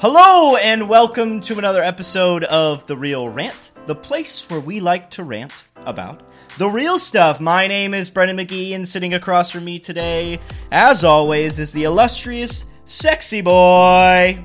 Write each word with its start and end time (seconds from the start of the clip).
Hello, 0.00 0.54
and 0.54 0.88
welcome 0.88 1.40
to 1.40 1.58
another 1.58 1.82
episode 1.82 2.44
of 2.44 2.86
The 2.86 2.96
Reel 2.96 3.28
Rant, 3.28 3.72
the 3.86 3.96
place 3.96 4.48
where 4.48 4.60
we 4.60 4.78
like 4.78 5.10
to 5.10 5.24
rant 5.24 5.64
about 5.74 6.22
the 6.56 6.68
real 6.68 7.00
stuff. 7.00 7.40
My 7.40 7.66
name 7.66 7.94
is 7.94 8.08
Breandan 8.08 8.40
McGhee, 8.40 8.76
and 8.76 8.86
sitting 8.86 9.14
across 9.14 9.50
from 9.50 9.64
me 9.64 9.80
today, 9.80 10.38
as 10.70 11.02
always, 11.02 11.58
is 11.58 11.72
the 11.72 11.82
illustrious 11.82 12.64
Sexy 12.86 13.40
Boy. 13.40 14.38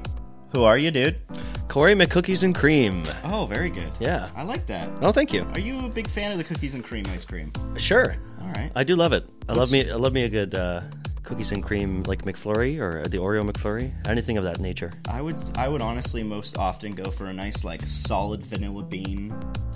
Who 0.54 0.64
are 0.64 0.80
you, 0.80 0.90
dude? 0.90 1.22
Corey 1.68 1.94
McCookies 1.94 2.42
and 2.42 2.56
Cream. 2.56 3.04
Oh, 3.26 3.46
very 3.46 3.70
good. 3.70 3.96
Yeah. 4.00 4.32
I 4.36 4.42
like 4.42 4.66
that. 4.66 4.90
Oh, 5.04 5.12
thank 5.12 5.32
you. 5.32 5.44
Are 5.54 5.60
you 5.60 5.78
a 5.78 5.90
big 5.90 6.08
fan 6.08 6.32
of 6.32 6.40
the 6.40 6.44
cookies 6.44 6.74
and 6.74 6.84
cream 6.84 7.06
ice 7.14 7.26
cream? 7.26 7.52
Sure. 7.78 8.16
All 8.42 8.50
right. 8.54 8.72
I 8.76 8.84
do 8.84 8.96
love 8.96 9.14
it. 9.14 9.30
I 9.48 9.54
love 9.54 9.72
me. 9.72 9.88
I 9.88 9.98
love 9.98 10.14
me 10.14 10.24
a 10.24 10.30
good 10.30 10.56
uh, 10.56 10.82
cookies 11.24 11.52
and 11.52 11.64
cream 11.64 12.04
like 12.04 12.24
McFlurry 12.26 12.80
or 12.80 13.04
the 13.08 13.18
Oreo 13.18 13.42
McFlurry. 13.42 13.94
Anything 14.08 14.38
of 14.38 14.44
that 14.44 14.60
nature. 14.60 14.92
I 15.10 15.22
would 15.22 15.38
I 15.58 15.68
would 15.70 15.82
honestly 15.82 16.24
most 16.24 16.58
often 16.58 16.92
go 16.92 17.10
for 17.12 17.26
a 17.28 17.34
nice 17.34 17.64
like 17.64 17.82
solid 17.82 18.46
vanilla 18.46 18.84
bean 18.84 19.34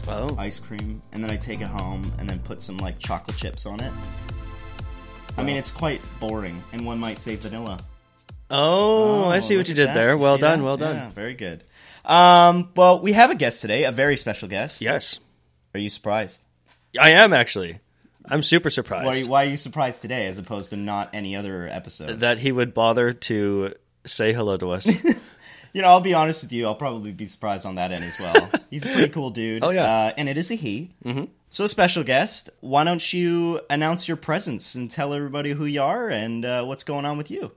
Oh. 0.09 0.35
ice 0.37 0.59
cream 0.59 1.01
and 1.11 1.23
then 1.23 1.31
I 1.31 1.37
take 1.37 1.59
it 1.61 1.67
home 1.67 2.01
and 2.19 2.29
then 2.29 2.39
put 2.39 2.61
some 2.61 2.77
like 2.77 2.99
chocolate 2.99 3.37
chips 3.37 3.65
on 3.65 3.79
it. 3.81 3.91
I 5.37 5.43
mean 5.43 5.57
it's 5.57 5.71
quite 5.71 6.01
boring 6.19 6.63
and 6.73 6.85
one 6.85 6.99
might 6.99 7.17
say 7.17 7.35
vanilla. 7.35 7.79
Oh, 8.49 9.25
I 9.25 9.39
see 9.39 9.57
what 9.57 9.67
you 9.67 9.75
did 9.75 9.89
that. 9.89 9.93
there. 9.93 10.17
Well 10.17 10.37
done. 10.37 10.59
that? 10.59 10.65
Well 10.65 10.77
done. 10.77 10.95
Yeah, 10.95 11.09
very 11.09 11.33
good. 11.33 11.63
Um, 12.05 12.69
well, 12.77 13.01
we 13.01 13.11
have 13.11 13.29
a 13.29 13.35
guest 13.35 13.59
today, 13.59 13.83
a 13.83 13.91
very 13.91 14.15
special 14.15 14.47
guest. 14.47 14.81
Yes, 14.81 15.19
Are 15.73 15.79
you 15.81 15.89
surprised? 15.89 16.41
I 16.97 17.09
am 17.11 17.33
actually. 17.33 17.79
I'm 18.29 18.43
super 18.43 18.69
surprised 18.69 19.05
Why, 19.05 19.23
why 19.23 19.45
are 19.45 19.49
you 19.49 19.57
surprised 19.57 20.01
today 20.01 20.27
as 20.27 20.37
opposed 20.37 20.69
to 20.71 20.75
not 20.77 21.09
any 21.13 21.35
other 21.35 21.67
episode? 21.67 22.19
that 22.19 22.39
he 22.39 22.51
would 22.51 22.73
bother 22.73 23.13
to 23.13 23.73
say 24.05 24.33
hello 24.33 24.57
to 24.57 24.71
us. 24.71 24.89
You 25.73 25.83
know, 25.83 25.89
I'll 25.89 26.01
be 26.01 26.15
honest 26.15 26.41
with 26.41 26.51
you. 26.51 26.65
I'll 26.65 26.73
probably 26.73 27.11
be 27.11 27.27
surprised 27.27 27.63
on 27.63 27.75
that 27.75 27.91
end 27.91 28.03
as 28.03 28.17
well. 28.17 28.49
He's 28.71 28.83
a 28.83 28.89
pretty 28.89 29.09
cool 29.09 29.29
dude. 29.29 29.63
Oh, 29.63 29.69
yeah. 29.69 29.83
uh, 29.83 30.13
and 30.17 30.27
it 30.27 30.35
is 30.35 30.49
a 30.49 30.55
he. 30.55 30.89
Mm-hmm. 31.05 31.25
So, 31.51 31.67
special 31.67 32.03
guest, 32.03 32.49
why 32.61 32.83
don't 32.83 33.13
you 33.13 33.61
announce 33.69 34.07
your 34.07 34.17
presence 34.17 34.73
and 34.73 34.89
tell 34.89 35.13
everybody 35.13 35.51
who 35.51 35.65
you 35.65 35.83
are 35.83 36.09
and 36.09 36.43
uh, 36.43 36.63
what's 36.65 36.83
going 36.83 37.05
on 37.05 37.17
with 37.19 37.29
you? 37.29 37.51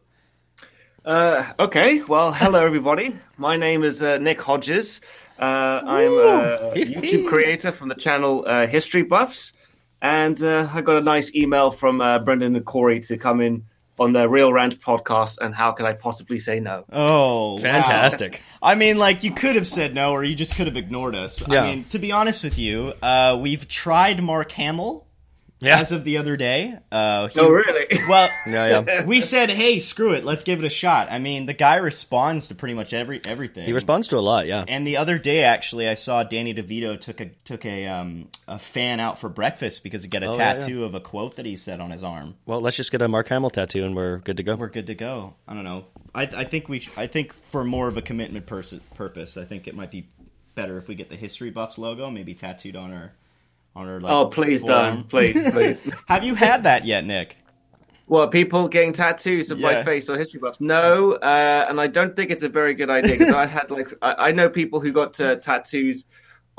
Uh, 1.02 1.50
okay, 1.58 2.02
well, 2.02 2.30
hello 2.32 2.62
everybody. 2.66 3.16
My 3.38 3.56
name 3.56 3.84
is 3.84 4.02
uh, 4.02 4.18
Nick 4.18 4.42
Hodges. 4.42 5.00
Uh, 5.38 5.80
I'm 5.86 6.12
a 6.12 6.72
YouTube 6.74 7.26
creator 7.26 7.72
from 7.72 7.88
the 7.88 7.94
channel 7.94 8.44
uh, 8.46 8.66
History 8.66 9.02
Buffs, 9.02 9.54
and 10.02 10.42
uh, 10.42 10.68
I 10.72 10.80
got 10.80 10.96
a 10.96 11.00
nice 11.00 11.34
email 11.34 11.70
from 11.70 12.00
uh, 12.00 12.18
Breandan 12.20 12.56
and 12.56 12.64
Corey 12.64 13.00
to 13.00 13.16
come 13.16 13.40
in 13.40 13.64
on 13.98 14.14
the 14.14 14.28
Reel 14.28 14.52
Rant 14.52 14.80
podcast. 14.80 15.38
And 15.40 15.54
how 15.54 15.72
can 15.72 15.84
I 15.84 15.92
possibly 15.92 16.38
say 16.38 16.58
no? 16.58 16.84
Oh, 16.90 17.54
wow. 17.54 17.58
Fantastic. 17.58 18.40
I 18.62 18.74
mean, 18.74 18.96
like 18.96 19.22
you 19.22 19.30
could 19.30 19.56
have 19.56 19.66
said 19.66 19.94
no, 19.94 20.12
or 20.12 20.24
you 20.24 20.34
just 20.34 20.56
could 20.56 20.66
have 20.66 20.76
ignored 20.76 21.14
us. 21.14 21.42
Yeah. 21.46 21.62
I 21.62 21.66
mean, 21.74 21.84
to 21.90 21.98
be 21.98 22.10
honest 22.10 22.42
with 22.42 22.58
you, 22.58 22.94
uh, 23.02 23.38
we've 23.40 23.68
tried 23.68 24.22
Mark 24.22 24.52
Hamill 24.52 25.06
Yeah. 25.61 25.78
as 25.80 25.92
of 25.92 26.05
the 26.05 26.16
other 26.16 26.36
day. 26.36 26.78
Uh, 26.91 27.28
he- 27.28 27.39
Oh, 27.41 27.48
really? 27.50 27.86
Well, 28.08 28.28
Yeah, 28.47 28.83
yeah. 28.86 29.05
we 29.05 29.20
said, 29.20 29.50
"Hey, 29.50 29.78
screw 29.78 30.14
it, 30.14 30.25
let's 30.25 30.42
give 30.42 30.58
it 30.58 30.64
a 30.64 30.70
shot." 30.70 31.08
I 31.12 31.19
mean, 31.19 31.47
the 31.47 31.53
guy 31.53 31.77
responds 31.77 32.48
to 32.48 32.55
pretty 32.55 32.75
much 32.75 32.92
every 32.94 33.20
everything. 33.25 33.64
He 33.66 33.72
responds 33.72 34.08
to 34.08 34.16
a 34.19 34.20
lot. 34.20 34.47
Yeah. 34.47 34.64
And 34.66 34.86
the 34.86 34.97
other 34.97 35.19
day, 35.19 35.44
actually, 35.44 35.86
I 35.88 35.94
saw 35.94 36.22
Danny 36.22 36.55
DeVito 36.55 36.98
took 36.98 37.20
a 37.20 37.27
took 37.44 37.64
a 37.66 37.86
um, 37.86 38.28
a 38.48 38.58
fan 38.58 39.00
out 39.00 39.19
for 39.19 39.28
breakfast 39.28 39.83
because 39.84 40.03
he 40.03 40.08
got 40.08 40.22
a 40.22 40.27
Oh, 40.31 40.36
yeah, 40.36 40.55
tattoo 40.55 40.84
of 40.84 40.94
a 40.94 41.00
quote 41.00 41.36
that 41.36 41.44
he 41.47 41.56
said 41.56 41.78
on 41.81 41.91
his 41.91 42.03
arm. 42.03 42.36
Well, 42.47 42.61
let's 42.61 42.77
just 42.77 42.91
get 42.91 43.03
a 43.03 43.08
Mark 43.08 43.28
Hamill 43.28 43.50
tattoo 43.50 43.84
and 43.84 43.94
we're 43.94 44.19
good 44.19 44.38
to 44.38 44.42
go. 44.42 44.56
We're 44.56 44.69
good 44.69 44.86
to 44.88 44.94
go. 44.94 45.34
I 45.47 45.55
don't 45.55 45.64
know. 45.64 45.84
I, 46.14 46.22
I 46.22 46.44
think 46.44 46.69
we. 46.69 46.81
sh- 46.81 46.91
I 46.97 47.06
think 47.06 47.33
for 47.53 47.64
more 47.64 47.86
of 47.88 47.97
a 47.97 48.03
commitment 48.03 48.47
pers- 48.47 48.75
purpose, 48.94 49.36
I 49.36 49.44
think 49.44 49.69
it 49.69 49.75
might 49.77 49.91
be 49.91 50.08
better 50.54 50.78
if 50.78 50.88
we 50.88 50.94
get 50.94 51.10
the 51.10 51.16
History 51.16 51.50
Buffs 51.50 51.78
logo 51.78 52.10
maybe 52.10 52.34
tattooed 52.34 52.76
on 52.76 52.93
our 52.93 53.12
on 53.76 53.88
our. 53.88 54.00
Like, 54.00 54.12
Oh, 54.12 54.26
please 54.26 54.60
forearm. 54.60 54.97
don't. 54.97 55.08
Please, 55.08 55.50
please. 55.53 55.82
Have 56.06 56.25
you 56.25 56.34
had 56.34 56.62
that 56.64 56.84
yet, 56.84 57.04
Nick? 57.04 57.36
Well, 58.06 58.26
people 58.28 58.66
getting 58.69 58.92
tattoos 58.92 59.50
of 59.53 59.60
Yeah. 59.60 59.66
my 59.72 59.82
face 59.84 60.08
or 60.10 60.19
history 60.19 60.41
buffs? 60.41 60.60
No, 60.60 61.12
uh, 61.12 61.66
and 61.69 61.81
I 61.81 61.86
don't 61.86 62.16
think 62.16 62.31
it's 62.32 62.42
a 62.42 62.48
very 62.48 62.75
good 62.75 62.91
idea 62.91 63.16
because 63.19 63.32
I 63.34 63.47
had 63.47 63.70
like 63.70 63.88
I, 64.03 64.28
I 64.28 64.32
know 64.32 64.48
people 64.48 64.81
who 64.81 64.91
got 64.92 65.19
uh, 65.20 65.36
tattoos 65.36 66.04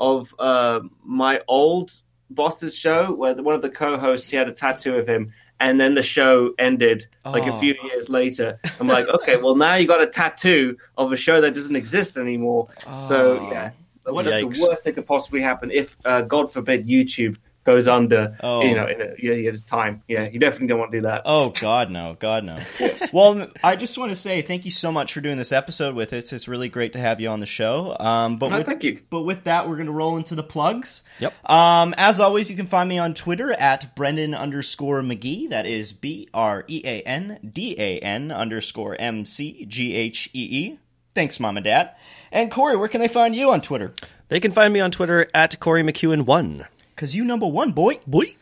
of 0.00 0.34
uh, 0.38 0.80
my 1.04 1.40
old 1.48 1.92
boss's 2.30 2.74
show 2.74 3.12
where 3.12 3.34
the, 3.34 3.42
one 3.42 3.54
of 3.54 3.60
the 3.60 3.68
co-hosts 3.68 4.30
he 4.30 4.36
had 4.36 4.48
a 4.48 4.52
tattoo 4.52 4.96
of 4.96 5.06
him, 5.06 5.30
and 5.60 5.78
then 5.78 5.92
the 5.94 6.02
show 6.02 6.54
ended 6.58 7.06
like 7.26 7.42
Oh. 7.44 7.54
a 7.54 7.60
few 7.60 7.74
years 7.84 8.08
later. 8.08 8.58
I'm 8.80 8.88
like, 8.88 9.06
okay, 9.08 9.36
well 9.36 9.54
now 9.54 9.74
you 9.74 9.86
got 9.86 10.00
a 10.00 10.06
tattoo 10.06 10.78
of 10.96 11.12
a 11.12 11.16
show 11.16 11.42
that 11.42 11.52
doesn't 11.54 11.76
exist 11.76 12.16
anymore. 12.16 12.68
So 12.98 13.36
Oh. 13.38 13.50
yeah, 13.52 13.70
What- 14.04 14.24
that's 14.24 14.36
Yikes. 14.36 14.56
the 14.58 14.66
worst 14.68 14.84
that 14.84 14.92
could 14.92 15.06
possibly 15.06 15.40
happen 15.40 15.70
if 15.70 15.96
uh, 16.04 16.22
God 16.22 16.52
forbid 16.52 16.86
YouTube 16.86 17.36
goes 17.64 17.86
under. 17.86 18.36
Oh. 18.40 18.62
You 18.62 18.74
know, 18.74 18.86
in 18.88 19.00
a 19.00 19.14
year's 19.18 19.62
time. 19.62 20.02
Yeah, 20.08 20.28
you 20.28 20.38
definitely 20.40 20.66
don't 20.68 20.80
want 20.80 20.90
to 20.90 20.98
do 20.98 21.02
that. 21.02 21.22
Oh 21.24 21.50
God, 21.50 21.90
no, 21.90 22.16
God, 22.18 22.44
no. 22.44 22.58
well, 23.12 23.48
I 23.62 23.76
just 23.76 23.96
want 23.96 24.10
to 24.10 24.16
say 24.16 24.42
thank 24.42 24.64
you 24.64 24.70
so 24.70 24.90
much 24.90 25.12
for 25.12 25.20
doing 25.20 25.36
this 25.38 25.52
episode 25.52 25.94
with 25.94 26.12
us. 26.12 26.32
It's 26.32 26.48
really 26.48 26.68
great 26.68 26.94
to 26.94 26.98
have 26.98 27.20
you 27.20 27.28
on 27.28 27.38
the 27.40 27.46
show. 27.46 27.96
Um, 27.98 28.38
but 28.38 28.48
No, 28.48 28.56
with, 28.56 28.66
thank 28.66 28.82
you. 28.82 29.00
But 29.10 29.22
with 29.22 29.44
that, 29.44 29.68
we're 29.68 29.76
going 29.76 29.86
to 29.86 29.92
roll 29.92 30.16
into 30.16 30.34
the 30.34 30.42
plugs. 30.42 31.04
Yep. 31.20 31.48
Um, 31.48 31.94
as 31.96 32.18
always, 32.18 32.50
you 32.50 32.56
can 32.56 32.66
find 32.66 32.88
me 32.88 32.98
on 32.98 33.14
Twitter 33.14 33.52
at 33.52 33.94
Breandan 33.94 34.36
underscore 34.36 35.00
McGhee. 35.02 35.50
That 35.50 35.66
is 35.66 35.92
B 35.92 36.28
R 36.34 36.64
E 36.66 36.82
A 36.84 37.02
N 37.02 37.38
D 37.52 37.76
A 37.78 37.98
N 38.00 38.32
underscore 38.32 38.96
M 38.98 39.24
C 39.24 39.64
G 39.66 39.94
H 39.94 40.28
E 40.32 40.48
E. 40.50 40.78
Thanks, 41.14 41.38
Mom 41.38 41.56
and 41.58 41.64
Dad. 41.64 41.94
And 42.32 42.50
Corey, 42.50 42.76
where 42.76 42.88
can 42.88 43.00
they 43.00 43.08
find 43.08 43.36
you 43.36 43.52
on 43.52 43.60
Twitter? 43.60 43.92
They 44.28 44.40
can 44.40 44.52
find 44.52 44.72
me 44.72 44.80
on 44.80 44.90
Twitter 44.90 45.28
at 45.34 45.60
Corey 45.60 45.82
McEwen1. 45.82 46.66
Cause 46.96 47.14
you 47.14 47.24
number 47.24 47.46
one, 47.46 47.72
boy, 47.72 48.00
boy. 48.06 48.36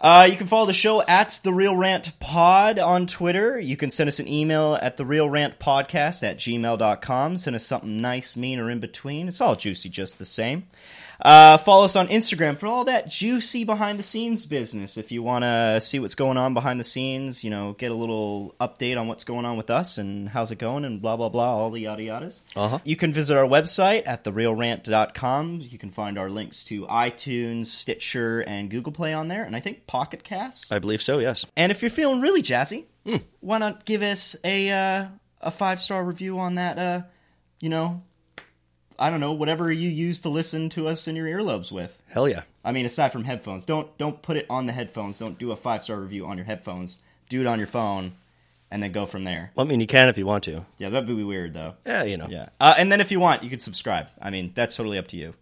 Uh, 0.00 0.26
you 0.28 0.36
can 0.36 0.48
follow 0.48 0.66
the 0.66 0.72
show 0.72 1.00
at 1.02 1.38
the 1.44 1.52
Reel 1.52 1.76
Rant 1.76 2.18
Pod 2.18 2.78
on 2.80 3.06
Twitter. 3.06 3.58
You 3.58 3.76
can 3.76 3.92
send 3.92 4.08
us 4.08 4.18
an 4.18 4.26
email 4.26 4.76
at 4.82 4.96
the 4.96 5.06
Reel 5.06 5.30
Rant 5.30 5.60
Podcast 5.60 6.22
at 6.22 6.38
gmail.com. 6.38 7.36
Send 7.36 7.56
us 7.56 7.64
something 7.64 8.00
nice, 8.02 8.36
mean, 8.36 8.58
or 8.58 8.68
in 8.68 8.80
between. 8.80 9.28
It's 9.28 9.40
all 9.40 9.54
juicy 9.54 9.88
just 9.88 10.18
the 10.18 10.24
same. 10.24 10.64
Uh, 11.20 11.56
follow 11.58 11.84
us 11.84 11.96
on 11.96 12.08
Instagram 12.08 12.56
for 12.58 12.66
all 12.66 12.84
that 12.84 13.08
juicy 13.08 13.64
behind 13.64 13.98
the 13.98 14.02
scenes 14.02 14.46
business. 14.46 14.96
If 14.96 15.12
you 15.12 15.22
want 15.22 15.44
to 15.44 15.80
see 15.80 15.98
what's 15.98 16.14
going 16.14 16.36
on 16.36 16.54
behind 16.54 16.80
the 16.80 16.84
scenes, 16.84 17.44
you 17.44 17.50
know, 17.50 17.74
get 17.74 17.90
a 17.90 17.94
little 17.94 18.54
update 18.60 18.98
on 18.98 19.08
what's 19.08 19.24
going 19.24 19.44
on 19.44 19.56
with 19.56 19.70
us 19.70 19.98
and 19.98 20.28
how's 20.28 20.50
it 20.50 20.58
going 20.58 20.84
and 20.84 21.00
blah, 21.00 21.16
blah, 21.16 21.28
blah, 21.28 21.56
all 21.56 21.70
the 21.70 21.80
yada 21.80 22.02
yadas. 22.02 22.40
Uh-huh. 22.56 22.78
You 22.84 22.96
can 22.96 23.12
visit 23.12 23.36
our 23.36 23.46
website 23.46 24.02
at 24.06 24.24
thereelrant.com. 24.24 25.60
You 25.62 25.78
can 25.78 25.90
find 25.90 26.18
our 26.18 26.30
links 26.30 26.64
to 26.64 26.86
iTunes, 26.86 27.66
Stitcher, 27.66 28.40
and 28.40 28.70
Google 28.70 28.92
Play 28.92 29.12
on 29.12 29.28
there, 29.28 29.44
and 29.44 29.54
I 29.54 29.60
think 29.60 29.86
Pocket 29.86 30.24
Cast. 30.24 30.72
I 30.72 30.78
believe 30.78 31.02
so. 31.02 31.18
Yes. 31.18 31.46
And 31.56 31.70
if 31.70 31.82
you're 31.82 31.90
feeling 31.90 32.20
really 32.20 32.42
jazzy, 32.42 32.84
why 33.40 33.58
not 33.58 33.84
give 33.84 34.02
us 34.02 34.36
a 34.44 34.70
uh, 34.70 35.06
a 35.40 35.50
five 35.50 35.80
star 35.80 36.02
review 36.04 36.38
on 36.38 36.56
that? 36.56 36.78
Uh, 36.78 37.02
you 37.60 37.68
know, 37.68 38.02
I 38.98 39.10
don't 39.10 39.20
know, 39.20 39.32
whatever 39.32 39.72
you 39.72 39.88
use 39.88 40.20
to 40.20 40.28
listen 40.28 40.70
to 40.70 40.88
us 40.88 41.08
in 41.08 41.16
your 41.16 41.26
earlobes 41.26 41.72
with. 41.72 41.98
Hell 42.08 42.28
yeah. 42.28 42.42
I 42.64 42.72
mean, 42.72 42.86
aside 42.86 43.12
from 43.12 43.24
headphones, 43.24 43.66
don't 43.66 43.96
don't 43.98 44.22
put 44.22 44.36
it 44.36 44.46
on 44.48 44.66
the 44.66 44.72
headphones. 44.72 45.18
Don't 45.18 45.38
do 45.38 45.52
a 45.52 45.56
five 45.56 45.84
star 45.84 45.98
review 45.98 46.26
on 46.26 46.36
your 46.38 46.46
headphones. 46.46 46.98
Do 47.28 47.40
it 47.40 47.46
on 47.46 47.58
your 47.58 47.66
phone, 47.66 48.12
and 48.70 48.82
then 48.82 48.92
go 48.92 49.06
from 49.06 49.24
there. 49.24 49.52
Well, 49.54 49.66
I 49.66 49.68
mean, 49.68 49.80
you 49.80 49.86
can 49.86 50.08
if 50.08 50.18
you 50.18 50.26
want 50.26 50.44
to. 50.44 50.64
Yeah, 50.78 50.90
that'd 50.90 51.06
be 51.06 51.22
weird 51.22 51.54
though. 51.54 51.74
Yeah, 51.86 52.04
you 52.04 52.16
know. 52.16 52.28
Yeah, 52.28 52.48
uh, 52.60 52.74
and 52.78 52.90
then 52.90 53.00
if 53.00 53.10
you 53.10 53.20
want, 53.20 53.42
you 53.42 53.50
can 53.50 53.60
subscribe. 53.60 54.08
I 54.20 54.30
mean, 54.30 54.52
that's 54.54 54.76
totally 54.76 54.98
up 54.98 55.08
to 55.08 55.16
you. 55.16 55.34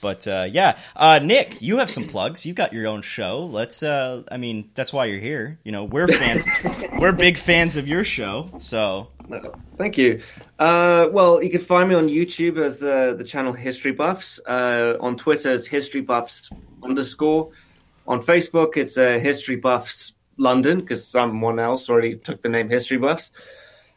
But 0.00 0.26
uh, 0.26 0.46
yeah, 0.50 0.78
uh, 0.96 1.18
Nick, 1.22 1.62
you 1.62 1.78
have 1.78 1.88
some 1.88 2.06
plugs. 2.06 2.44
You've 2.44 2.56
got 2.56 2.72
your 2.72 2.86
own 2.86 3.02
show. 3.02 3.46
Let's. 3.46 3.82
Uh, 3.82 4.22
I 4.30 4.36
mean, 4.36 4.70
that's 4.74 4.92
why 4.92 5.06
you're 5.06 5.20
here. 5.20 5.58
You 5.64 5.72
know, 5.72 5.84
we're 5.84 6.08
fans. 6.08 6.44
we're 6.98 7.12
big 7.12 7.38
fans 7.38 7.76
of 7.76 7.88
your 7.88 8.04
show. 8.04 8.50
So 8.58 9.08
No, 9.28 9.54
Thank 9.78 9.96
you. 9.96 10.22
Uh, 10.58 11.08
well, 11.10 11.42
you 11.42 11.50
can 11.50 11.60
find 11.60 11.88
me 11.88 11.94
on 11.94 12.08
YouTube 12.08 12.58
as 12.58 12.76
the, 12.76 13.14
the 13.16 13.24
channel 13.24 13.52
History 13.52 13.92
Buffs. 13.92 14.40
Uh, 14.46 14.96
on 15.00 15.16
Twitter, 15.16 15.52
it's 15.52 15.66
History 15.66 16.02
Buffs 16.02 16.50
underscore. 16.82 17.50
On 18.06 18.20
Facebook, 18.20 18.76
it's 18.76 18.98
uh, 18.98 19.18
History 19.18 19.56
Buffs 19.56 20.12
London 20.36 20.80
because 20.80 21.06
someone 21.06 21.58
else 21.58 21.88
already 21.88 22.16
took 22.16 22.42
the 22.42 22.48
name 22.48 22.68
History 22.68 22.98
Buffs. 22.98 23.30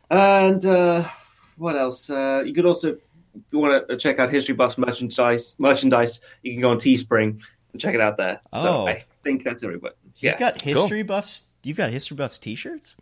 And 0.09 0.65
uh, 0.65 1.09
what 1.57 1.75
else? 1.75 2.09
Uh, 2.09 2.43
you 2.45 2.53
could 2.53 2.65
also, 2.65 2.93
if 3.35 3.43
you 3.51 3.59
want 3.59 3.87
to 3.89 3.97
check 3.97 4.19
out 4.19 4.31
History 4.31 4.55
Buffs 4.55 4.77
merchandise, 4.77 5.55
merchandise, 5.59 6.21
you 6.41 6.53
can 6.53 6.61
go 6.61 6.71
on 6.71 6.77
Teespring 6.77 7.41
and 7.73 7.81
check 7.81 7.95
it 7.95 8.01
out 8.01 8.17
there. 8.17 8.39
Oh. 8.53 8.63
So 8.63 8.87
I 8.87 9.03
think 9.23 9.43
that's 9.43 9.63
everybody. 9.63 9.95
Yeah, 10.15 10.31
you've 10.31 10.39
got 10.39 10.61
history 10.61 11.03
buffs. 11.03 11.43
You've 11.63 11.77
got 11.77 11.91
history 11.91 12.17
buffs 12.17 12.39
T-shirts. 12.39 12.95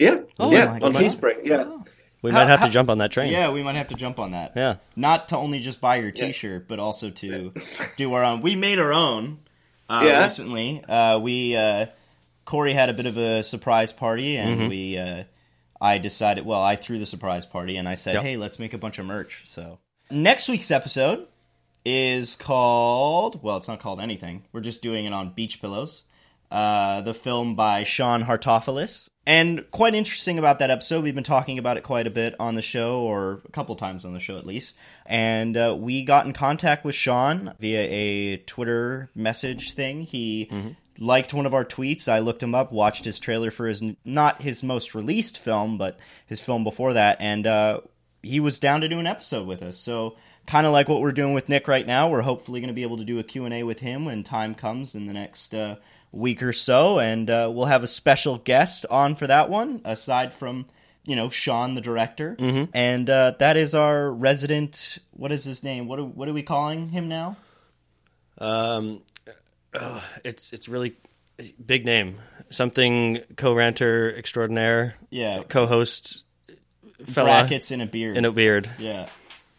Yeah, 0.00 0.20
Oh 0.40 0.50
yeah, 0.50 0.64
my 0.64 0.72
on 0.80 0.92
God. 0.92 0.94
Teespring. 0.96 1.44
Yeah. 1.44 1.76
We 2.22 2.30
How- 2.32 2.38
might 2.40 2.48
have 2.50 2.58
how- 2.60 2.66
to 2.66 2.72
jump 2.72 2.90
on 2.90 2.98
that 2.98 3.12
train. 3.12 3.30
Yeah, 3.32 3.50
we 3.50 3.62
might 3.62 3.76
have 3.76 3.88
to 3.88 3.94
jump 3.94 4.18
on 4.18 4.32
that. 4.32 4.52
Yeah. 4.56 4.76
Not 4.96 5.28
to 5.28 5.36
only 5.36 5.60
just 5.60 5.80
buy 5.80 5.96
your 5.96 6.10
T-shirt, 6.10 6.66
but 6.68 6.78
also 6.78 7.10
to 7.10 7.52
do 7.96 8.12
our 8.14 8.24
own. 8.24 8.42
We 8.42 8.56
made 8.56 8.78
our 8.78 8.92
own 8.92 9.38
uh, 9.88 10.02
Yeah. 10.04 10.22
recently. 10.24 10.84
Uh, 10.86 11.18
we 11.18 11.56
uh, 11.56 11.86
Corey 12.44 12.74
had 12.74 12.88
a 12.90 12.94
bit 12.94 13.06
of 13.06 13.16
a 13.16 13.42
surprise 13.42 13.92
party, 13.92 14.36
and 14.36 14.58
Mm-hmm. 14.60 14.68
we 14.68 14.98
uh, 14.98 15.24
I 15.80 15.96
decided, 15.98 16.44
well, 16.44 16.62
I 16.62 16.76
threw 16.76 16.98
the 16.98 17.06
surprise 17.06 17.46
party 17.46 17.76
and 17.78 17.88
I 17.88 17.94
said, 17.94 18.14
Yep. 18.16 18.22
hey, 18.22 18.36
let's 18.36 18.58
make 18.58 18.74
a 18.74 18.78
bunch 18.78 18.98
of 18.98 19.06
merch. 19.06 19.44
So 19.46 19.78
next 20.10 20.46
week's 20.48 20.70
episode 20.70 21.26
is 21.86 22.34
called, 22.36 23.42
well, 23.42 23.56
it's 23.56 23.68
not 23.68 23.80
called 23.80 23.98
anything. 24.00 24.44
We're 24.52 24.60
just 24.60 24.82
doing 24.82 25.06
it 25.06 25.14
on 25.14 25.32
Beach 25.32 25.60
Pillows. 25.62 26.04
Uh, 26.50 27.00
the 27.02 27.14
film 27.14 27.54
by 27.54 27.84
Sean 27.84 28.24
Hartofilis. 28.24 29.08
And 29.24 29.70
quite 29.70 29.94
interesting 29.94 30.38
about 30.38 30.58
that 30.58 30.70
episode. 30.70 31.04
We've 31.04 31.14
been 31.14 31.22
talking 31.22 31.58
about 31.58 31.76
it 31.76 31.84
quite 31.84 32.08
a 32.08 32.10
bit 32.10 32.34
on 32.40 32.56
the 32.56 32.62
show, 32.62 33.02
or 33.02 33.40
a 33.44 33.52
couple 33.52 33.76
times 33.76 34.04
on 34.04 34.14
the 34.14 34.20
show 34.20 34.36
at 34.36 34.46
least. 34.46 34.76
And 35.06 35.56
uh, 35.56 35.76
we 35.78 36.04
got 36.04 36.26
in 36.26 36.32
contact 36.32 36.84
with 36.84 36.96
Sean 36.96 37.54
via 37.60 37.82
a 37.82 38.36
Twitter 38.38 39.10
message 39.14 39.74
thing. 39.74 40.02
He 40.02 40.50
liked 40.98 41.32
one 41.32 41.46
of 41.46 41.54
our 41.54 41.64
tweets. 41.64 42.08
I 42.08 42.18
looked 42.18 42.42
him 42.42 42.54
up, 42.54 42.72
watched 42.72 43.04
his 43.04 43.18
trailer 43.18 43.50
for 43.50 43.66
his 43.66 43.82
not 44.04 44.42
his 44.42 44.62
most 44.62 44.94
released 44.94 45.38
film, 45.38 45.78
but 45.78 45.98
his 46.26 46.40
film 46.40 46.64
before 46.64 46.94
that, 46.94 47.18
and 47.20 47.46
uh, 47.46 47.80
he 48.22 48.40
was 48.40 48.58
down 48.58 48.82
to 48.82 48.88
do 48.88 48.98
an 48.98 49.06
episode 49.06 49.46
with 49.46 49.62
us. 49.62 49.78
So 49.78 50.16
kind 50.46 50.66
of 50.66 50.72
like 50.72 50.88
what 50.88 51.00
we're 51.00 51.12
doing 51.12 51.32
with 51.32 51.48
Nick 51.48 51.68
right 51.68 51.86
now, 51.86 52.08
we're 52.08 52.22
hopefully 52.22 52.60
going 52.60 52.68
to 52.68 52.74
be 52.74 52.82
able 52.82 52.98
to 52.98 53.04
do 53.04 53.18
a 53.18 53.24
Q&A 53.24 53.62
with 53.62 53.78
him 53.78 54.04
when 54.04 54.24
time 54.24 54.54
comes 54.54 54.94
in 54.94 55.06
the 55.06 55.12
next 55.12 55.54
uh, 55.54 55.76
week 56.12 56.42
or 56.42 56.52
so, 56.52 56.98
and 56.98 57.28
uh, 57.30 57.50
we'll 57.52 57.66
have 57.66 57.82
a 57.82 57.86
special 57.86 58.38
guest 58.38 58.84
on 58.90 59.14
for 59.14 59.26
that 59.26 59.48
one, 59.50 59.80
aside 59.84 60.32
from 60.34 60.66
you 61.04 61.16
know 61.16 61.30
Sean, 61.30 61.74
the 61.74 61.80
director, 61.80 62.36
and 62.74 63.08
uh, 63.10 63.34
that 63.38 63.56
is 63.56 63.74
our 63.74 64.10
resident. 64.10 64.98
What 65.12 65.32
is 65.32 65.44
his 65.44 65.62
name? 65.62 65.86
What 65.88 65.98
are, 65.98 66.04
what 66.04 66.28
are 66.28 66.32
we 66.32 66.42
calling 66.42 66.88
him 66.90 67.08
now? 67.08 67.36
Um, 68.38 69.02
uh, 69.74 70.00
it's 70.24 70.52
it's 70.52 70.68
really 70.68 70.94
big 71.64 71.84
name. 71.84 72.18
Something 72.50 73.20
co-ranter 73.36 74.14
extraordinaire, 74.16 74.96
Yeah, 75.10 75.42
co-host 75.48 76.24
fella 77.06 77.26
brackets 77.28 77.70
in 77.70 77.80
a 77.80 77.86
beard. 77.86 78.16
in 78.16 78.24
a 78.24 78.32
beard. 78.32 78.68
Yeah, 78.78 79.08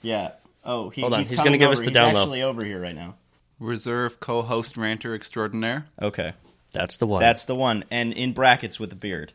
yeah. 0.01 0.31
Oh, 0.63 0.89
he, 0.89 1.01
Hold 1.01 1.13
on, 1.13 1.19
he's, 1.19 1.29
he's 1.29 1.39
gonna 1.41 1.57
give 1.57 1.71
us 1.71 1.79
the 1.79 1.85
he's 1.85 1.93
down 1.93 2.13
low. 2.13 2.21
actually 2.23 2.43
over 2.43 2.63
here 2.63 2.79
right 2.79 2.93
now. 2.95 3.15
Reserve 3.61 4.19
co-host 4.19 4.75
ranter 4.75 5.15
extraordinaire. 5.15 5.85
Okay. 6.01 6.33
That's 6.71 6.97
the 6.97 7.05
one. 7.05 7.19
That's 7.19 7.45
the 7.45 7.55
one, 7.55 7.83
and 7.91 8.13
in 8.13 8.33
brackets 8.33 8.79
with 8.79 8.89
the 8.89 8.95
beard, 8.95 9.33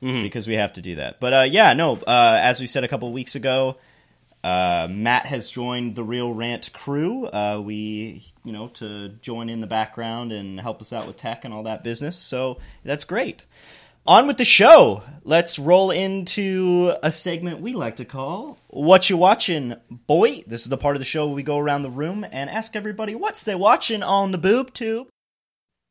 because 0.00 0.48
we 0.48 0.54
have 0.54 0.72
to 0.72 0.82
do 0.82 0.96
that. 0.96 1.20
But 1.20 1.32
uh, 1.34 1.42
yeah, 1.42 1.74
no. 1.74 1.96
Uh, 1.96 2.40
as 2.42 2.60
we 2.60 2.66
said 2.66 2.82
a 2.82 2.88
couple 2.88 3.12
weeks 3.12 3.34
ago, 3.34 3.76
uh, 4.42 4.88
Matt 4.90 5.26
has 5.26 5.50
joined 5.50 5.96
the 5.96 6.02
Reel 6.02 6.32
Rant 6.32 6.72
crew. 6.72 7.26
Uh, 7.26 7.60
we, 7.62 8.26
you 8.42 8.52
know, 8.52 8.68
to 8.68 9.10
join 9.20 9.50
in 9.50 9.60
the 9.60 9.66
background 9.66 10.32
and 10.32 10.58
help 10.58 10.80
us 10.80 10.92
out 10.92 11.06
with 11.06 11.16
tech 11.16 11.44
and 11.44 11.52
all 11.52 11.64
that 11.64 11.84
business. 11.84 12.16
So 12.16 12.58
that's 12.84 13.04
great. 13.04 13.44
On 14.08 14.26
with 14.26 14.38
the 14.38 14.44
show. 14.46 15.02
Let's 15.22 15.58
roll 15.58 15.90
into 15.90 16.94
a 17.02 17.12
segment 17.12 17.60
we 17.60 17.74
like 17.74 17.96
to 17.96 18.06
call 18.06 18.56
"What 18.68 19.10
You 19.10 19.18
Watching, 19.18 19.74
Boy." 19.90 20.44
This 20.46 20.62
is 20.62 20.70
the 20.70 20.78
part 20.78 20.96
of 20.96 21.00
the 21.00 21.04
show 21.04 21.26
where 21.26 21.34
we 21.34 21.42
go 21.42 21.58
around 21.58 21.82
the 21.82 21.90
room 21.90 22.24
and 22.32 22.48
ask 22.48 22.74
everybody 22.74 23.14
what's 23.14 23.42
they 23.42 23.54
watching 23.54 24.02
on 24.02 24.32
the 24.32 24.38
boob 24.38 24.72
tube. 24.72 25.08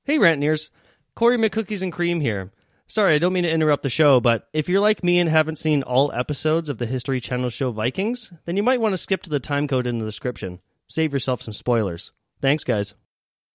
Hey, 0.04 0.18
Rantaineers. 0.18 0.70
Corey 1.14 1.38
McCookies 1.38 1.84
and 1.84 1.94
Cream 1.94 2.20
here. 2.20 2.52
Sorry, 2.88 3.14
I 3.14 3.20
don't 3.20 3.34
mean 3.34 3.44
to 3.44 3.52
interrupt 3.52 3.84
the 3.84 3.90
show, 3.92 4.20
but 4.20 4.48
if 4.52 4.68
you're 4.68 4.82
like 4.82 5.04
me 5.04 5.20
and 5.20 5.30
haven't 5.30 5.60
seen 5.60 5.84
all 5.84 6.12
episodes 6.12 6.70
of 6.70 6.80
the 6.80 6.88
History 6.88 7.20
Channel 7.20 7.52
show 7.52 7.70
Vikings, 7.70 8.34
then 8.46 8.58
you 8.58 8.64
might 8.64 8.82
want 8.82 8.94
to 8.94 8.98
skip 8.98 9.22
to 9.22 9.30
the 9.30 9.40
time 9.40 9.68
code 9.68 9.86
in 9.86 10.00
the 10.00 10.06
description. 10.06 10.60
Save 10.88 11.14
yourself 11.14 11.44
some 11.44 11.54
spoilers. 11.54 12.14
Thanks, 12.42 12.64
guys. 12.64 12.96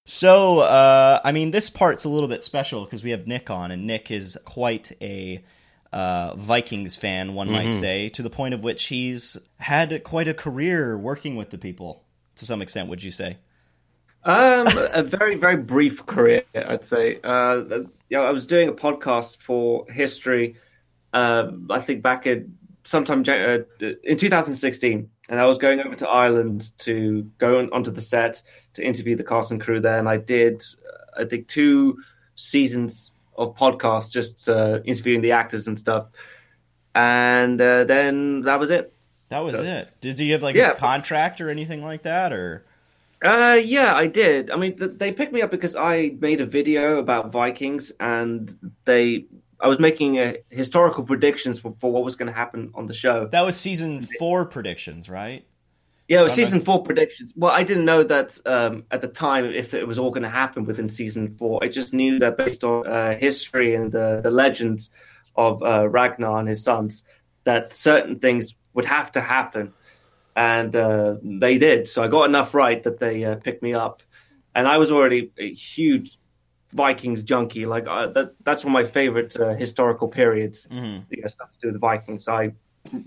So, 0.05 0.59
uh, 0.59 1.21
I 1.25 1.33
mean, 1.33 1.53
this 1.53 1.71
part's 1.71 2.05
a 2.05 2.09
little 2.09 2.29
bit 2.29 2.43
special 2.43 2.85
because 2.85 3.05
we 3.05 3.11
have 3.11 3.27
Nick 3.27 3.51
on, 3.51 3.71
and 3.71 3.87
Nick 3.87 4.11
is 4.11 4.37
quite 4.45 4.93
a 5.01 5.45
uh, 5.93 6.35
Vikings 6.37 6.97
fan, 6.97 7.35
one 7.35 7.51
might 7.51 7.73
say, 7.73 8.09
to 8.11 8.23
the 8.23 8.31
point 8.31 8.55
of 8.55 8.65
which 8.65 8.85
he's 8.85 9.37
had 9.59 10.03
quite 10.05 10.27
a 10.27 10.35
career 10.35 10.97
working 10.97 11.37
with 11.37 11.51
the 11.51 11.59
people 11.59 12.05
to 12.37 12.47
some 12.47 12.63
extent. 12.63 12.89
Would 12.89 13.03
you 13.03 13.11
say? 13.11 13.39
Um, 14.25 14.67
a 14.93 15.03
very, 15.03 15.37
very 15.37 15.57
brief 15.57 16.07
career, 16.07 16.45
I'd 16.55 16.87
say. 16.87 17.21
Uh, 17.23 17.63
you 17.69 17.89
know, 18.11 18.25
I 18.25 18.31
was 18.31 18.47
doing 18.47 18.69
a 18.69 18.73
podcast 18.73 19.39
for 19.39 19.87
history. 19.91 20.57
Um, 21.13 21.67
I 21.71 21.81
think 21.81 22.03
back 22.03 22.27
in 22.27 22.57
sometime 22.85 23.25
uh, 23.29 23.59
in 23.81 24.17
2016, 24.17 25.11
and 25.33 25.41
I 25.41 25.47
was 25.47 25.57
going 25.57 25.81
over 25.81 25.95
to 25.97 26.07
Ireland 26.09 26.73
to 26.81 27.23
go 27.39 27.59
on, 27.59 27.71
onto 27.73 27.91
the 27.91 28.03
set 28.03 28.43
to 28.75 28.85
interview 28.87 29.17
the 29.17 29.25
cast 29.25 29.51
and 29.51 29.59
crew 29.59 29.81
there, 29.81 29.99
and 29.99 30.07
I 30.07 30.19
did, 30.19 30.63
uh, 31.17 31.23
I 31.23 31.25
think, 31.25 31.49
two 31.49 31.99
seasons 32.35 33.13
of 33.39 33.57
podcasts, 33.57 34.11
just 34.13 34.47
uh, 34.47 34.81
interviewing 34.85 35.23
the 35.23 35.33
actors 35.33 35.67
and 35.67 35.79
stuff. 35.79 36.09
And 36.95 37.59
uh, 37.59 37.85
then 37.85 38.43
that 38.43 38.61
was 38.61 38.71
it. 38.71 38.93
That 39.31 39.39
was 39.39 39.55
So- 39.55 39.63
it. 39.63 39.89
Did 40.03 40.21
you 40.21 40.35
have 40.35 40.43
like 40.43 40.55
Yeah. 40.55 40.73
a 40.73 40.75
contract 40.77 41.41
or 41.41 41.49
anything 41.49 41.83
like 41.83 42.03
that, 42.03 42.35
or? 42.35 42.65
Uh, 43.25 43.59
yeah, 43.65 43.95
I 43.95 44.09
did. 44.09 44.51
I 44.51 44.57
mean, 44.57 44.77
th- 44.77 44.93
they 44.97 45.13
picked 45.13 45.33
me 45.33 45.41
up 45.41 45.51
because 45.51 45.75
I 45.77 46.15
made 46.21 46.43
a 46.43 46.47
video 46.47 46.99
about 46.99 47.33
Vikings, 47.33 47.91
and 48.01 48.55
they, 48.85 49.25
I 49.63 49.69
was 49.69 49.79
making 49.79 50.19
uh 50.19 50.35
historical 50.51 51.05
predictions 51.05 51.61
for, 51.61 51.75
for 51.81 51.91
what 51.93 52.05
was 52.05 52.17
going 52.17 52.27
to 52.27 52.37
happen 52.37 52.73
on 52.75 52.87
the 52.87 52.95
show. 52.95 53.29
That 53.29 53.47
was 53.47 53.57
season 53.57 54.07
four 54.19 54.45
predictions, 54.45 55.09
right? 55.09 55.47
Yeah, 56.09 56.21
it 56.21 56.25
was 56.25 56.35
season 56.35 56.61
four 56.61 56.83
predictions. 56.83 57.33
Well, 57.37 57.53
I 57.53 57.63
didn't 57.63 57.85
know 57.85 58.03
that 58.03 58.39
um, 58.45 58.85
at 58.91 59.01
the 59.01 59.09
time 59.09 59.47
if 59.47 59.73
it 59.73 59.87
was 59.87 59.99
all 59.99 60.11
going 60.11 60.25
to 60.25 60.29
happen 60.29 60.65
within 60.65 60.89
season 60.89 61.31
four. 61.31 61.63
I 61.63 61.69
just 61.69 61.95
knew 61.95 62.19
that 62.19 62.37
based 62.37 62.65
on 62.65 62.87
uh, 62.87 63.17
history 63.17 63.75
and 63.75 63.91
the 63.93 64.21
the 64.23 64.31
legends 64.31 64.91
of 65.37 65.63
uh, 65.63 65.89
Ragnar 65.89 66.39
and 66.39 66.49
his 66.49 66.63
sons, 66.63 67.05
that 67.45 67.73
certain 67.73 68.19
things 68.19 68.55
would 68.75 68.85
have 68.85 69.13
to 69.13 69.21
happen, 69.21 69.73
and 70.37 70.75
uh, 70.75 71.17
they 71.23 71.57
did. 71.57 71.89
So 71.89 72.03
I 72.03 72.09
got 72.09 72.25
enough 72.25 72.53
right 72.53 72.83
that 72.83 72.99
they 72.99 73.25
uh, 73.25 73.37
picked 73.37 73.63
me 73.63 73.73
up, 73.73 74.03
and 74.55 74.67
I 74.67 74.79
was 74.79 74.91
already 74.91 75.31
a 75.39 75.55
huge 75.55 76.19
Vikings 76.73 77.23
junkie. 77.23 77.67
Like 77.67 77.87
uh, 77.87 78.09
that, 78.09 78.35
that's 78.45 78.65
one 78.65 78.75
of 78.75 78.83
my 78.83 78.89
favorite 78.89 79.37
uh, 79.39 79.55
historical 79.55 80.09
periods. 80.09 80.67
Mhm. 80.71 81.05
You 81.11 81.23
know, 81.23 81.29
stuff 81.29 81.53
to 81.53 81.59
do 81.61 81.67
with 81.69 81.75
the 81.75 81.79
Vikings. 81.81 82.25
So 82.25 82.33
I 82.33 82.53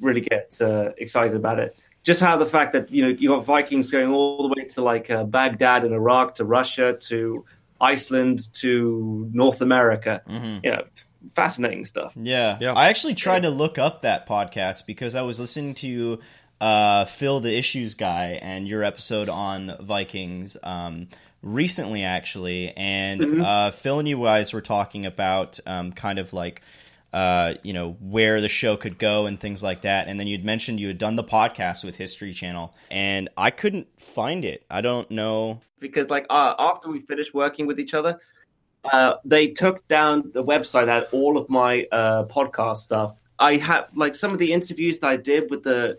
really 0.02 0.22
get 0.22 0.58
uh, 0.62 0.92
excited 0.98 1.36
about 1.36 1.60
it. 1.60 1.78
Just 2.04 2.22
how 2.22 2.38
the 2.38 2.46
fact 2.46 2.74
that 2.74 2.92
you 2.92 3.02
know 3.04 3.10
you 3.10 3.30
got 3.30 3.44
Vikings 3.44 3.90
going 3.90 4.12
all 4.12 4.48
the 4.48 4.54
way 4.56 4.68
to 4.70 4.82
like 4.82 5.10
uh, 5.10 5.24
Baghdad 5.24 5.84
in 5.84 5.94
Iraq, 5.94 6.36
to 6.36 6.46
Russia, 6.46 6.98
to 7.02 7.44
Iceland, 7.82 8.54
to 8.56 9.30
North 9.34 9.62
America. 9.62 10.22
Mhm. 10.30 10.64
You 10.64 10.72
know, 10.72 10.84
fascinating 11.36 11.86
stuff. 11.86 12.14
Yeah. 12.16 12.58
Yeah. 12.62 12.74
I 12.74 12.90
actually 12.90 13.16
tried 13.16 13.42
to 13.42 13.50
look 13.50 13.78
up 13.78 14.02
that 14.04 14.28
podcast 14.28 14.86
because 14.86 15.16
I 15.16 15.24
was 15.24 15.40
listening 15.40 15.74
to 15.76 16.19
uh, 16.62 17.06
Phil 17.06 17.40
the 17.40 17.57
Issues 17.57 17.95
guy 17.95 18.40
and 18.42 18.68
your 18.68 18.84
episode 18.84 19.28
on 19.28 19.76
Vikings 19.81 20.56
um, 20.64 21.07
recently, 21.45 22.04
actually. 22.04 22.73
And 22.75 23.42
uh, 23.42 23.71
Phil 23.71 23.99
and 23.99 24.07
you 24.09 24.21
guys 24.21 24.52
were 24.52 24.59
talking 24.61 25.06
about 25.06 25.59
um, 25.66 25.94
kind 25.94 26.19
of 26.19 26.33
like. 26.33 26.61
Uh, 27.14 27.54
you 27.64 27.71
know 27.71 27.92
where 28.02 28.42
the 28.42 28.49
show 28.49 28.75
could 28.75 28.99
go 28.99 29.25
and 29.25 29.40
things 29.40 29.64
like 29.64 29.83
that, 29.83 30.09
and 30.09 30.19
then 30.19 30.28
you'd 30.28 30.44
mentioned 30.44 30.81
you 30.81 30.87
had 30.90 30.97
done 30.97 31.16
the 31.16 31.23
podcast 31.23 31.81
with 31.85 31.95
History 31.95 32.33
Channel, 32.33 32.75
and 32.92 33.30
I 33.37 33.52
couldn't 33.52 33.87
find 34.02 34.44
it. 34.44 34.66
I 34.69 34.81
don't 34.81 35.09
know. 35.09 35.61
because 35.80 36.09
like 36.09 36.25
uh, 36.30 36.56
after 36.59 36.90
we 36.90 36.99
finished 36.99 37.33
working 37.33 37.68
with 37.68 37.80
each 37.80 37.94
other 37.94 38.19
uh, 38.92 39.14
they 39.23 39.47
took 39.47 39.87
down 39.87 40.30
the 40.33 40.44
website 40.44 40.87
that 40.87 41.04
had 41.04 41.07
all 41.14 41.37
of 41.37 41.49
my 41.49 41.85
uh, 41.92 42.25
podcast 42.25 42.78
stuff 42.78 43.16
i 43.40 43.56
had 43.56 43.85
like 43.95 44.14
some 44.16 44.31
of 44.31 44.37
the 44.37 44.52
interviews 44.52 44.99
that 44.99 45.07
i 45.07 45.16
did 45.16 45.49
with 45.49 45.64
the 45.64 45.97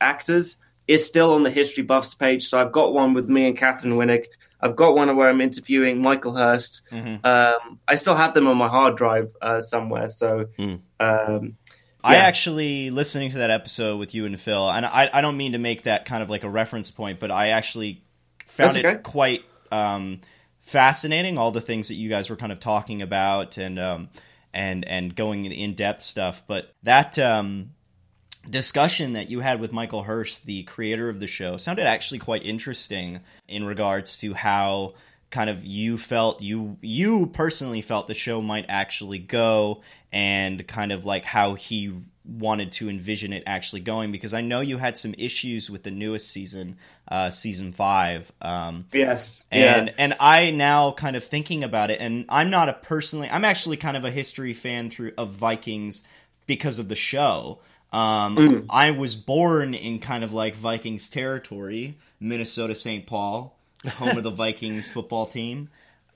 actors 0.00 0.58
is 0.86 1.04
still 1.04 1.32
on 1.32 1.42
the 1.42 1.50
history 1.50 1.82
buffs 1.82 2.14
page 2.14 2.48
so 2.48 2.58
i've 2.58 2.72
got 2.72 2.92
one 2.94 3.14
with 3.14 3.28
me 3.28 3.48
and 3.48 3.58
katheryn 3.58 3.96
winnick 3.96 4.26
i've 4.62 4.76
got 4.76 4.94
one 4.94 5.14
where 5.16 5.28
i'm 5.28 5.40
interviewing 5.40 6.00
michael 6.00 6.34
hirst 6.34 6.82
Mhm. 6.92 7.24
um, 7.24 7.78
i 7.88 7.94
still 7.96 8.14
have 8.14 8.32
them 8.34 8.46
on 8.46 8.56
my 8.56 8.68
hard 8.68 8.96
drive 8.96 9.32
uh, 9.42 9.60
somewhere 9.60 10.06
so 10.06 10.46
Hmm. 10.56 10.74
um, 11.00 11.56
I 12.04 12.16
actually 12.16 12.90
listening 12.90 13.30
to 13.30 13.38
that 13.38 13.50
episode 13.50 13.96
with 13.98 14.12
you 14.12 14.26
and 14.26 14.38
Phil, 14.40 14.68
and 14.68 14.84
I, 14.84 15.08
I 15.12 15.20
don't 15.20 15.36
mean 15.36 15.52
to 15.52 15.58
make 15.58 15.84
that 15.84 16.04
kind 16.04 16.20
of 16.20 16.28
like 16.28 16.42
a 16.42 16.50
reference 16.50 16.90
point, 16.90 17.20
but 17.20 17.30
I 17.30 17.50
actually 17.50 18.02
found 18.48 18.74
That's 18.74 18.96
it 18.96 19.02
quite 19.04 19.42
um, 19.70 20.20
fascinating. 20.62 21.38
All 21.38 21.52
the 21.52 21.60
things 21.60 21.86
that 21.88 21.94
you 21.94 22.08
guys 22.08 22.28
were 22.28 22.34
kind 22.34 22.50
of 22.50 22.58
talking 22.58 23.02
about 23.02 23.56
and 23.56 23.78
um, 23.78 24.08
and 24.52 24.84
and 24.88 25.14
going 25.14 25.44
in 25.44 25.74
depth 25.74 26.02
stuff. 26.02 26.42
But 26.48 26.72
that 26.82 27.20
um, 27.20 27.70
discussion 28.48 29.12
that 29.12 29.30
you 29.30 29.40
had 29.40 29.60
with 29.60 29.72
Michael 29.72 30.02
Hirst, 30.02 30.46
the 30.46 30.62
creator 30.64 31.08
of 31.08 31.20
the 31.20 31.26
show, 31.26 31.56
sounded 31.56 31.86
actually 31.86 32.18
quite 32.18 32.44
interesting 32.44 33.20
in 33.48 33.64
regards 33.64 34.18
to 34.18 34.34
how 34.34 34.94
kind 35.30 35.48
of 35.48 35.64
you 35.64 35.96
felt 35.96 36.42
you 36.42 36.76
you 36.82 37.26
personally 37.26 37.80
felt 37.80 38.06
the 38.06 38.14
show 38.14 38.42
might 38.42 38.66
actually 38.68 39.18
go 39.18 39.80
and 40.12 40.68
kind 40.68 40.92
of 40.92 41.06
like 41.06 41.24
how 41.24 41.54
he 41.54 41.90
wanted 42.24 42.70
to 42.70 42.88
envision 42.88 43.32
it 43.32 43.42
actually 43.46 43.80
going 43.80 44.12
because 44.12 44.34
I 44.34 44.42
know 44.42 44.60
you 44.60 44.76
had 44.76 44.96
some 44.98 45.14
issues 45.16 45.70
with 45.70 45.84
the 45.84 45.90
newest 45.90 46.30
season 46.30 46.76
uh 47.08 47.30
season 47.30 47.72
5 47.72 48.30
um 48.42 48.84
yes 48.92 49.44
and 49.50 49.88
yeah. 49.88 49.94
and 49.96 50.14
I 50.20 50.50
now 50.50 50.92
kind 50.92 51.16
of 51.16 51.24
thinking 51.24 51.64
about 51.64 51.90
it, 51.90 52.00
and 52.00 52.26
I'm 52.28 52.50
not 52.50 52.68
a 52.68 52.74
personally, 52.74 53.28
I'm 53.30 53.44
actually 53.44 53.76
kind 53.76 53.96
of 53.96 54.04
a 54.04 54.10
history 54.10 54.54
fan 54.54 54.90
through 54.90 55.12
of 55.18 55.30
Vikings 55.32 56.02
because 56.46 56.78
of 56.78 56.88
the 56.88 56.96
show. 56.96 57.60
Um, 57.92 58.66
I 58.70 58.90
was 58.90 59.16
born 59.16 59.74
in 59.74 59.98
kind 59.98 60.24
of 60.24 60.32
like 60.32 60.54
Vikings 60.54 61.10
territory, 61.10 61.98
Minnesota 62.18 62.74
St. 62.74 63.06
Paul, 63.06 63.56
home 63.86 64.16
of 64.16 64.22
the 64.22 64.30
Vikings 64.44 64.90
football 64.90 65.26
team. 65.26 65.68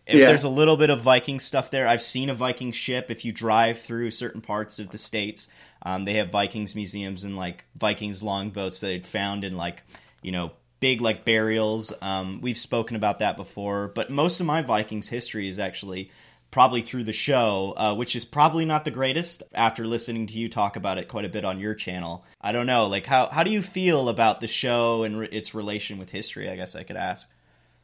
If 0.07 0.15
Yeah. 0.19 0.27
There's 0.27 0.45
a 0.45 0.49
little 0.49 0.77
bit 0.77 0.89
of 0.89 1.01
Viking 1.01 1.41
stuff 1.41 1.71
there. 1.71 1.87
I've 1.87 2.01
seen 2.01 2.31
a 2.31 2.35
Viking 2.35 2.73
ship. 2.73 3.11
If 3.11 3.25
you 3.25 3.33
drive 3.33 3.81
through 3.81 4.13
certain 4.13 4.41
parts 4.41 4.79
of 4.79 4.91
the 4.91 4.99
states, 4.99 5.49
um, 5.83 6.05
they 6.05 6.15
have 6.15 6.31
Vikings 6.31 6.75
museums 6.75 7.25
and 7.25 7.37
like 7.37 7.65
Vikings 7.77 8.23
longboats 8.23 8.81
that 8.81 8.87
they'd 8.87 9.07
found 9.07 9.45
in 9.45 9.57
like 9.57 9.83
you 10.23 10.33
know 10.33 10.53
big 10.81 11.01
like 11.01 11.25
burials. 11.25 11.93
Um, 12.01 12.41
we've 12.41 12.57
spoken 12.57 12.97
about 12.97 13.19
that 13.19 13.37
before, 13.37 13.89
but 13.89 14.11
most 14.11 14.41
of 14.41 14.47
my 14.47 14.63
Vikings 14.63 15.09
history 15.09 15.49
is 15.49 15.59
actually 15.59 16.11
probably 16.57 16.81
through 16.81 17.05
the 17.05 17.13
show, 17.13 17.75
uh, 17.77 17.95
which 17.95 18.17
is 18.17 18.25
probably 18.25 18.65
not 18.65 18.87
the 18.87 18.91
greatest. 18.91 19.43
After 19.53 19.87
listening 19.87 20.27
to 20.29 20.33
you 20.39 20.49
talk 20.49 20.77
about 20.77 20.97
it 20.97 21.07
quite 21.07 21.27
a 21.27 21.29
bit 21.29 21.45
on 21.45 21.61
your 21.61 21.75
channel, 21.75 22.25
I 22.41 22.53
don't 22.53 22.65
know. 22.65 22.87
Like 22.87 23.05
how 23.05 23.29
how 23.29 23.43
do 23.43 23.51
you 23.51 23.61
feel 23.61 24.09
about 24.09 24.41
the 24.41 24.47
show 24.47 25.03
and 25.03 25.19
re- 25.19 25.29
its 25.31 25.55
relation 25.55 25.99
with 25.99 26.09
history? 26.09 26.49
I 26.49 26.57
guess 26.57 26.75
I 26.75 26.83
could 26.83 26.97
ask. 26.97 27.29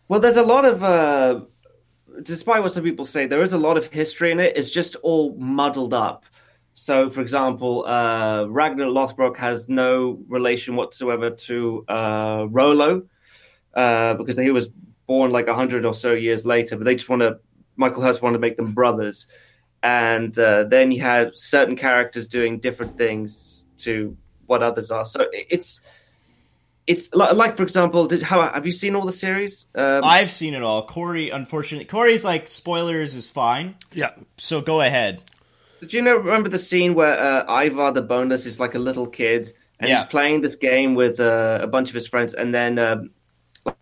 Well, 0.08 0.20
there's 0.20 0.38
a 0.38 0.42
lot 0.42 0.64
of, 0.64 0.82
uh, 0.82 1.40
despite 2.22 2.62
what 2.62 2.72
some 2.72 2.82
people 2.82 3.04
say, 3.04 3.26
there 3.26 3.42
is 3.42 3.52
a 3.52 3.58
lot 3.58 3.76
of 3.76 3.88
history 3.88 4.30
in 4.30 4.40
it. 4.40 4.56
It's 4.56 4.70
just 4.70 4.96
all 5.02 5.34
muddled 5.36 5.92
up. 5.92 6.24
So, 6.72 7.10
for 7.10 7.20
example, 7.20 7.84
uh, 7.86 8.46
Ragnar 8.46 8.86
Lothbrok 8.86 9.36
has 9.36 9.68
no 9.68 10.18
relation 10.28 10.76
whatsoever 10.76 11.28
to 11.28 11.84
uh, 11.88 12.46
Rollo 12.48 13.02
uh, 13.74 14.14
because 14.14 14.38
he 14.38 14.50
was 14.50 14.70
born 15.06 15.30
like 15.30 15.48
a 15.48 15.54
hundred 15.54 15.84
or 15.84 15.92
so 15.92 16.12
years 16.12 16.46
later. 16.46 16.76
But 16.76 16.84
they 16.84 16.94
just 16.94 17.10
want 17.10 17.20
to, 17.20 17.38
Michael 17.76 18.02
Hirst 18.02 18.22
wanted 18.22 18.34
to 18.34 18.40
make 18.40 18.56
them 18.56 18.72
brothers, 18.72 19.26
and 19.82 20.36
uh, 20.38 20.64
then 20.64 20.92
you 20.92 21.00
had 21.00 21.32
certain 21.36 21.76
characters 21.76 22.28
doing 22.28 22.58
different 22.60 22.98
things 22.98 23.66
to 23.78 24.16
what 24.46 24.62
others 24.62 24.90
are. 24.90 25.04
So 25.04 25.26
it's 25.32 25.80
it's 26.86 27.12
like, 27.14 27.34
like 27.34 27.56
for 27.56 27.62
example, 27.62 28.06
did, 28.06 28.22
how 28.22 28.42
have 28.42 28.66
you 28.66 28.72
seen 28.72 28.96
all 28.96 29.06
the 29.06 29.12
series? 29.12 29.66
Um, 29.74 30.02
I've 30.04 30.30
seen 30.30 30.54
it 30.54 30.62
all. 30.62 30.86
Corey, 30.86 31.30
unfortunately, 31.30 31.84
Corey's 31.86 32.24
like 32.24 32.48
spoilers 32.48 33.14
is 33.14 33.30
fine. 33.30 33.76
Yeah. 33.92 34.10
So 34.38 34.60
go 34.60 34.80
ahead. 34.80 35.22
Do 35.80 35.96
you 35.96 36.02
know 36.02 36.16
remember 36.16 36.48
the 36.48 36.58
scene 36.58 36.94
where 36.94 37.18
uh, 37.18 37.64
Ivar 37.64 37.92
the 37.92 38.02
boneless 38.02 38.46
is 38.46 38.60
like 38.60 38.74
a 38.74 38.78
little 38.78 39.06
kid 39.06 39.52
and 39.80 39.88
Yeah. 39.88 40.02
he's 40.02 40.10
playing 40.10 40.40
this 40.42 40.54
game 40.56 40.94
with 40.94 41.18
uh, 41.18 41.58
a 41.60 41.66
bunch 41.66 41.88
of 41.88 41.94
his 41.94 42.06
friends, 42.06 42.34
and 42.34 42.54
then 42.54 42.78
um, 42.78 43.10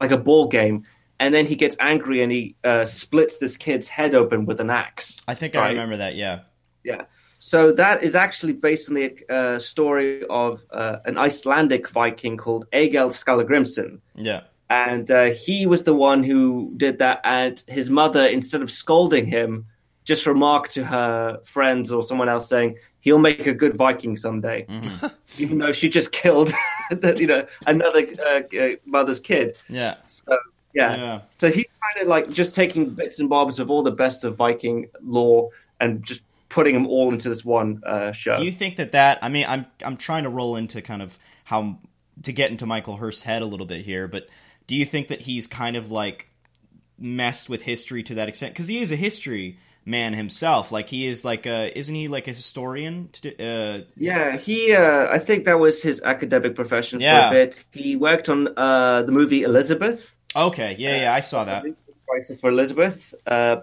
like 0.00 0.10
a 0.10 0.16
ball 0.16 0.48
game, 0.48 0.84
and 1.20 1.34
then 1.34 1.46
he 1.46 1.54
gets 1.54 1.76
angry 1.78 2.22
and 2.22 2.32
he 2.32 2.56
uh, 2.64 2.86
splits 2.86 3.36
this 3.38 3.56
kid's 3.56 3.86
head 3.86 4.14
open 4.14 4.46
with 4.46 4.58
an 4.58 4.70
axe. 4.70 5.20
I 5.28 5.34
think 5.34 5.54
I 5.54 5.68
remember 5.68 5.98
that. 5.98 6.16
Yeah. 6.16 6.40
Yeah. 6.82 7.02
So 7.38 7.72
that 7.72 8.02
is 8.02 8.14
actually 8.14 8.54
based 8.54 8.88
on 8.88 8.94
the 8.94 9.16
uh, 9.28 9.58
story 9.58 10.24
of 10.28 10.64
uh, 10.70 10.96
an 11.04 11.18
Icelandic 11.18 11.88
Viking 11.90 12.38
called 12.38 12.64
Egil 12.74 13.10
Skallagrimsson. 13.10 14.00
Yeah. 14.14 14.40
and 14.70 15.10
uh, 15.10 15.26
he 15.26 15.66
was 15.66 15.84
the 15.84 15.94
one 15.94 16.22
who 16.22 16.72
did 16.76 16.98
that. 17.00 17.20
And 17.24 17.62
his 17.68 17.90
mother, 17.90 18.26
instead 18.26 18.62
of 18.62 18.70
scolding 18.70 19.26
him, 19.26 19.66
just 20.04 20.26
remarked 20.26 20.72
to 20.72 20.84
her 20.84 21.40
friends 21.44 21.92
or 21.92 22.02
someone 22.02 22.30
else 22.30 22.48
saying, 22.48 22.76
"He'll 23.00 23.18
make 23.18 23.46
a 23.46 23.52
good 23.52 23.76
Viking 23.76 24.16
someday," 24.16 24.66
even 25.38 25.58
though 25.58 25.72
she 25.72 25.88
just 25.88 26.12
killed, 26.12 26.52
the, 26.90 27.14
you 27.18 27.26
know, 27.26 27.46
another 27.66 28.06
uh, 28.26 28.56
uh, 28.58 28.70
mother's 28.86 29.20
kid. 29.20 29.56
Yeah. 29.68 29.96
So 30.06 30.38
yeah. 30.74 30.96
Yeah. 30.96 31.20
so 31.38 31.50
he's 31.50 31.66
kind 31.94 32.02
of 32.02 32.08
like 32.08 32.30
just 32.30 32.54
taking 32.54 32.90
bits 32.90 33.18
and 33.18 33.28
bobs 33.28 33.58
of 33.58 33.70
all 33.70 33.82
the 33.82 33.90
best 33.90 34.24
of 34.24 34.36
Viking 34.36 34.88
lore 35.02 35.50
and 35.80 36.02
just 36.04 36.22
putting 36.48 36.74
them 36.74 36.86
all 36.86 37.12
into 37.12 37.28
this 37.28 37.44
one 37.44 37.82
uh, 37.86 38.12
show. 38.12 38.34
Do 38.36 38.44
you 38.44 38.52
think 38.52 38.76
that 38.76 38.92
that? 38.92 39.18
I 39.22 39.28
mean, 39.28 39.46
I'm 39.48 39.66
I'm 39.84 39.96
trying 39.96 40.24
to 40.24 40.30
roll 40.30 40.56
into 40.56 40.82
kind 40.82 41.02
of 41.02 41.18
how 41.44 41.78
to 42.22 42.32
get 42.32 42.50
into 42.50 42.66
Michael 42.66 42.96
Hirst's 42.96 43.22
head 43.22 43.42
a 43.42 43.46
little 43.46 43.66
bit 43.66 43.84
here, 43.84 44.06
but 44.08 44.28
do 44.66 44.74
you 44.76 44.84
think 44.84 45.08
that 45.08 45.20
he's 45.22 45.46
kind 45.46 45.76
of 45.76 45.90
like 45.90 46.28
messed 46.98 47.48
with 47.48 47.62
history 47.62 48.02
to 48.04 48.14
that 48.16 48.28
extent? 48.28 48.52
Because 48.52 48.68
he 48.68 48.78
is 48.78 48.92
a 48.92 48.96
history 48.96 49.58
man 49.84 50.12
himself. 50.12 50.70
Like 50.70 50.88
he 50.88 51.06
is 51.06 51.24
like 51.24 51.46
a, 51.46 51.76
isn't 51.76 51.94
he 51.94 52.08
like 52.08 52.28
a 52.28 52.32
historian? 52.32 53.08
To, 53.12 53.36
uh, 53.42 53.80
Yeah, 53.96 54.36
he. 54.36 54.74
Uh, 54.74 55.08
I 55.10 55.18
think 55.18 55.46
that 55.46 55.58
was 55.58 55.82
his 55.82 56.00
academic 56.02 56.54
profession 56.54 57.00
Yeah. 57.00 57.30
for 57.30 57.36
a 57.36 57.38
bit. 57.38 57.64
He 57.72 57.96
worked 57.96 58.28
on 58.28 58.48
uh, 58.56 59.02
the 59.02 59.12
movie 59.12 59.42
Elizabeth. 59.42 60.14
Okay, 60.34 60.76
yeah, 60.78 61.02
yeah, 61.02 61.14
I 61.14 61.20
saw 61.20 61.44
that. 61.44 61.64
Writer 62.10 62.34
for 62.34 62.50
Elizabeth, 62.50 63.14
uh, 63.26 63.58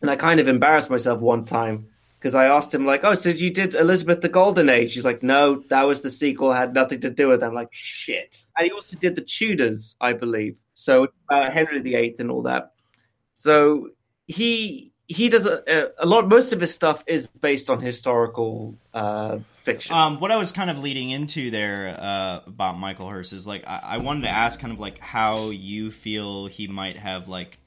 and 0.00 0.10
I 0.10 0.16
kind 0.16 0.40
of 0.40 0.48
embarrassed 0.48 0.88
myself 0.88 1.20
one 1.20 1.44
time 1.44 1.86
because 2.18 2.34
I 2.34 2.46
asked 2.46 2.74
him 2.74 2.86
like, 2.86 3.04
"Oh, 3.04 3.14
so 3.14 3.30
you 3.30 3.50
did 3.50 3.74
Elizabeth 3.74 4.20
the 4.20 4.28
Golden 4.28 4.68
Age?" 4.68 4.94
He's 4.94 5.04
like, 5.04 5.22
"No, 5.22 5.62
that 5.68 5.82
was 5.82 6.00
the 6.00 6.10
sequel. 6.10 6.52
Had 6.52 6.74
nothing 6.74 7.00
to 7.02 7.10
do 7.10 7.28
with 7.28 7.42
it." 7.42 7.46
I'm 7.46 7.54
like, 7.54 7.68
"Shit!" 7.72 8.46
And 8.56 8.66
he 8.66 8.72
also 8.72 8.96
did 8.96 9.14
the 9.14 9.22
Tudors, 9.22 9.96
I 10.00 10.12
believe. 10.12 10.56
So 10.74 11.08
uh, 11.28 11.50
Henry 11.50 11.80
VIII 11.80 12.16
and 12.18 12.30
all 12.30 12.42
that. 12.42 12.72
So 13.34 13.90
he 14.26 14.92
he 15.08 15.28
does 15.28 15.46
a, 15.46 15.90
a, 15.98 16.06
lot. 16.06 16.28
Most 16.28 16.52
of 16.52 16.60
his 16.60 16.74
stuff 16.74 17.04
is 17.06 17.26
based 17.28 17.70
on 17.70 17.80
historical 17.80 18.74
uh, 18.92 19.38
fiction. 19.52 19.94
Um, 19.94 20.18
what 20.18 20.32
I 20.32 20.36
was 20.36 20.50
kind 20.50 20.68
of 20.68 20.78
leading 20.78 21.10
into 21.10 21.50
there 21.50 21.96
uh, 21.98 22.40
about 22.46 22.78
Michael 22.78 23.08
Hirst 23.08 23.32
is 23.32 23.46
like 23.46 23.64
I, 23.66 23.80
I 23.82 23.96
wanted 23.98 24.22
to 24.22 24.30
ask 24.30 24.58
kind 24.58 24.72
of 24.72 24.80
like 24.80 24.98
how 24.98 25.50
you 25.50 25.90
feel 25.90 26.46
he 26.46 26.66
might 26.66 26.96
have 26.96 27.28
like 27.28 27.58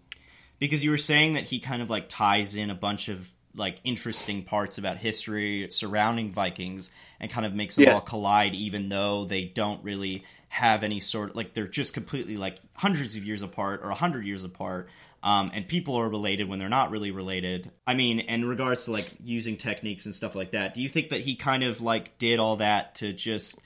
because 0.60 0.84
you 0.84 0.91
were 0.91 0.98
saying 0.98 1.34
that 1.34 1.46
he 1.46 1.60
kind 1.60 1.81
of 1.81 1.89
like 1.89 2.10
ties 2.10 2.55
in 2.55 2.69
a 2.69 2.75
bunch 2.75 3.08
of 3.08 3.31
like 3.55 3.79
interesting 3.84 4.43
parts 4.43 4.77
about 4.77 4.98
history 4.98 5.67
surrounding 5.72 6.34
Vikings 6.34 6.91
and 7.19 7.31
kind 7.31 7.46
of 7.46 7.53
makes 7.53 7.75
them 7.75 7.86
Yes. 7.86 8.00
all 8.00 8.05
collide 8.05 8.53
even 8.53 8.89
though 8.89 9.25
they 9.25 9.46
don't 9.46 9.84
really 9.84 10.24
have 10.50 10.84
any 10.84 11.00
sort 11.00 11.36
like 11.36 11.53
they're 11.53 11.67
just 11.67 11.93
completely 11.93 12.36
like 12.36 12.58
hundreds 12.74 13.15
of 13.15 13.24
years 13.24 13.41
apart 13.41 13.81
or 13.84 13.91
a 13.91 13.96
hundred 13.96 14.25
years 14.25 14.43
apart 14.43 14.89
um, 15.23 15.51
and 15.53 15.67
people 15.67 15.95
are 15.95 16.09
related 16.09 16.47
when 16.47 16.59
they're 16.59 16.69
not 16.69 16.91
really 16.91 17.11
related. 17.11 17.71
I 17.85 17.93
mean 17.93 18.19
in 18.19 18.45
regards 18.45 18.85
to 18.85 18.91
like 18.91 19.11
using 19.23 19.57
techniques 19.57 20.05
and 20.05 20.15
stuff 20.15 20.35
like 20.35 20.51
that 20.51 20.73
do 20.73 20.81
you 20.81 20.89
think 20.89 21.09
that 21.09 21.21
he 21.21 21.35
kind 21.35 21.63
of 21.63 21.81
like 21.81 22.17
did 22.17 22.39
all 22.39 22.57
that 22.57 22.95
to 22.95 23.13
just 23.13 23.59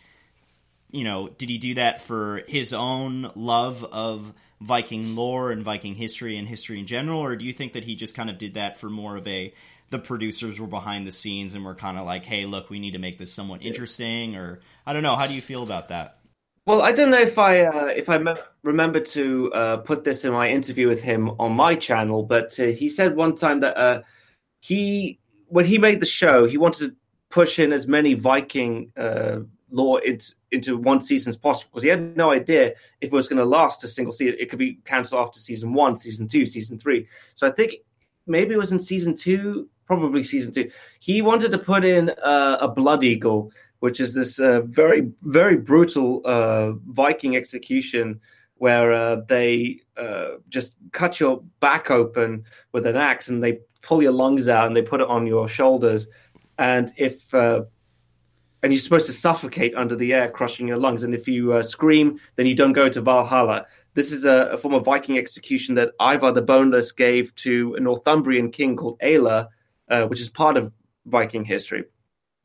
you 0.93 1.03
know, 1.03 1.27
did 1.27 1.50
he 1.50 1.57
do 1.57 1.74
that 1.74 2.01
for 2.01 2.43
his 2.48 2.72
own 2.72 3.31
love 3.36 3.83
of 3.83 4.31
Viking 4.62 5.15
lore 5.15 5.51
and 5.51 5.63
Viking 5.63 5.95
history 5.95 6.38
and 6.38 6.48
history 6.48 6.79
in 6.79 6.86
general, 6.86 7.19
or 7.19 7.36
do 7.36 7.43
you 7.43 7.51
think 7.51 7.74
that 7.74 7.83
he 7.83 7.95
just 7.95 8.15
kind 8.15 8.29
of 8.29 8.38
did 8.38 8.53
that 8.53 8.79
for 8.79 8.89
more 8.89 9.17
of 9.17 9.27
a 9.27 9.53
the 9.89 10.00
producers 10.00 10.60
were 10.60 10.67
behind 10.67 11.05
the 11.05 11.12
scenes 11.12 11.53
and 11.53 11.65
were 11.65 11.75
kind 11.75 11.98
of 11.98 12.05
like, 12.05 12.25
hey, 12.25 12.45
look, 12.45 12.69
we 12.69 12.79
need 12.79 12.91
to 12.91 13.00
make 13.00 13.17
this 13.17 13.31
somewhat 13.31 13.62
interesting, 13.62 14.36
or 14.36 14.62
I 14.86 14.93
don't 14.93 15.03
know, 15.03 15.15
how 15.15 15.27
do 15.27 15.33
you 15.33 15.41
feel 15.41 15.62
about 15.62 15.89
that? 15.89 16.19
Well, 16.65 16.81
I 16.81 16.93
don't 16.93 17.10
know 17.10 17.19
if 17.19 17.38
I 17.38 17.62
uh, 17.62 17.86
if 17.88 18.07
I 18.07 18.19
me- 18.19 18.36
remember 18.63 19.01
to 19.01 19.51
uh, 19.53 19.77
put 19.77 20.03
this 20.03 20.25
in 20.25 20.32
my 20.32 20.50
interview 20.50 20.88
with 20.88 21.03
him 21.03 21.29
on 21.39 21.51
my 21.51 21.75
channel, 21.75 22.24
but 22.24 22.58
uh, 22.60 22.67
he 22.67 22.89
said 22.89 23.15
one 23.15 23.36
time 23.36 23.60
that 23.60 23.77
uh, 23.77 24.01
he 24.62 25.20
when 25.48 25.65
he 25.65 25.77
made 25.77 26.00
the 26.00 26.05
show, 26.05 26.48
he 26.48 26.58
wanted 26.58 26.89
to 26.89 26.96
push 27.29 27.60
in 27.60 27.74
as 27.74 27.88
many 27.88 28.15
Viking 28.15 28.91
uh, 28.98 29.39
lore 29.70 30.01
into, 30.01 30.34
into 30.51 30.77
one 30.77 31.00
season 31.00 31.29
as 31.29 31.38
possible 31.38 31.70
because 31.72 31.84
he 31.84 31.89
had 31.89 32.17
no 32.17 32.32
idea 32.32 32.70
if 33.01 33.08
it 33.08 33.12
was 33.12 33.27
going 33.27 33.38
to 33.38 33.46
last 33.46 33.84
a 33.84 33.88
single 33.88 34.13
season. 34.13 34.38
It 34.39 34.50
could 34.50 34.60
be 34.60 34.79
cancelled 34.86 35.22
after 35.22 35.39
season 35.39 35.74
one, 35.74 35.96
season 35.96 36.27
two, 36.27 36.46
season 36.46 36.79
three. 36.79 37.08
So 37.36 37.48
I 37.48 37.51
think 37.51 37.75
maybe 38.25 38.55
it 38.55 38.58
was 38.58 38.72
in 38.72 38.79
season 38.79 39.15
two, 39.15 39.70
probably 39.86 40.24
season 40.24 40.53
two. 40.53 40.72
He 41.00 41.22
wanted 41.22 41.51
to 41.51 41.58
put 41.60 41.84
in 41.84 42.10
uh, 42.10 42.58
a 42.62 42.70
blood 42.70 43.03
eagle 43.03 43.51
which 43.79 44.00
is 44.00 44.13
this 44.13 44.39
uh, 44.39 44.62
very 44.62 45.12
very 45.24 45.58
brutal 45.58 46.22
Viking 46.88 47.36
execution 47.36 48.22
where 48.63 48.93
uh, 48.93 49.17
they 49.27 49.77
uh, 49.98 50.36
just 50.48 50.74
cut 50.93 51.20
your 51.20 51.43
back 51.60 51.91
open 51.91 52.46
with 52.72 52.88
an 52.88 52.96
axe 52.96 53.27
and 53.27 53.43
they 53.43 53.60
pull 53.82 54.01
your 54.01 54.13
lungs 54.13 54.48
out 54.48 54.67
and 54.67 54.74
they 54.74 54.82
put 54.82 55.01
it 55.01 55.10
on 55.10 55.27
your 55.27 55.50
shoulders. 55.50 56.08
And 56.58 56.89
if 56.96 57.34
uh, 57.34 57.63
and 58.62 58.72
you're 58.72 58.79
supposed 58.79 59.08
to 59.08 59.12
suffocate 59.12 59.75
under 59.75 59.98
the 59.98 60.13
air 60.13 60.29
crushing 60.32 60.65
your 60.65 60.77
lungs. 60.77 61.03
And 61.03 61.13
if 61.13 61.27
you 61.27 61.51
uh, 61.51 61.62
scream 61.62 62.22
then 62.38 62.46
you 62.46 62.55
don't 62.55 62.72
go 62.72 62.88
to 62.88 63.01
Valhalla. 63.01 63.67
This 63.96 64.13
is 64.13 64.24
a, 64.24 64.51
a 64.53 64.58
form 64.58 64.75
of 64.75 64.86
Viking 64.86 65.17
execution 65.17 65.75
that 65.75 65.91
Ivar 66.00 66.32
the 66.32 66.41
Boneless 66.41 66.93
gave 66.93 67.36
to 67.48 67.75
a 67.75 67.82
Northumbrian 67.82 68.50
king 68.50 68.77
called 68.77 68.98
Aela, 69.01 69.50
uh, 69.89 70.05
which 70.05 70.22
is 70.22 70.29
part 70.29 70.55
of 70.55 70.72
Viking 71.05 71.43
history. 71.43 71.84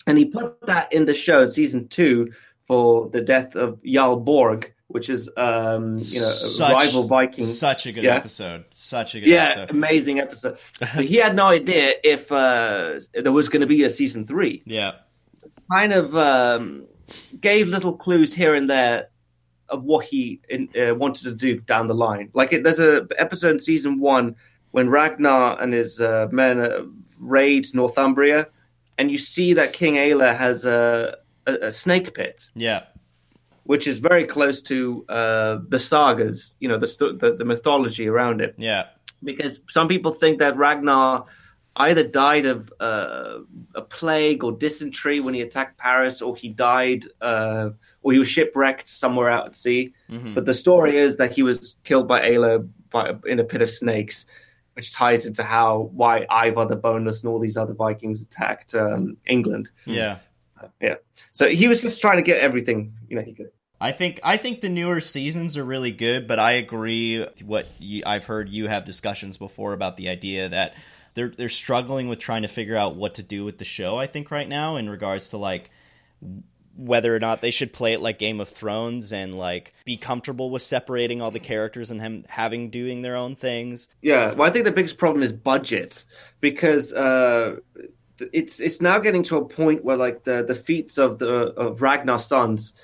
And 0.09 0.19
he 0.19 0.25
put 0.25 0.67
that 0.67 0.93
in 0.93 1.05
the 1.05 1.15
show 1.15 1.43
in 1.45 1.49
season 1.49 1.87
two 1.87 2.33
for 2.67 3.09
the 3.09 3.21
death 3.21 3.55
of 3.55 3.81
Jarl 3.85 4.17
Borg, 4.17 4.75
which 4.89 5.09
is 5.11 5.31
um, 5.37 5.95
you 5.99 6.21
know 6.21 6.31
Such- 6.31 6.73
rival 6.73 7.05
Viking. 7.05 7.47
Such 7.47 7.87
a 7.87 7.93
good 7.93 8.05
Yeah. 8.05 8.17
episode. 8.17 8.65
Such 8.71 9.15
a 9.15 9.21
good 9.21 9.29
yeah, 9.29 9.43
episode. 9.45 9.71
amazing 9.71 10.19
episode. 10.19 10.59
but 10.81 11.05
he 11.05 11.17
had 11.17 11.37
no 11.37 11.47
idea 11.47 11.95
if 12.03 12.33
uh, 12.33 12.99
there 13.15 13.33
was 13.33 13.49
going 13.49 13.61
to 13.61 13.67
be 13.67 13.83
a 13.85 13.91
season 13.91 14.27
three. 14.27 14.63
Yeah. 14.67 14.93
Kind 15.71 15.93
of 15.93 16.17
um, 16.17 16.87
gave 17.41 17.69
little 17.69 17.97
clues 17.97 18.33
here 18.35 18.55
and 18.55 18.69
there 18.69 19.09
of 19.69 19.85
what 19.85 20.07
he 20.07 20.41
in, 20.49 20.69
uh, 20.81 20.95
wanted 20.95 21.25
to 21.25 21.33
do 21.35 21.59
down 21.59 21.87
the 21.89 21.95
line. 21.95 22.31
Like 22.33 22.55
it, 22.55 22.65
there's 22.65 22.81
a 22.81 23.07
episode 23.19 23.51
in 23.53 23.59
season 23.59 24.01
one 24.01 24.35
when 24.71 24.89
Ragnar 24.89 25.61
and 25.61 25.75
his 25.75 26.01
uh, 26.01 26.29
men 26.33 26.59
uh, 26.61 26.81
raid 27.21 27.67
Northumbria, 27.75 28.49
and 28.97 29.11
you 29.11 29.19
see 29.19 29.53
that 29.55 29.75
King 29.75 29.95
Ayla 29.97 30.35
has 30.37 30.65
a, 30.65 31.19
a, 31.47 31.53
a 31.67 31.71
snake 31.71 32.15
pit, 32.15 32.49
Yeah. 32.55 32.85
Which 33.69 33.87
is 33.87 33.99
very 33.99 34.25
close 34.25 34.63
to 34.63 35.05
uh, 35.11 35.59
the 35.69 35.79
sagas, 35.79 36.55
you 36.59 36.67
know, 36.67 36.79
the, 36.79 36.87
st- 36.87 37.21
the 37.21 37.35
the 37.35 37.45
mythology 37.45 38.09
around 38.09 38.41
it. 38.41 38.55
Yeah. 38.57 38.87
Because 39.23 39.61
some 39.69 39.89
people 39.89 40.13
think 40.13 40.39
that 40.39 40.57
Ragnar 40.57 41.27
either 41.77 42.03
died 42.03 42.47
of 42.47 42.73
uh, 42.81 43.41
a 43.75 43.83
plague 43.83 44.43
or 44.43 44.53
dysentery 44.53 45.21
when 45.21 45.35
he 45.35 45.43
attacked 45.43 45.77
Paris, 45.77 46.23
or 46.23 46.35
he 46.35 46.49
died, 46.49 47.05
uh, 47.21 47.69
or 48.01 48.13
he 48.13 48.19
was 48.19 48.29
shipwrecked 48.29 48.89
somewhere 48.89 49.29
out 49.29 49.45
at 49.45 49.55
sea. 49.55 49.93
But 50.35 50.47
the 50.47 50.55
story 50.55 50.97
is 50.97 51.19
that 51.19 51.35
he 51.35 51.43
was 51.43 51.77
killed 51.85 52.09
by 52.09 52.23
Ayla 52.23 52.67
by, 52.91 53.17
in 53.27 53.39
a 53.39 53.45
pit 53.45 53.61
of 53.61 53.69
snakes, 53.69 54.25
which 54.77 54.95
ties 54.95 55.27
into 55.27 55.43
how 55.43 55.91
why 55.93 56.25
Ivar 56.31 56.65
the 56.65 56.77
Boneless 56.77 57.23
and 57.23 57.31
all 57.31 57.39
these 57.39 57.59
other 57.59 57.75
Vikings 57.75 58.23
attacked 58.23 58.75
um, 58.75 59.19
England. 59.27 59.71
Yeah. 59.85 60.21
Yeah, 60.81 60.97
so 61.31 61.49
he 61.49 61.69
was 61.69 61.81
just 61.83 62.01
trying 62.01 62.17
to 62.17 62.23
get 62.23 62.41
everything 62.41 62.93
you 63.09 63.15
know 63.15 63.23
he 63.23 63.33
could. 63.33 63.53
I 63.81 63.93
think 63.93 64.21
I 64.25 64.37
think 64.37 64.61
the 64.61 64.69
newer 64.69 65.01
seasons 65.01 65.57
are 65.57 65.65
really 65.65 65.93
good, 65.93 66.27
but 66.27 66.39
I 66.39 66.53
agree 66.53 67.25
what 67.45 67.69
you, 67.79 68.03
I've 68.05 68.25
heard 68.25 68.49
you 68.49 68.69
have 68.69 68.85
discussions 68.85 69.37
before 69.37 69.73
about 69.73 69.97
the 69.97 70.09
idea 70.09 70.49
that 70.49 70.75
they're 71.15 71.29
they're 71.29 71.49
struggling 71.49 72.09
with 72.09 72.19
trying 72.19 72.43
to 72.43 72.49
figure 72.49 72.77
out 72.77 72.97
what 72.97 73.15
to 73.15 73.23
do 73.23 73.45
with 73.45 73.59
the 73.59 73.65
show. 73.65 73.97
I 73.97 74.07
think 74.07 74.31
right 74.31 74.49
now 74.49 74.77
in 74.77 74.91
regards 74.91 75.29
to 75.31 75.37
like 75.37 75.71
whether 76.79 77.15
or 77.15 77.19
not 77.19 77.41
they 77.41 77.51
should 77.51 77.73
play 77.73 77.93
it 77.93 78.01
like 78.01 78.19
Game 78.21 78.41
of 78.41 78.49
Thrones 78.49 79.13
and 79.13 79.37
like 79.37 79.75
be 79.85 79.97
comfortable 79.97 80.51
with 80.51 80.63
separating 80.63 81.21
all 81.21 81.33
the 81.33 81.41
characters 81.41 81.91
and 81.91 82.01
him 82.01 82.25
having 82.29 82.71
doing 82.71 83.03
their 83.03 83.17
own 83.17 83.35
things. 83.35 83.89
Yeah, 84.01 84.33
well, 84.33 84.49
I 84.49 84.53
think 84.53 84.65
the 84.65 84.73
biggest 84.73 84.97
problem 84.97 85.23
is 85.23 85.33
budget 85.33 86.05
because 86.41 86.93
uh, 86.93 87.57
it's 88.33 88.61
it's 88.61 88.81
now 88.81 89.01
getting 89.01 89.25
to 89.25 89.39
a 89.39 89.45
point 89.45 89.85
where 89.85 89.97
like 89.97 90.25
the 90.25 90.45
the 90.45 90.55
feats 90.55 90.99
of 90.99 91.19
the 91.19 91.53
of 91.55 91.83
Ragnar's 91.83 92.27
sons 92.27 92.75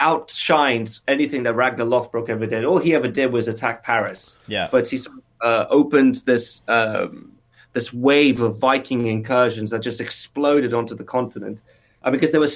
outshines 0.00 1.00
anything 1.08 1.44
that 1.44 1.54
Ragnar 1.54 1.86
Lothbrok 1.86 2.28
ever 2.28 2.46
did. 2.46 2.64
All 2.64 2.78
he 2.78 2.94
ever 2.94 3.08
did 3.08 3.32
was 3.32 3.48
attack 3.48 3.82
Paris. 3.82 4.36
Yeah. 4.46 4.68
but 4.70 4.88
he 4.88 4.98
sort 4.98 5.18
of, 5.18 5.22
uh, 5.40 5.66
opened 5.70 6.16
this 6.26 6.62
um, 6.68 7.32
this 7.72 7.92
wave 7.92 8.40
of 8.40 8.58
Viking 8.58 9.06
incursions 9.06 9.70
that 9.70 9.80
just 9.80 10.00
exploded 10.00 10.72
onto 10.72 10.94
the 10.94 11.04
continent 11.04 11.62
uh, 12.02 12.10
because 12.10 12.32
they 12.32 12.38
were 12.38 12.48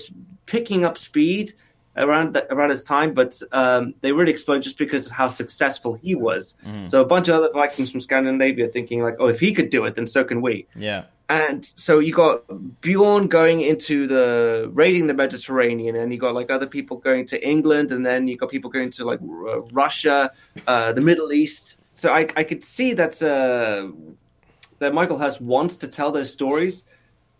picking 0.46 0.84
up 0.84 0.96
speed 0.96 1.54
around 1.96 2.34
the, 2.34 2.50
around 2.52 2.70
his 2.70 2.82
time, 2.82 3.12
but 3.12 3.40
um, 3.52 3.94
they 4.00 4.12
really 4.12 4.30
exploded 4.30 4.62
just 4.62 4.78
because 4.78 5.06
of 5.06 5.12
how 5.12 5.28
successful 5.28 5.94
he 5.94 6.14
was. 6.14 6.56
So 6.86 7.02
a 7.02 7.04
bunch 7.04 7.28
of 7.28 7.34
other 7.34 7.50
Vikings 7.52 7.90
from 7.90 8.00
Scandinavia 8.00 8.68
thinking 8.68 9.02
like, 9.02 9.16
oh, 9.18 9.26
if 9.26 9.40
he 9.40 9.52
could 9.52 9.70
do 9.70 9.84
it, 9.84 9.94
then 9.94 10.06
so 10.06 10.24
can 10.24 10.40
we. 10.40 10.66
Yeah. 10.74 11.04
And 11.30 11.64
so 11.76 12.00
you 12.00 12.12
got 12.12 12.42
Bjorn 12.80 13.28
going 13.28 13.60
into 13.60 14.08
the 14.08 14.68
raiding 14.72 15.06
the 15.06 15.14
Mediterranean, 15.14 15.94
and 15.94 16.12
you 16.12 16.18
got 16.18 16.34
like 16.34 16.50
other 16.50 16.66
people 16.66 16.96
going 16.96 17.24
to 17.26 17.48
England, 17.48 17.92
and 17.92 18.04
then 18.04 18.26
you 18.26 18.36
got 18.36 18.50
people 18.50 18.68
going 18.68 18.90
to 18.90 19.04
like 19.04 19.20
R- 19.22 19.60
Russia, 19.70 20.32
uh, 20.66 20.92
the 20.92 21.00
Middle 21.00 21.32
East. 21.32 21.76
So 21.94 22.12
I, 22.12 22.26
I 22.34 22.42
could 22.42 22.64
see 22.64 22.94
that 22.94 23.22
uh, 23.22 23.92
that 24.80 24.92
Michael 24.92 25.18
Hirst 25.18 25.40
wants 25.40 25.76
to 25.76 25.86
tell 25.86 26.10
those 26.10 26.32
stories, 26.32 26.84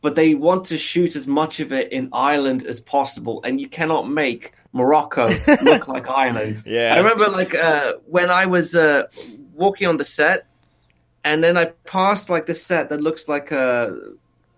but 0.03 0.15
they 0.15 0.35
want 0.35 0.67
to 0.67 0.79
shoot 0.79 1.17
as 1.17 1.27
much 1.27 1.59
of 1.59 1.73
it 1.73 1.91
in 1.91 2.11
Ireland 2.13 2.65
as 2.67 2.79
possible, 2.79 3.41
and 3.43 3.61
you 3.61 3.69
cannot 3.69 4.09
make 4.09 4.53
Morocco 4.73 5.27
look 5.63 5.89
like 5.89 6.09
Ireland. 6.09 6.63
Yeah. 6.65 6.95
I 6.95 6.99
remember 6.99 7.29
like 7.29 7.57
uh, 7.57 7.95
when 8.07 8.31
I 8.31 8.47
was 8.47 8.77
uh, 8.77 9.09
walking 9.53 9.89
on 9.89 9.97
the 9.97 10.05
set, 10.05 10.47
and 11.25 11.43
then 11.45 11.57
I 11.57 11.67
passed 11.85 12.31
like 12.31 12.47
this 12.47 12.63
set 12.65 12.89
that 12.91 13.01
looks 13.01 13.29
like 13.29 13.51
a 13.51 13.97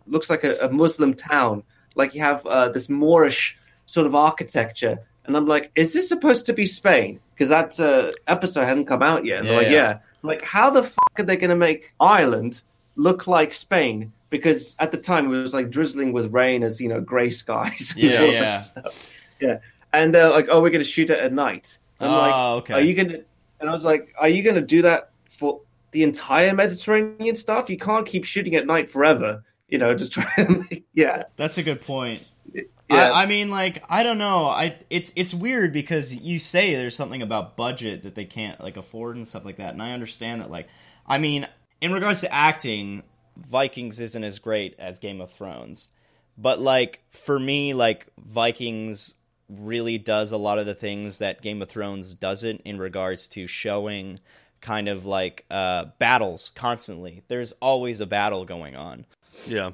looks 0.06 0.28
like 0.30 0.44
a, 0.44 0.56
a 0.58 0.70
Muslim 0.70 1.14
town. 1.14 1.62
Like 1.94 2.14
you 2.14 2.20
have 2.22 2.44
uh, 2.46 2.68
this 2.70 2.88
Moorish 2.88 3.56
sort 3.86 4.06
of 4.06 4.14
architecture, 4.14 4.98
and 5.26 5.36
I'm 5.36 5.46
like, 5.46 5.70
is 5.74 5.92
this 5.92 6.08
supposed 6.08 6.46
to 6.46 6.52
be 6.52 6.66
Spain? 6.66 7.20
Because 7.34 7.48
that 7.48 7.78
uh, 7.80 8.12
episode 8.28 8.64
hadn't 8.64 8.86
come 8.86 9.02
out 9.02 9.24
yet. 9.24 9.40
And 9.40 9.48
they're 9.48 9.54
Yeah, 9.54 9.58
like, 9.58 9.66
yeah. 9.66 9.72
yeah. 9.72 9.98
Like, 10.22 10.42
how 10.42 10.70
the 10.70 10.84
fuck 10.84 11.18
are 11.18 11.24
they 11.24 11.36
going 11.36 11.50
to 11.50 11.56
make 11.56 11.92
Ireland 11.98 12.62
look 12.96 13.26
like 13.26 13.52
Spain? 13.52 14.12
Because 14.30 14.76
at 14.78 14.92
the 14.92 14.96
time 14.98 15.26
it 15.26 15.36
was 15.42 15.52
like 15.52 15.68
drizzling 15.68 16.12
with 16.12 16.32
rain 16.32 16.62
as 16.62 16.80
you 16.80 16.88
know 16.88 17.00
grey 17.00 17.30
skies. 17.30 17.92
and 17.96 18.02
Yeah, 18.10 18.20
all 18.20 18.26
that 18.26 18.32
yeah. 18.32 18.56
stuff. 18.56 19.12
yeah. 19.40 19.58
And 19.92 20.14
they're 20.14 20.30
like, 20.30 20.46
oh, 20.50 20.62
we're 20.62 20.70
going 20.70 20.84
to 20.84 20.88
shoot 20.88 21.10
it 21.10 21.18
at 21.18 21.32
night. 21.32 21.78
I'm 22.00 22.08
Oh, 22.08 22.16
like, 22.18 22.34
okay. 22.62 22.74
are 22.74 22.80
you 22.80 22.94
going 22.94 23.08
to? 23.08 23.24
And 23.60 23.68
I 23.68 23.72
was 23.72 23.84
like, 23.84 24.14
are 24.18 24.28
you 24.28 24.42
going 24.42 24.54
to 24.56 24.62
do 24.62 24.82
that 24.82 25.10
for 25.28 25.60
the 25.92 26.02
entire 26.02 26.54
Mediterranean 26.54 27.36
stuff? 27.36 27.70
You 27.70 27.78
can't 27.78 28.06
keep 28.06 28.24
shooting 28.24 28.54
at 28.56 28.66
night 28.66 28.90
forever. 28.90 29.44
You 29.68 29.78
know, 29.78 29.94
just 29.94 30.12
try 30.12 30.28
to 30.36 30.48
make, 30.70 30.84
yeah, 30.92 31.22
That's 31.36 31.56
a 31.56 31.62
good 31.62 31.80
point. 31.80 32.22
yeah. 32.52 32.62
I, 32.90 33.22
I 33.22 33.26
mean, 33.26 33.48
like, 33.50 33.82
I 33.88 34.02
don't 34.02 34.18
know. 34.18 34.46
I 34.46 34.76
it's 34.90 35.12
it's 35.16 35.32
weird 35.32 35.72
because 35.72 36.14
you 36.14 36.38
say 36.38 36.74
there's 36.74 36.94
something 36.96 37.22
about 37.22 37.56
budget 37.56 38.02
that 38.02 38.14
they 38.14 38.26
can't 38.26 38.60
like 38.60 38.76
afford 38.76 39.16
and 39.16 39.26
stuff 39.26 39.44
like 39.46 39.56
that, 39.56 39.72
and 39.72 39.82
I 39.82 39.92
understand 39.92 40.42
that. 40.42 40.50
Like, 40.50 40.68
I 41.06 41.16
mean, 41.18 41.48
in 41.80 41.92
regards 41.92 42.20
to 42.20 42.32
acting, 42.32 43.02
Vikings 43.36 43.98
isn't 43.98 44.22
as 44.24 44.38
great 44.38 44.74
as 44.78 44.98
Game 44.98 45.22
of 45.22 45.32
Thrones, 45.32 45.88
but 46.36 46.60
like 46.60 47.00
for 47.10 47.38
me, 47.38 47.72
like 47.72 48.08
Vikings 48.18 49.14
really 49.48 49.96
does 49.96 50.32
a 50.32 50.36
lot 50.36 50.58
of 50.58 50.66
the 50.66 50.74
things 50.74 51.16
that 51.18 51.40
Game 51.42 51.62
of 51.62 51.68
Thrones 51.70 52.14
doesn't 52.14 52.60
in 52.66 52.78
regards 52.78 53.26
to 53.28 53.46
showing 53.46 54.20
kind 54.62 54.88
of 54.88 55.04
like 55.04 55.44
uh 55.50 55.86
battles 55.98 56.50
constantly. 56.54 57.22
There's 57.28 57.52
always 57.60 58.00
a 58.00 58.06
battle 58.06 58.44
going 58.46 58.74
on. 58.76 59.04
Yeah. 59.46 59.72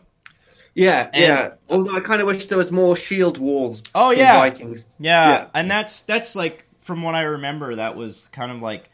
yeah, 0.75 1.09
And- 1.13 1.23
yeah. 1.23 1.51
Although 1.71 1.97
I 1.97 2.01
kind 2.01 2.21
of 2.21 2.27
wish 2.27 2.47
there 2.47 2.59
was 2.59 2.73
more 2.73 2.97
shield 2.97 3.39
walls. 3.39 3.83
Oh, 3.95 4.11
yeah. 4.11 4.39
Vikings. 4.39 4.85
Yeah, 4.99 5.29
Yeah. 5.31 5.47
and 5.55 5.71
that's 5.71 6.01
that's 6.01 6.35
like 6.35 6.65
from 6.81 7.03
what 7.03 7.15
I 7.15 7.23
remember, 7.23 7.77
that 7.77 7.97
was 7.97 8.27
kind 8.33 8.51
of 8.51 8.61
like 8.63 8.89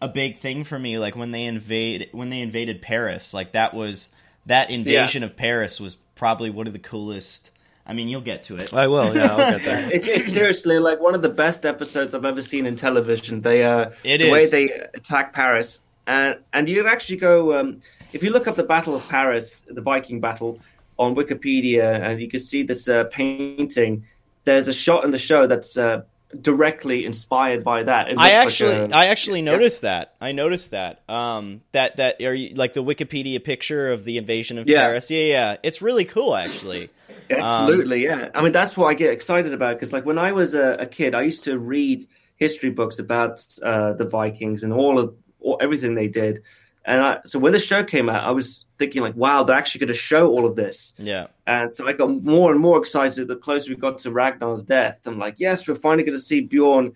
a 0.00 0.08
big 0.08 0.38
thing 0.38 0.64
for 0.64 0.78
me. 0.78 0.98
Like 0.98 1.14
when 1.16 1.30
they 1.30 1.44
invade 1.44 2.08
when 2.12 2.30
they 2.30 2.40
invaded 2.40 2.82
Paris, 2.82 3.32
like 3.34 3.52
that 3.52 3.74
was 3.74 4.10
that 4.46 4.70
invasion 4.70 5.22
of 5.22 5.36
Paris 5.36 5.78
was 5.80 5.96
probably 6.14 6.50
one 6.50 6.66
of 6.66 6.72
the 6.72 6.78
coolest. 6.78 7.50
I 7.86 7.92
mean, 7.92 8.08
you'll 8.08 8.22
get 8.22 8.44
to 8.44 8.56
it. 8.56 8.72
I 8.72 8.86
will. 8.88 9.14
Yeah, 9.14 9.34
I'll 9.34 9.50
get 9.58 9.64
there. 9.64 9.90
It's, 9.92 10.06
it's 10.06 10.32
seriously 10.32 10.78
like 10.78 11.00
one 11.00 11.14
of 11.14 11.20
the 11.22 11.28
best 11.28 11.66
episodes 11.66 12.14
I've 12.14 12.24
ever 12.24 12.40
seen 12.42 12.64
in 12.66 12.76
television. 12.76 13.42
They 13.42 13.62
uh, 13.62 13.90
It 14.02 14.18
the 14.18 14.26
is. 14.28 14.32
way 14.32 14.46
they 14.46 14.70
attack 14.94 15.32
Paris, 15.34 15.82
and 16.06 16.38
and 16.52 16.68
you 16.68 16.86
actually 16.86 17.18
go 17.18 17.58
um, 17.58 17.82
if 18.12 18.22
you 18.22 18.30
look 18.30 18.48
up 18.48 18.56
the 18.56 18.62
Battle 18.64 18.94
of 18.96 19.06
Paris, 19.08 19.64
the 19.68 19.82
Viking 19.82 20.20
battle 20.20 20.60
on 20.98 21.14
Wikipedia, 21.14 22.00
and 22.00 22.20
you 22.20 22.28
can 22.28 22.40
see 22.40 22.62
this 22.62 22.88
uh, 22.88 23.04
painting. 23.04 24.06
There's 24.44 24.68
a 24.68 24.72
shot 24.74 25.04
in 25.04 25.10
the 25.10 25.18
show 25.18 25.46
that's 25.46 25.76
uh, 25.76 26.02
directly 26.40 27.04
inspired 27.04 27.64
by 27.64 27.82
that. 27.84 28.12
I 28.18 28.30
actually, 28.32 28.78
like 28.80 28.90
a- 28.90 28.96
I 28.96 29.06
actually 29.06 29.42
noticed 29.42 29.82
that. 29.82 30.14
I 30.20 30.32
noticed 30.32 30.70
that. 30.72 31.02
Um, 31.08 31.62
that 31.72 31.96
that 31.96 32.20
are 32.22 32.34
you, 32.34 32.54
like 32.54 32.74
the 32.74 32.82
Wikipedia 32.84 33.42
picture 33.42 33.92
of 33.92 34.04
the 34.04 34.18
invasion 34.18 34.58
of 34.58 34.68
Yeah. 34.68 34.82
Paris. 34.82 35.10
Yeah, 35.10 35.24
yeah, 35.24 35.56
it's 35.62 35.80
really 35.82 36.04
cool 36.04 36.34
actually. 36.34 36.90
Absolutely, 37.30 38.04
yeah. 38.04 38.30
I 38.34 38.42
mean, 38.42 38.52
that's 38.52 38.76
what 38.76 38.86
I 38.86 38.94
get 38.94 39.12
excited 39.12 39.52
about 39.52 39.76
because, 39.76 39.92
like, 39.92 40.04
when 40.04 40.18
I 40.18 40.32
was 40.32 40.54
a, 40.54 40.74
a 40.80 40.86
kid, 40.86 41.14
I 41.14 41.22
used 41.22 41.44
to 41.44 41.58
read 41.58 42.08
history 42.36 42.70
books 42.70 42.98
about 42.98 43.44
uh, 43.62 43.94
the 43.94 44.04
Vikings 44.04 44.62
and 44.62 44.72
all 44.72 44.98
of 44.98 45.16
all, 45.40 45.58
everything 45.60 45.94
they 45.94 46.08
did. 46.08 46.42
And 46.84 47.02
I, 47.02 47.18
so 47.24 47.38
when 47.38 47.52
the 47.52 47.60
show 47.60 47.82
came 47.82 48.10
out, 48.10 48.24
I 48.24 48.32
was 48.32 48.66
thinking, 48.78 49.00
like, 49.00 49.16
wow, 49.16 49.42
they're 49.42 49.56
actually 49.56 49.80
going 49.80 49.88
to 49.88 49.94
show 49.94 50.28
all 50.28 50.44
of 50.44 50.54
this. 50.54 50.92
Yeah, 50.98 51.28
And 51.46 51.72
so 51.72 51.88
I 51.88 51.94
got 51.94 52.22
more 52.22 52.52
and 52.52 52.60
more 52.60 52.78
excited 52.78 53.26
the 53.26 53.36
closer 53.36 53.70
we 53.70 53.76
got 53.76 53.98
to 53.98 54.10
Ragnar's 54.10 54.64
death. 54.64 54.98
I'm 55.06 55.18
like, 55.18 55.36
yes, 55.38 55.66
we're 55.66 55.76
finally 55.76 56.04
going 56.04 56.18
to 56.18 56.22
see 56.24 56.42
Bjorn 56.42 56.94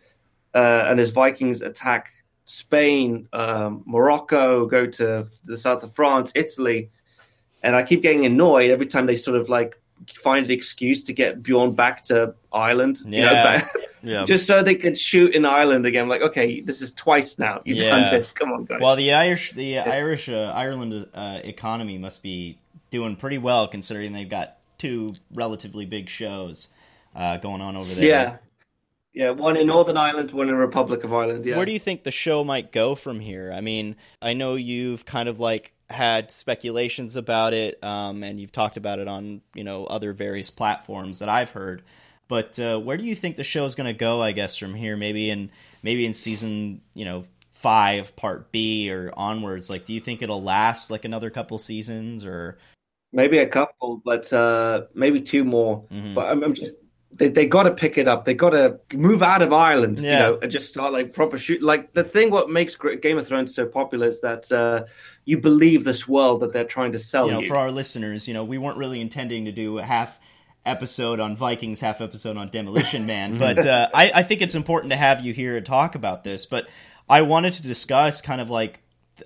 uh, 0.55 0.85
and 0.87 0.99
his 0.99 1.11
Vikings 1.11 1.62
attack 1.62 2.12
Spain, 2.45 3.29
um, 3.33 3.83
Morocco, 3.87 4.67
go 4.67 4.87
to 4.87 5.27
the 5.45 5.57
south 5.57 5.83
of 5.83 5.95
France, 5.95 6.33
Italy. 6.35 6.91
And 7.62 7.75
I 7.75 7.83
keep 7.83 8.03
getting 8.03 8.25
annoyed 8.25 8.71
every 8.71 8.87
time 8.87 9.07
they 9.07 9.17
sort 9.17 9.37
of 9.38 9.49
like 9.49 9.78
find 10.15 10.47
an 10.47 10.53
excuse 10.53 11.03
to 11.05 11.13
get 11.13 11.43
Bjorn 11.43 11.73
back 11.73 12.03
to 12.05 12.35
Ireland. 12.53 12.99
You 13.05 13.23
know, 13.23 13.33
back, 13.33 13.71
Yeah. 14.03 14.25
just 14.27 14.47
so 14.47 14.63
they 14.63 14.75
can 14.75 14.95
shoot 14.95 15.35
in 15.35 15.45
Ireland 15.45 15.87
again. 15.87 16.09
Like, 16.09 16.23
okay, 16.23 16.61
this 16.61 16.81
is 16.83 16.93
twice 16.93 17.39
now. 17.39 17.61
You've 17.65 17.79
Yeah. 17.79 17.91
done 17.91 18.15
this. 18.15 18.33
Come 18.33 18.53
on, 18.53 18.65
guys. 18.65 18.79
Well, 18.81 18.97
the 18.97 19.13
Irish, 19.13 19.53
the 19.53 19.79
Irish 19.79 20.29
uh, 20.29 20.53
Ireland 20.55 21.07
uh, 21.15 21.41
economy 21.45 21.99
must 21.99 22.23
be 22.23 22.59
doing 22.91 23.17
pretty 23.17 23.39
well 23.39 23.69
considering 23.69 24.13
they've 24.13 24.29
got 24.29 24.57
two 24.79 25.15
relatively 25.35 25.85
big 25.85 26.09
shows 26.09 26.69
uh, 27.15 27.37
going 27.39 27.61
on 27.61 27.77
over 27.77 27.93
there. 27.95 28.05
yeah. 28.05 28.37
Yeah, 29.15 29.31
one 29.31 29.57
in 29.57 29.67
Northern 29.67 29.97
Ireland, 29.97 30.31
one 30.31 30.49
in 30.49 30.55
Republic 30.55 31.03
of 31.03 31.13
Ireland. 31.13 31.45
Yeah. 31.45 31.57
Where 31.57 31.67
do 31.67 31.73
you 31.73 31.79
think 31.81 32.05
the 32.05 32.13
show 32.13 32.45
might 32.45 32.71
go 32.71 32.95
from 32.95 33.19
here? 33.19 33.51
I 33.53 33.61
mean, 33.61 33.97
I 34.23 34.33
know 34.35 34.55
you've 34.55 35.05
kind 35.05 35.29
of 35.29 35.41
like 35.41 35.73
had 35.90 36.31
speculations 36.31 37.16
about 37.16 37.55
it, 37.55 37.83
um, 37.83 38.22
and 38.22 38.38
you've 38.38 38.53
talked 38.53 38.77
about 38.77 38.98
it 38.98 39.09
on 39.09 39.40
you 39.55 39.64
know 39.64 39.87
other 39.87 40.12
various 40.12 40.51
platforms 40.51 41.18
that 41.20 41.29
I've 41.29 41.51
heard. 41.51 41.83
But 42.29 42.59
uh, 42.59 42.79
where 42.79 42.98
do 42.98 43.05
you 43.05 43.14
think 43.14 43.37
the 43.37 43.44
show 43.44 43.64
is 43.64 43.74
going 43.74 43.87
to 43.87 43.98
go? 43.98 44.20
I 44.20 44.33
guess 44.33 44.57
from 44.57 44.74
here, 44.74 44.96
maybe 44.96 45.31
in 45.31 45.51
maybe 45.83 46.05
in 46.05 46.14
season 46.14 46.83
you 46.94 47.05
know 47.05 47.24
five, 47.55 48.14
part 48.16 48.53
B, 48.53 48.90
or 48.90 49.12
onwards. 49.16 49.68
Like, 49.68 49.85
do 49.87 49.92
you 49.92 50.01
think 50.01 50.22
it'll 50.22 50.42
last 50.42 50.90
like 50.90 51.05
another 51.05 51.31
couple 51.31 51.59
seasons, 51.59 52.24
or 52.24 52.59
maybe 53.12 53.38
a 53.38 53.46
couple, 53.46 54.03
but 54.05 54.31
uh, 54.33 54.83
maybe 54.94 55.20
two 55.20 55.44
more. 55.44 55.85
Mhm. 55.90 56.14
But 56.14 56.27
I'm, 56.27 56.42
I'm 56.42 56.55
just 56.55 56.74
they 57.12 57.29
they 57.29 57.47
got 57.47 57.64
to 57.64 57.71
pick 57.73 57.99
it 57.99 58.07
up. 58.07 58.25
They 58.25 58.35
got 58.35 58.51
to 58.51 58.79
move 58.92 59.23
out 59.23 59.42
of 59.42 59.53
Ireland, 59.53 60.01
Yeah. 60.01 60.12
you 60.12 60.18
know, 60.18 60.38
and 60.42 60.51
just 60.51 60.68
start 60.68 60.92
like 60.92 61.12
proper 61.12 61.38
shoot. 61.38 61.62
Like 61.62 61.92
the 61.94 62.05
thing, 62.05 62.31
what 62.31 62.51
makes 62.51 62.77
Game 62.77 63.18
of 63.18 63.27
Thrones 63.27 63.55
so 63.55 63.66
popular 63.66 64.07
is 64.07 64.21
that 64.21 64.51
uh, 64.53 64.85
you 65.25 65.38
believe 65.38 65.85
this 65.85 66.07
world 66.07 66.40
that 66.40 66.53
they're 66.53 66.64
trying 66.64 66.92
to 66.92 66.99
sell 66.99 67.27
you 67.27 67.33
know, 67.33 67.40
you. 67.40 67.49
for 67.49 67.57
our 67.57 67.71
listeners, 67.71 68.29
you 68.29 68.35
know, 68.35 68.44
we 68.44 68.59
weren't 68.59 68.79
really 68.79 69.01
intending 69.01 69.47
to 69.47 69.53
do 69.53 69.79
a 69.79 69.83
half 69.83 70.18
episode 70.66 71.18
on 71.18 71.35
Vikings, 71.37 71.81
half 71.81 72.01
episode 72.01 72.37
on 72.37 72.51
Demolition 72.51 73.07
Man, 73.07 73.38
but 73.38 73.64
uh, 73.66 73.88
I, 73.94 74.11
I 74.16 74.23
think 74.23 74.42
it's 74.42 74.55
important 74.55 74.90
to 74.92 74.97
have 74.97 75.25
you 75.25 75.33
here 75.33 75.55
to 75.55 75.62
talk 75.62 75.94
about 75.94 76.25
this. 76.25 76.44
But 76.47 76.68
I 77.09 77.23
wanted 77.23 77.55
to 77.55 77.62
discuss 77.62 78.21
kind 78.21 78.40
of 78.40 78.51
like, 78.51 78.81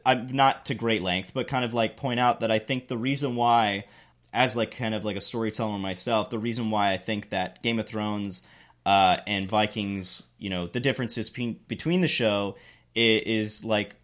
I'm 0.06 0.28
not 0.28 0.66
to 0.66 0.74
great 0.74 1.02
length, 1.02 1.32
but 1.34 1.48
kind 1.48 1.64
of 1.64 1.74
like 1.74 1.96
point 1.96 2.20
out 2.20 2.40
that 2.40 2.50
I 2.50 2.58
think 2.60 2.86
the 2.88 2.96
reason 2.96 3.34
why, 3.34 3.84
as 4.32 4.56
like 4.56 4.76
kind 4.76 4.94
of 4.94 5.04
like 5.04 5.16
a 5.16 5.20
storyteller 5.20 5.78
myself, 5.78 6.30
the 6.30 6.38
reason 6.38 6.70
why 6.70 6.92
I 6.92 6.96
think 6.96 7.30
that 7.30 7.62
Game 7.62 7.78
of 7.78 7.86
Thrones 7.86 8.42
uh, 8.86 9.18
and 9.26 9.48
Vikings, 9.48 10.24
you 10.38 10.50
know, 10.50 10.66
the 10.66 10.80
differences 10.80 11.28
between 11.28 11.60
between 11.68 12.00
the 12.00 12.08
show 12.08 12.56
is, 12.94 13.22
is 13.22 13.64
like 13.64 13.94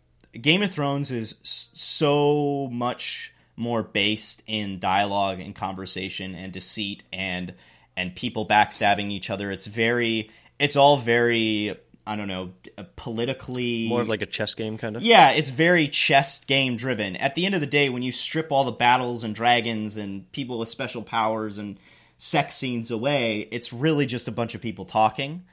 Game 0.41 0.63
of 0.63 0.71
Thrones 0.71 1.11
is 1.11 1.37
so 1.43 2.69
much 2.71 3.33
more 3.57 3.83
based 3.83 4.43
in 4.47 4.79
dialogue 4.79 5.41
and 5.41 5.55
conversation 5.55 6.35
and 6.35 6.53
deceit 6.53 7.03
and 7.13 7.55
and 7.97 8.15
people 8.15 8.47
backstabbing 8.47 9.11
each 9.11 9.29
other. 9.29 9.51
It's 9.51 9.67
very, 9.67 10.31
it's 10.61 10.77
all 10.77 10.97
very, 10.97 11.77
I 12.09 12.17
don't 12.17 12.27
know, 12.27 12.53
uh, 12.79 12.85
politically 12.97 13.87
More 13.87 14.01
of 14.01 14.09
like 14.09 14.23
a 14.23 14.27
chess 14.27 14.55
game, 14.55 14.79
kind 14.79 14.97
of. 14.97 15.03
yeah, 15.03 15.33
it's 15.33 15.51
very 15.51 15.89
chess 15.89 16.43
game 16.47 16.79
driven. 16.79 17.17
At 17.17 17.35
the 17.35 17.45
end 17.45 17.55
of 17.55 17.61
the 17.61 17.67
day, 17.67 17.91
when 17.91 18.03
you 18.03 18.13
strip 18.13 18.51
all 18.51 18.65
the 18.65 18.73
battles 18.73 19.25
and 19.25 19.35
dragons 19.35 19.99
and 19.99 20.31
people 20.33 20.59
with 20.59 20.71
special 20.71 21.03
powers 21.03 21.59
and 21.59 21.79
sex 22.17 22.57
scenes 22.57 22.91
away, 22.91 23.47
it's 23.51 23.75
really 23.75 24.07
just 24.07 24.27
a 24.27 24.33
bunch 24.33 24.55
of 24.55 24.63
people 24.63 24.87
talking. 24.87 25.45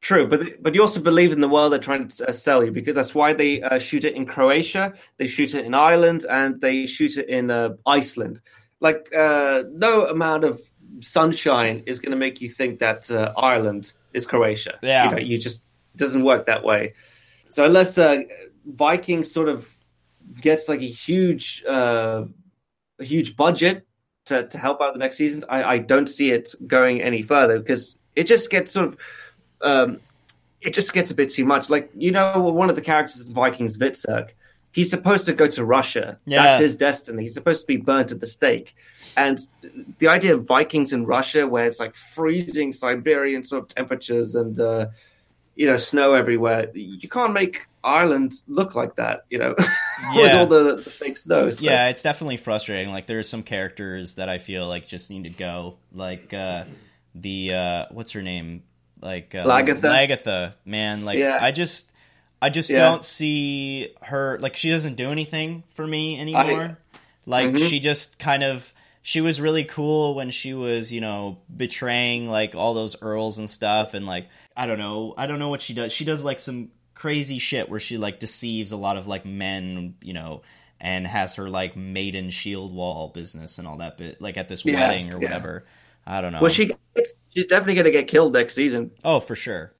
True, 0.00 0.26
but 0.26 0.60
but 0.60 0.74
you 0.74 0.82
also 0.82 1.00
believe 1.00 1.30
in 1.30 1.40
the 1.40 1.48
world 1.48 1.72
they're 1.72 1.78
trying 1.78 2.08
to 2.08 2.28
uh, 2.28 2.32
sell 2.32 2.64
you 2.64 2.72
because 2.72 2.96
that's 2.96 3.14
why 3.14 3.32
they 3.32 3.62
uh, 3.62 3.78
shoot 3.78 4.04
it 4.04 4.14
in 4.14 4.26
Croatia, 4.26 4.94
they 5.16 5.28
shoot 5.28 5.54
it 5.54 5.64
in 5.64 5.74
Ireland, 5.74 6.26
and 6.28 6.60
they 6.60 6.86
shoot 6.88 7.16
it 7.16 7.28
in 7.28 7.52
uh, 7.52 7.70
Iceland. 7.86 8.40
Like 8.80 9.14
uh, 9.16 9.62
no 9.70 10.06
amount 10.08 10.42
of 10.42 10.60
sunshine 11.00 11.84
is 11.86 12.00
going 12.00 12.10
to 12.10 12.18
make 12.18 12.40
you 12.40 12.48
think 12.48 12.80
that 12.80 13.08
uh, 13.10 13.32
Ireland 13.36 13.92
is 14.12 14.26
Croatia. 14.26 14.78
Yeah. 14.82 15.04
you, 15.04 15.10
know, 15.12 15.22
you 15.22 15.38
just 15.38 15.62
it 15.94 15.98
doesn't 15.98 16.24
work 16.24 16.46
that 16.46 16.64
way. 16.64 16.94
So 17.50 17.64
unless 17.64 17.98
uh, 17.98 18.22
Vikings 18.66 19.30
sort 19.30 19.48
of 19.48 19.72
gets 20.40 20.68
like 20.68 20.80
a 20.80 20.90
huge 20.90 21.62
uh, 21.68 22.24
a 22.98 23.04
huge 23.04 23.36
budget 23.36 23.86
to, 24.26 24.46
to 24.48 24.58
help 24.58 24.80
out 24.80 24.92
the 24.92 24.98
next 24.98 25.16
seasons, 25.16 25.44
I, 25.48 25.62
I 25.62 25.78
don't 25.78 26.08
see 26.08 26.30
it 26.30 26.54
going 26.66 27.02
any 27.02 27.22
further 27.22 27.58
because 27.58 27.96
it 28.16 28.24
just 28.24 28.50
gets 28.50 28.72
sort 28.72 28.86
of 28.86 28.96
um, 29.60 30.00
it 30.60 30.72
just 30.72 30.92
gets 30.92 31.10
a 31.10 31.14
bit 31.14 31.30
too 31.30 31.44
much. 31.44 31.70
Like 31.70 31.90
you 31.96 32.10
know, 32.10 32.40
one 32.40 32.70
of 32.70 32.76
the 32.76 32.82
characters 32.82 33.26
in 33.26 33.32
Vikings, 33.32 33.78
Hvitserk, 33.78 34.30
he's 34.72 34.90
supposed 34.90 35.24
to 35.26 35.32
go 35.32 35.46
to 35.46 35.64
Russia. 35.64 36.18
Yeah. 36.26 36.42
That's 36.42 36.62
his 36.62 36.76
destiny. 36.76 37.22
He's 37.22 37.34
supposed 37.34 37.60
to 37.60 37.66
be 37.66 37.76
burnt 37.76 38.10
at 38.10 38.20
the 38.20 38.26
stake. 38.26 38.74
And 39.16 39.38
the 39.98 40.08
idea 40.08 40.34
of 40.34 40.46
Vikings 40.46 40.92
in 40.92 41.06
Russia, 41.06 41.46
where 41.46 41.66
it's 41.66 41.78
like 41.78 41.94
freezing 41.94 42.72
Siberian 42.72 43.44
sort 43.44 43.62
of 43.62 43.68
temperatures 43.68 44.34
and 44.34 44.58
uh, 44.58 44.86
you 45.56 45.66
know 45.66 45.76
snow 45.76 46.14
everywhere, 46.14 46.70
you 46.74 47.08
can't 47.08 47.32
make 47.32 47.66
Ireland 47.82 48.34
look 48.48 48.74
like 48.74 48.96
that. 48.96 49.24
You 49.30 49.38
know, 49.38 49.54
with 49.58 49.66
Yeah. 50.14 50.38
all 50.40 50.46
the, 50.46 50.76
the 50.76 50.90
fake 50.90 51.16
snow. 51.16 51.50
So- 51.50 51.64
Yeah, 51.64 51.88
it's 51.88 52.02
definitely 52.02 52.38
frustrating. 52.38 52.90
Like 52.92 53.06
there's 53.06 53.28
some 53.28 53.42
characters 53.42 54.14
that 54.14 54.28
I 54.28 54.38
feel 54.38 54.66
like 54.68 54.86
just 54.86 55.10
need 55.10 55.24
to 55.24 55.30
go. 55.30 55.76
Like 55.92 56.32
uh 56.34 56.64
the 57.14 57.54
uh 57.54 57.86
what's 57.90 58.12
her 58.12 58.22
name? 58.22 58.62
Like 59.00 59.34
uh, 59.34 59.44
Lagertha? 59.44 59.82
Lagertha, 59.82 60.52
man. 60.64 61.04
Like 61.04 61.18
Yeah. 61.18 61.38
I 61.40 61.50
just 61.52 61.90
I 62.42 62.48
just 62.50 62.70
Yeah. 62.70 62.80
don't 62.80 63.04
see 63.04 63.94
her 64.02 64.38
like 64.40 64.56
she 64.56 64.70
doesn't 64.70 64.96
do 64.96 65.10
anything 65.10 65.62
for 65.74 65.86
me 65.86 66.18
anymore. 66.18 66.78
like 67.26 67.50
Mhm. 67.50 67.68
she 67.68 67.80
just 67.80 68.18
kind 68.18 68.42
of 68.42 68.72
she 69.06 69.20
was 69.20 69.38
really 69.38 69.64
cool 69.64 70.14
when 70.14 70.30
she 70.30 70.54
was, 70.54 70.90
you 70.90 71.00
know, 71.02 71.36
betraying 71.54 72.26
like 72.28 72.54
all 72.54 72.72
those 72.72 72.96
earls 73.02 73.38
and 73.38 73.50
stuff 73.50 73.92
and 73.92 74.06
like 74.06 74.26
I 74.56 74.66
don't 74.66 74.78
know, 74.78 75.14
I 75.16 75.26
don't 75.26 75.38
know 75.38 75.48
what 75.48 75.62
she 75.62 75.74
does. 75.74 75.92
She 75.92 76.04
does 76.04 76.24
like 76.24 76.40
some 76.40 76.70
crazy 76.94 77.38
shit 77.38 77.68
where 77.68 77.80
she 77.80 77.98
like 77.98 78.20
deceives 78.20 78.72
a 78.72 78.76
lot 78.76 78.96
of 78.96 79.06
like 79.06 79.24
men, 79.26 79.96
you 80.00 80.12
know, 80.12 80.42
and 80.80 81.06
has 81.06 81.34
her 81.36 81.48
like 81.48 81.76
maiden 81.76 82.30
shield 82.30 82.74
wall 82.74 83.08
business 83.08 83.58
and 83.58 83.66
all 83.66 83.78
that 83.78 83.98
bit 83.98 84.20
like 84.20 84.36
at 84.36 84.48
this 84.48 84.64
Yeah, 84.64 84.74
wedding 84.88 85.08
or 85.12 85.18
yeah. 85.20 85.24
whatever. 85.28 85.64
I 86.06 86.20
don't 86.20 86.32
know. 86.32 86.40
Well, 86.40 86.50
she 86.50 86.66
gets, 86.94 87.14
she's 87.34 87.46
definitely 87.46 87.74
going 87.74 87.86
to 87.86 87.90
get 87.90 88.08
killed 88.08 88.34
next 88.34 88.54
season. 88.54 88.90
Oh, 89.04 89.20
for 89.20 89.34
sure. 89.34 89.72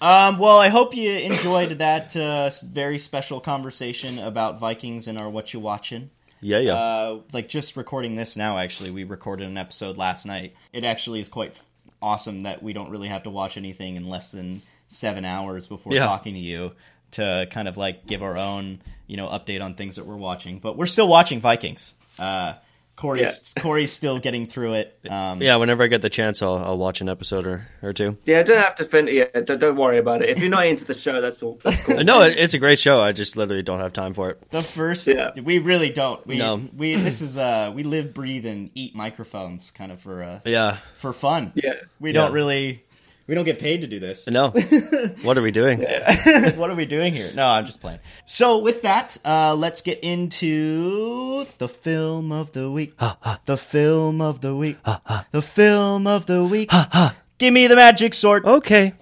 Um, 0.00 0.38
well, 0.38 0.58
I 0.58 0.68
hope 0.68 0.96
you 0.96 1.12
enjoyed 1.12 1.70
that 1.78 2.16
uh, 2.16 2.50
very 2.64 2.98
special 2.98 3.40
conversation 3.40 4.18
about 4.18 4.58
Vikings 4.58 5.06
and 5.06 5.16
our 5.18 5.30
what 5.30 5.52
you 5.54 5.60
watching. 5.60 6.10
Yeah, 6.40 6.58
yeah. 6.58 6.74
Uh, 6.74 7.20
like 7.32 7.48
just 7.48 7.76
recording 7.76 8.16
this 8.16 8.36
now. 8.36 8.58
Actually, 8.58 8.90
we 8.90 9.04
recorded 9.04 9.46
an 9.46 9.56
episode 9.56 9.96
last 9.96 10.26
night. 10.26 10.54
It 10.72 10.82
actually 10.82 11.20
is 11.20 11.28
quite 11.28 11.50
f- 11.50 11.64
awesome 12.02 12.42
that 12.42 12.62
we 12.62 12.72
don't 12.72 12.90
really 12.90 13.08
have 13.08 13.22
to 13.24 13.30
watch 13.30 13.56
anything 13.56 13.96
in 13.96 14.08
less 14.08 14.30
than 14.30 14.62
seven 14.88 15.24
hours 15.24 15.66
before 15.66 15.94
Yeah. 15.94 16.04
talking 16.06 16.34
to 16.34 16.40
you 16.40 16.72
to 17.12 17.46
kind 17.50 17.68
of 17.68 17.76
like 17.76 18.06
give 18.06 18.22
our 18.22 18.36
own 18.36 18.80
you 19.06 19.16
know 19.16 19.28
update 19.28 19.62
on 19.62 19.74
things 19.74 19.96
that 19.96 20.06
we're 20.06 20.16
watching. 20.16 20.58
But 20.58 20.76
we're 20.76 20.86
still 20.86 21.08
watching 21.08 21.40
Vikings. 21.40 21.94
Uh, 22.18 22.54
Corey's 23.02 23.52
Corey's 23.58 23.92
still 23.92 24.18
getting 24.20 24.46
through 24.46 24.74
it. 24.74 24.96
Um, 25.10 25.42
yeah, 25.42 25.56
whenever 25.56 25.82
I 25.82 25.88
get 25.88 26.02
the 26.02 26.08
chance, 26.08 26.40
I'll, 26.40 26.56
I'll 26.56 26.78
watch 26.78 27.00
an 27.00 27.08
episode 27.08 27.46
or, 27.48 27.66
or 27.82 27.92
two. 27.92 28.16
Yeah, 28.24 28.44
don't 28.44 28.58
have 28.62 28.76
to 28.76 28.84
fin. 28.84 29.08
Yeah, 29.08 29.24
don't, 29.44 29.58
don't 29.58 29.76
worry 29.76 29.98
about 29.98 30.22
it. 30.22 30.28
If 30.28 30.38
you're 30.38 30.48
not 30.50 30.66
into 30.66 30.84
the 30.84 30.94
show, 30.94 31.20
that's 31.20 31.42
all. 31.42 31.58
That's 31.64 31.82
cool. 31.84 32.04
No, 32.04 32.22
it, 32.22 32.38
it's 32.38 32.54
a 32.54 32.58
great 32.58 32.78
show. 32.78 33.00
I 33.02 33.10
just 33.12 33.36
literally 33.36 33.62
don't 33.64 33.80
have 33.80 33.92
time 33.92 34.14
for 34.14 34.30
it. 34.30 34.50
The 34.50 34.62
first, 34.62 35.06
Yeah. 35.08 35.30
we 35.42 35.58
really 35.58 35.90
don't. 35.90 36.24
We, 36.26 36.38
No. 36.38 36.62
we 36.76 36.94
this 36.94 37.20
is 37.20 37.36
uh, 37.36 37.72
we 37.74 37.82
live, 37.82 38.14
breathe, 38.14 38.46
and 38.46 38.70
eat 38.76 38.94
microphones, 38.94 39.72
kind 39.72 39.90
of 39.90 40.00
for 40.00 40.22
uh, 40.22 40.40
Yeah. 40.44 40.78
for 40.98 41.12
fun. 41.12 41.50
Yeah. 41.56 41.74
we 41.98 42.10
Yeah. 42.10 42.20
don't 42.20 42.32
really, 42.32 42.84
we 43.26 43.34
don't 43.34 43.44
get 43.44 43.58
paid 43.58 43.80
to 43.82 43.86
do 43.86 43.98
this. 44.00 44.28
No. 44.28 44.50
what 45.22 45.38
are 45.38 45.42
we 45.42 45.50
doing? 45.50 45.80
what 46.56 46.70
are 46.70 46.74
we 46.74 46.86
doing 46.86 47.12
here? 47.12 47.30
No, 47.34 47.46
I'm 47.46 47.66
just 47.66 47.80
playing. 47.80 48.00
So 48.26 48.58
with 48.58 48.82
that, 48.82 49.16
uh, 49.24 49.54
let's 49.54 49.82
get 49.82 50.00
into 50.00 51.46
the 51.58 51.68
film 51.68 52.32
of 52.32 52.52
the 52.52 52.70
week. 52.70 52.94
the 53.46 53.56
film 53.56 54.20
of 54.20 54.40
the 54.40 54.54
week. 54.54 54.78
the 55.30 55.42
film 55.42 56.06
of 56.06 56.26
the 56.26 56.44
week. 56.44 56.70
Give 57.38 57.52
me 57.52 57.66
the 57.66 57.76
magic 57.76 58.14
sword. 58.14 58.44
Okay. 58.44 58.94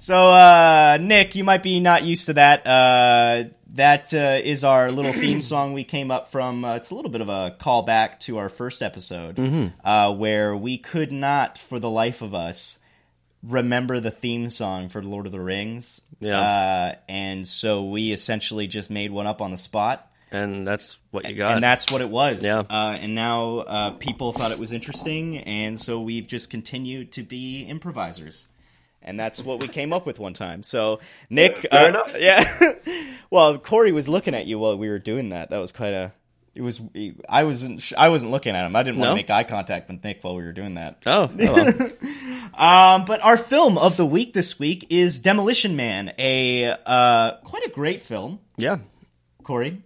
So, 0.00 0.30
uh, 0.30 0.98
Nick, 1.00 1.34
you 1.34 1.42
might 1.42 1.64
be 1.64 1.80
not 1.80 2.04
used 2.04 2.26
to 2.26 2.34
that. 2.34 2.64
Uh, 2.64 3.44
that 3.74 4.14
uh, 4.14 4.40
is 4.42 4.62
our 4.62 4.92
little 4.92 5.12
theme 5.20 5.42
song 5.42 5.72
we 5.72 5.82
came 5.82 6.10
up 6.10 6.30
from. 6.30 6.64
Uh, 6.64 6.76
it's 6.76 6.90
a 6.90 6.94
little 6.94 7.10
bit 7.10 7.20
of 7.20 7.28
a 7.28 7.56
callback 7.58 8.20
to 8.20 8.38
our 8.38 8.48
first 8.48 8.82
episode, 8.82 9.72
uh, 9.84 10.12
where 10.12 10.56
we 10.56 10.78
could 10.78 11.10
not, 11.10 11.58
for 11.58 11.80
the 11.80 11.90
life 11.90 12.22
of 12.22 12.34
us, 12.34 12.78
remember 13.42 14.00
the 14.00 14.10
theme 14.10 14.50
song 14.50 14.88
for 14.88 15.02
Lord 15.02 15.26
of 15.26 15.32
the 15.32 15.40
Rings. 15.40 16.00
Yeah. 16.20 16.40
Uh, 16.40 16.94
and 17.08 17.46
so 17.46 17.84
we 17.84 18.12
essentially 18.12 18.66
just 18.66 18.90
made 18.90 19.10
one 19.10 19.26
up 19.26 19.40
on 19.40 19.50
the 19.50 19.58
spot. 19.58 20.10
And 20.30 20.66
that's 20.66 20.98
what 21.10 21.28
you 21.28 21.36
got. 21.36 21.52
And 21.52 21.62
that's 21.62 21.90
what 21.90 22.00
it 22.02 22.10
was. 22.10 22.44
Yeah. 22.44 22.62
Uh, 22.68 22.98
and 23.00 23.14
now 23.14 23.58
uh, 23.60 23.90
people 23.92 24.32
thought 24.32 24.50
it 24.50 24.58
was 24.58 24.72
interesting, 24.72 25.38
and 25.38 25.80
so 25.80 26.00
we've 26.00 26.26
just 26.26 26.50
continued 26.50 27.12
to 27.12 27.22
be 27.22 27.62
improvisers. 27.62 28.48
And 29.00 29.18
that's 29.18 29.42
what 29.42 29.60
we 29.60 29.68
came 29.68 29.92
up 29.92 30.04
with 30.04 30.18
one 30.18 30.34
time. 30.34 30.62
So 30.62 31.00
Nick, 31.30 31.66
Fair 31.70 31.86
uh, 31.86 31.88
enough. 31.88 32.14
yeah. 32.18 32.72
well, 33.30 33.58
Corey 33.58 33.92
was 33.92 34.06
looking 34.06 34.34
at 34.34 34.46
you 34.46 34.58
while 34.58 34.76
we 34.76 34.88
were 34.88 34.98
doing 34.98 35.30
that. 35.30 35.50
That 35.50 35.58
was 35.58 35.72
quite 35.72 35.94
a. 35.94 36.12
It 36.58 36.62
was. 36.62 36.80
I 37.28 37.44
wasn't. 37.44 37.92
I 37.96 38.08
wasn't 38.08 38.32
looking 38.32 38.56
at 38.56 38.66
him. 38.66 38.74
I 38.74 38.82
didn't 38.82 38.98
want 38.98 39.10
No? 39.10 39.12
to 39.12 39.16
make 39.16 39.30
eye 39.30 39.44
contact 39.44 39.88
with 39.88 40.02
Nick 40.02 40.24
while 40.24 40.34
we 40.34 40.42
were 40.42 40.50
doing 40.52 40.74
that. 40.74 40.98
oh, 41.06 41.30
oh. 41.40 42.60
Um, 42.60 43.04
but 43.04 43.22
our 43.22 43.36
film 43.38 43.78
of 43.78 43.96
the 43.96 44.04
week 44.04 44.32
this 44.34 44.58
week 44.58 44.84
is 44.90 45.20
Demolition 45.20 45.76
Man, 45.76 46.12
a 46.18 46.74
uh, 46.84 47.36
quite 47.44 47.64
a 47.64 47.70
great 47.70 48.02
film. 48.02 48.40
yeah. 48.56 48.78
Corey, 49.44 49.82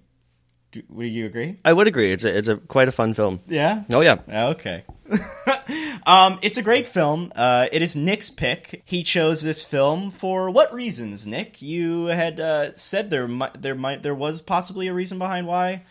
do, 0.73 0.83
would 0.89 1.13
you 1.13 1.27
agree? 1.27 1.59
I 1.63 1.75
would 1.75 1.87
agree. 1.89 2.11
It's 2.11 2.25
a, 2.25 2.35
it's 2.37 2.49
a 2.49 2.57
quite 2.57 2.89
a 2.89 2.93
fun 2.93 3.13
film. 3.13 3.41
Yeah. 3.47 3.85
Oh, 3.93 4.01
yeah. 4.01 4.17
Okay. 4.53 4.85
um, 6.07 6.39
it's 6.43 6.57
a 6.57 6.63
great 6.63 6.87
film. 6.87 7.31
Uh, 7.37 7.67
it 7.71 7.83
is 7.83 7.95
Nick's 7.95 8.31
pick. 8.31 8.83
He 8.87 9.03
chose 9.03 9.43
this 9.43 9.63
film 9.63 10.11
for 10.11 10.51
what 10.51 10.73
reasons, 10.73 11.27
Nick? 11.27 11.61
You 11.61 12.07
had 12.07 12.41
uh, 12.41 12.75
said 12.77 13.11
there 13.11 13.29
might 13.29 13.61
there 13.61 13.75
might 13.75 14.03
there 14.03 14.15
was 14.15 14.41
possibly 14.41 14.89
a 14.89 14.95
reason 14.95 15.19
behind 15.19 15.47
why. 15.47 15.83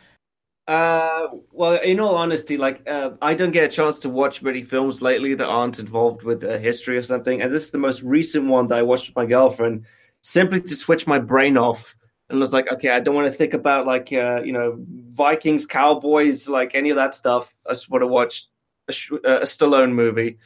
Uh, 0.67 1.27
well, 1.51 1.75
in 1.81 1.99
all 1.99 2.15
honesty, 2.15 2.55
like 2.55 2.87
uh, 2.87 3.11
I 3.21 3.33
don't 3.33 3.51
get 3.51 3.65
a 3.65 3.67
chance 3.73 3.99
to 3.99 4.09
watch 4.09 4.41
many 4.41 4.63
films 4.63 5.01
lately 5.01 5.33
that 5.33 5.47
aren't 5.47 5.79
involved 5.79 6.23
with 6.23 6.43
uh, 6.43 6.57
history 6.57 6.97
or 6.97 7.03
something, 7.03 7.41
and 7.41 7.53
this 7.53 7.63
is 7.63 7.71
the 7.71 7.77
most 7.77 8.03
recent 8.03 8.45
one 8.45 8.67
that 8.67 8.77
I 8.77 8.83
watched 8.83 9.09
with 9.09 9.15
my 9.15 9.25
girlfriend, 9.25 9.85
simply 10.21 10.61
to 10.61 10.75
switch 10.75 11.07
my 11.07 11.19
brain 11.19 11.57
off 11.57 11.95
and 12.29 12.39
was 12.39 12.53
like, 12.53 12.71
okay, 12.71 12.89
I 12.89 12.99
don't 12.99 13.15
want 13.15 13.27
to 13.27 13.33
think 13.33 13.53
about 13.53 13.87
like 13.87 14.13
uh, 14.13 14.41
you 14.43 14.53
know 14.53 14.77
Vikings, 15.09 15.65
Cowboys, 15.65 16.47
like 16.47 16.75
any 16.75 16.91
of 16.91 16.95
that 16.95 17.15
stuff. 17.15 17.53
I 17.67 17.73
just 17.73 17.89
want 17.89 18.03
to 18.03 18.07
watch 18.07 18.45
a, 18.87 18.93
a 19.25 19.41
Stallone 19.41 19.93
movie, 19.93 20.37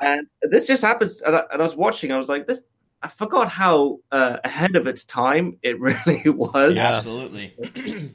and 0.00 0.26
this 0.42 0.66
just 0.66 0.82
happens. 0.82 1.20
And 1.20 1.36
I, 1.36 1.44
and 1.52 1.60
I 1.60 1.64
was 1.64 1.76
watching, 1.76 2.10
I 2.10 2.18
was 2.18 2.28
like, 2.28 2.46
this. 2.46 2.62
I 3.04 3.08
forgot 3.08 3.48
how 3.48 3.98
uh, 4.12 4.38
ahead 4.44 4.76
of 4.76 4.86
its 4.86 5.04
time 5.04 5.58
it 5.62 5.78
really 5.80 6.28
was. 6.28 6.76
Yeah, 6.76 6.94
absolutely. 6.94 7.52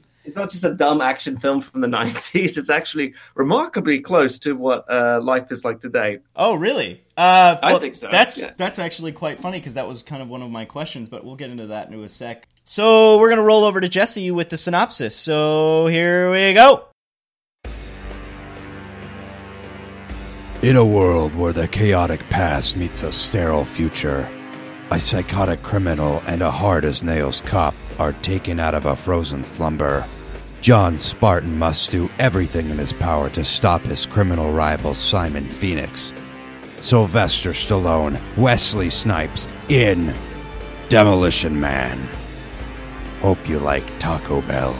it's 0.28 0.36
not 0.36 0.50
just 0.50 0.62
a 0.62 0.74
dumb 0.74 1.00
action 1.00 1.38
film 1.38 1.62
from 1.62 1.80
the 1.80 1.88
90s 1.98 2.58
it's 2.58 2.68
actually 2.68 3.14
remarkably 3.34 3.98
close 3.98 4.38
to 4.38 4.52
what 4.52 4.84
uh, 4.90 5.20
life 5.22 5.50
is 5.50 5.64
like 5.64 5.80
today. 5.80 6.18
Oh 6.36 6.54
really? 6.54 7.02
Uh, 7.16 7.56
well, 7.62 7.76
i 7.76 7.80
think 7.80 7.96
so. 7.96 8.08
that's 8.08 8.38
yeah. 8.38 8.52
that's 8.56 8.78
actually 8.78 9.10
quite 9.10 9.40
funny 9.40 9.58
because 9.58 9.74
that 9.74 9.88
was 9.88 10.02
kind 10.02 10.22
of 10.22 10.28
one 10.28 10.40
of 10.40 10.50
my 10.50 10.64
questions 10.64 11.08
but 11.08 11.24
we'll 11.24 11.34
get 11.34 11.50
into 11.50 11.68
that 11.68 11.88
in 11.90 12.04
a 12.04 12.08
sec. 12.08 12.46
So 12.64 13.18
we're 13.18 13.30
gonna 13.30 13.42
roll 13.42 13.64
over 13.64 13.80
to 13.80 13.88
jesse 13.88 14.30
with 14.30 14.50
the 14.50 14.56
synopsis. 14.56 15.16
So 15.16 15.86
here 15.86 16.30
we 16.30 16.52
go. 16.52 16.84
In 20.60 20.76
a 20.76 20.84
world 20.84 21.34
where 21.34 21.52
the 21.52 21.68
chaotic 21.68 22.20
past 22.28 22.76
meets 22.76 23.02
a 23.02 23.12
sterile 23.12 23.64
future, 23.64 24.28
a 24.90 25.00
psychotic 25.00 25.62
criminal 25.62 26.22
and 26.26 26.42
a 26.42 26.50
hard 26.50 26.84
as 26.84 27.02
nails 27.02 27.40
cop 27.42 27.74
are 27.98 28.12
taken 28.12 28.60
out 28.60 28.74
of 28.74 28.86
a 28.86 28.96
frozen 28.96 29.44
slumber. 29.44 30.04
John 30.60 30.98
Spartan 30.98 31.58
must 31.58 31.90
do 31.90 32.10
everything 32.18 32.68
in 32.70 32.78
his 32.78 32.92
power 32.92 33.30
to 33.30 33.44
stop 33.44 33.82
his 33.82 34.06
criminal 34.06 34.52
rival 34.52 34.94
Simon 34.94 35.44
Phoenix. 35.44 36.12
Sylvester 36.80 37.50
Stallone, 37.50 38.20
Wesley 38.36 38.90
Snipes 38.90 39.48
in 39.68 40.14
Demolition 40.88 41.58
Man. 41.60 42.08
Hope 43.20 43.48
you 43.48 43.58
like 43.58 43.86
Taco 43.98 44.42
Bell 44.42 44.74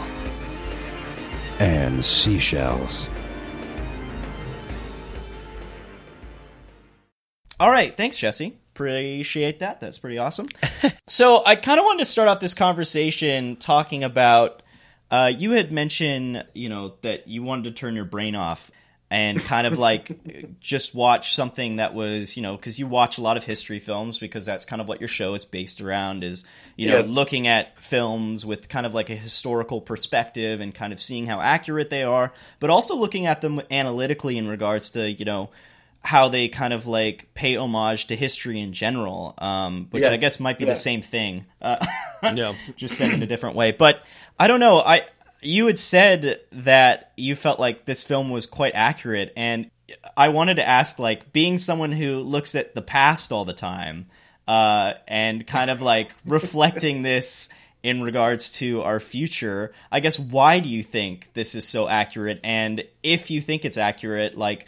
and 1.59 2.03
seashells. 2.03 3.09
all 7.59 7.69
right 7.69 7.97
thanks 7.97 8.17
jesse 8.17 8.57
appreciate 8.73 9.59
that 9.59 9.81
that's 9.81 9.97
pretty 9.97 10.17
awesome 10.17 10.47
so 11.07 11.43
i 11.45 11.55
kind 11.55 11.79
of 11.79 11.85
wanted 11.85 11.99
to 11.99 12.05
start 12.05 12.29
off 12.29 12.39
this 12.39 12.53
conversation 12.53 13.57
talking 13.57 14.03
about 14.03 14.63
uh, 15.11 15.31
you 15.35 15.51
had 15.51 15.71
mentioned 15.71 16.45
you 16.53 16.69
know 16.69 16.93
that 17.01 17.27
you 17.27 17.43
wanted 17.43 17.63
to 17.65 17.71
turn 17.71 17.95
your 17.95 18.05
brain 18.05 18.35
off 18.35 18.71
and 19.11 19.39
kind 19.41 19.65
of 19.65 19.79
like 19.79 20.57
just 20.59 20.93
watch 20.93 21.33
something 21.33 21.77
that 21.77 21.95
was 21.95 22.35
you 22.37 22.43
know 22.43 22.55
because 22.55 22.77
you 22.77 22.85
watch 22.85 23.17
a 23.17 23.21
lot 23.21 23.37
of 23.37 23.43
history 23.43 23.79
films 23.79 24.19
because 24.19 24.45
that's 24.45 24.65
kind 24.65 24.79
of 24.81 24.87
what 24.87 24.99
your 25.01 25.07
show 25.07 25.33
is 25.33 25.45
based 25.45 25.81
around 25.81 26.23
is 26.23 26.45
you 26.75 26.87
know 26.87 26.97
Yes. 26.99 27.07
looking 27.09 27.47
at 27.47 27.79
films 27.81 28.45
with 28.45 28.69
kind 28.69 28.85
of 28.85 28.93
like 28.93 29.09
a 29.09 29.15
historical 29.15 29.81
perspective 29.81 30.61
and 30.61 30.75
kind 30.75 30.93
of 30.93 31.01
seeing 31.01 31.25
how 31.25 31.41
accurate 31.41 31.89
they 31.89 32.03
are 32.03 32.31
but 32.59 32.69
also 32.69 32.95
looking 32.95 33.25
at 33.25 33.41
them 33.41 33.61
analytically 33.71 34.37
in 34.37 34.47
regards 34.47 34.91
to 34.91 35.11
you 35.11 35.25
know 35.25 35.49
how 36.01 36.29
they 36.29 36.47
kind 36.47 36.71
of 36.71 36.85
like 36.85 37.33
pay 37.33 37.57
homage 37.57 38.05
to 38.07 38.15
history 38.15 38.59
in 38.59 38.71
general 38.73 39.33
um, 39.39 39.87
which 39.89 40.05
i 40.05 40.17
guess 40.17 40.39
might 40.39 40.57
be 40.59 40.65
Yeah. 40.65 40.73
the 40.73 40.79
same 40.79 41.01
thing 41.01 41.45
uh, 41.63 41.83
Yeah. 42.23 42.53
just 42.77 42.95
said 42.95 43.11
in 43.13 43.23
a 43.23 43.27
different 43.27 43.55
way. 43.55 43.71
But 43.71 44.03
I 44.39 44.47
don't 44.47 44.59
know. 44.59 44.79
I 44.79 45.03
you 45.41 45.67
had 45.67 45.79
said 45.79 46.39
that 46.51 47.11
you 47.17 47.35
felt 47.35 47.59
like 47.59 47.85
this 47.85 48.03
film 48.03 48.29
was 48.29 48.45
quite 48.45 48.73
accurate, 48.75 49.33
and 49.35 49.69
I 50.15 50.29
wanted 50.29 50.55
to 50.55 50.67
ask, 50.67 50.99
like, 50.99 51.31
being 51.31 51.57
someone 51.57 51.91
who 51.91 52.19
looks 52.19 52.55
at 52.55 52.75
the 52.75 52.81
past 52.81 53.31
all 53.31 53.45
the 53.45 53.53
time, 53.53 54.07
uh, 54.47 54.93
and 55.07 55.45
kind 55.45 55.69
of 55.69 55.81
like 55.81 56.11
reflecting 56.25 57.01
this 57.01 57.49
in 57.81 58.01
regards 58.01 58.51
to 58.51 58.81
our 58.81 58.99
future. 58.99 59.73
I 59.91 59.99
guess 59.99 60.19
why 60.19 60.59
do 60.59 60.69
you 60.69 60.83
think 60.83 61.31
this 61.33 61.55
is 61.55 61.67
so 61.67 61.87
accurate? 61.87 62.39
And 62.43 62.83
if 63.03 63.31
you 63.31 63.41
think 63.41 63.65
it's 63.65 63.77
accurate, 63.77 64.37
like. 64.37 64.65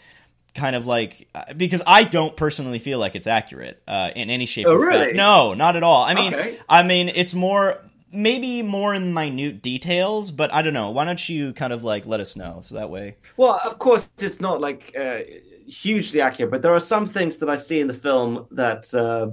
Kind 0.53 0.75
of 0.75 0.85
like 0.85 1.29
uh, 1.33 1.53
because 1.53 1.81
I 1.87 2.03
don't 2.03 2.35
personally 2.35 2.79
feel 2.79 2.99
like 2.99 3.15
it's 3.15 3.25
accurate 3.25 3.81
uh, 3.87 4.11
in 4.13 4.29
any 4.29 4.45
shape 4.45 4.67
Oh, 4.67 4.75
really? 4.75 5.13
No, 5.13 5.53
not 5.53 5.77
at 5.77 5.83
all. 5.83 6.03
I 6.03 6.13
mean, 6.13 6.33
Okay. 6.33 6.59
I 6.67 6.83
mean, 6.83 7.07
it's 7.07 7.33
more 7.33 7.77
maybe 8.11 8.61
more 8.61 8.93
in 8.93 9.13
minute 9.13 9.61
details, 9.61 10.31
but 10.31 10.53
I 10.53 10.61
don't 10.61 10.73
know. 10.73 10.89
Why 10.91 11.05
don't 11.05 11.29
you 11.29 11.53
kind 11.53 11.73
of 11.73 11.83
like 11.83 12.05
let 12.05 12.19
us 12.19 12.35
know 12.35 12.61
so 12.63 12.75
that 12.75 12.89
way? 12.89 13.15
Well, 13.37 13.59
of 13.63 13.79
course, 13.79 14.09
it's 14.19 14.39
not 14.41 14.61
like 14.61 14.93
uh, 14.99 15.19
hugely 15.67 16.21
accurate, 16.21 16.51
but 16.51 16.61
there 16.61 16.73
are 16.73 16.79
some 16.79 17.07
things 17.07 17.37
that 17.39 17.49
I 17.49 17.55
see 17.55 17.79
in 17.79 17.87
the 17.87 17.93
film 17.93 18.45
that 18.51 18.93
uh, 18.93 19.29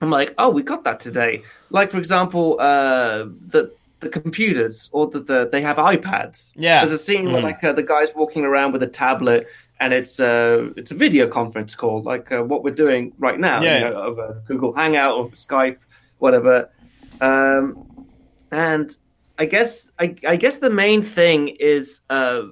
I'm 0.00 0.10
like, 0.10 0.34
oh, 0.38 0.50
we 0.50 0.62
got 0.62 0.84
that 0.84 1.00
today. 1.00 1.42
Like, 1.70 1.90
for 1.90 1.98
example, 1.98 2.56
uh, 2.60 3.24
the 3.46 3.72
the 4.00 4.08
computers 4.08 4.88
or 4.92 5.08
the, 5.08 5.20
the 5.20 5.48
they 5.52 5.60
have 5.60 5.76
iPads. 5.76 6.52
Yeah. 6.56 6.80
there's 6.80 6.92
a 6.92 6.98
scene 6.98 7.30
where 7.32 7.42
like 7.42 7.62
uh, 7.62 7.72
the 7.74 7.82
guy's 7.82 8.14
walking 8.14 8.44
around 8.44 8.72
with 8.72 8.82
a 8.82 8.86
tablet. 8.88 9.46
And 9.82 9.94
it's 9.94 10.20
uh, 10.20 10.70
it's 10.76 10.90
a 10.90 10.94
video 10.94 11.26
conference 11.26 11.74
call, 11.74 12.02
like 12.02 12.30
uh, 12.30 12.42
what 12.42 12.62
we're 12.62 12.74
doing 12.74 13.14
right 13.18 13.40
now, 13.40 13.62
Yeah. 13.62 13.78
you 13.78 13.84
know, 13.84 13.96
of 13.98 14.18
a 14.18 14.42
Google 14.46 14.74
Hangout 14.74 15.14
or 15.16 15.30
Skype, 15.30 15.78
whatever. 16.18 16.68
Um, 17.22 17.89
and 18.50 18.96
I 19.38 19.46
guess 19.46 19.90
I, 19.98 20.14
I 20.26 20.36
guess 20.36 20.58
the 20.58 20.70
main 20.70 21.02
thing 21.02 21.48
is 21.48 22.00
uh, 22.10 22.42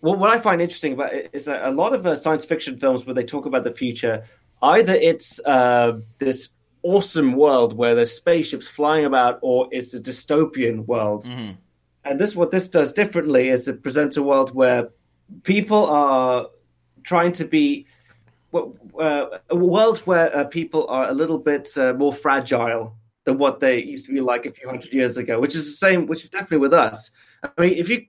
well, 0.00 0.16
what 0.16 0.30
I 0.30 0.38
find 0.38 0.60
interesting 0.60 0.92
about 0.92 1.12
it 1.12 1.30
is 1.32 1.46
that 1.46 1.66
a 1.66 1.70
lot 1.70 1.94
of 1.94 2.06
uh, 2.06 2.14
science 2.14 2.44
fiction 2.44 2.76
films 2.76 3.04
where 3.04 3.14
they 3.14 3.24
talk 3.24 3.46
about 3.46 3.64
the 3.64 3.72
future, 3.72 4.24
either 4.62 4.94
it's 4.94 5.40
uh, 5.44 5.98
this 6.18 6.50
awesome 6.82 7.32
world 7.32 7.76
where 7.76 7.94
there's 7.94 8.12
spaceships 8.12 8.68
flying 8.68 9.04
about, 9.04 9.38
or 9.42 9.68
it's 9.72 9.94
a 9.94 10.00
dystopian 10.00 10.86
world. 10.86 11.24
And 12.04 12.20
this, 12.20 12.36
what 12.36 12.52
this 12.52 12.68
does 12.68 12.92
differently, 12.92 13.48
is 13.48 13.66
it 13.66 13.82
presents 13.82 14.16
a 14.16 14.22
world 14.22 14.54
where 14.54 14.90
people 15.42 15.86
are 15.86 16.46
trying 17.02 17.32
to 17.32 17.44
be 17.44 17.86
uh, 18.54 19.26
a 19.50 19.56
world 19.56 19.98
where 20.00 20.34
uh, 20.34 20.44
people 20.44 20.86
are 20.88 21.08
a 21.08 21.12
little 21.12 21.38
bit 21.38 21.76
uh, 21.76 21.92
more 21.94 22.12
fragile 22.12 22.94
than 23.26 23.38
what 23.38 23.60
they 23.60 23.82
used 23.82 24.06
to 24.06 24.12
be 24.12 24.20
like 24.20 24.46
a 24.46 24.52
few 24.52 24.68
hundred 24.68 24.92
years 24.92 25.18
ago, 25.18 25.38
which 25.38 25.54
is 25.54 25.66
the 25.66 25.72
same, 25.72 26.06
which 26.06 26.22
is 26.22 26.30
definitely 26.30 26.58
with 26.58 26.72
us. 26.72 27.10
I 27.42 27.60
mean, 27.60 27.74
if 27.74 27.90
you, 27.90 28.06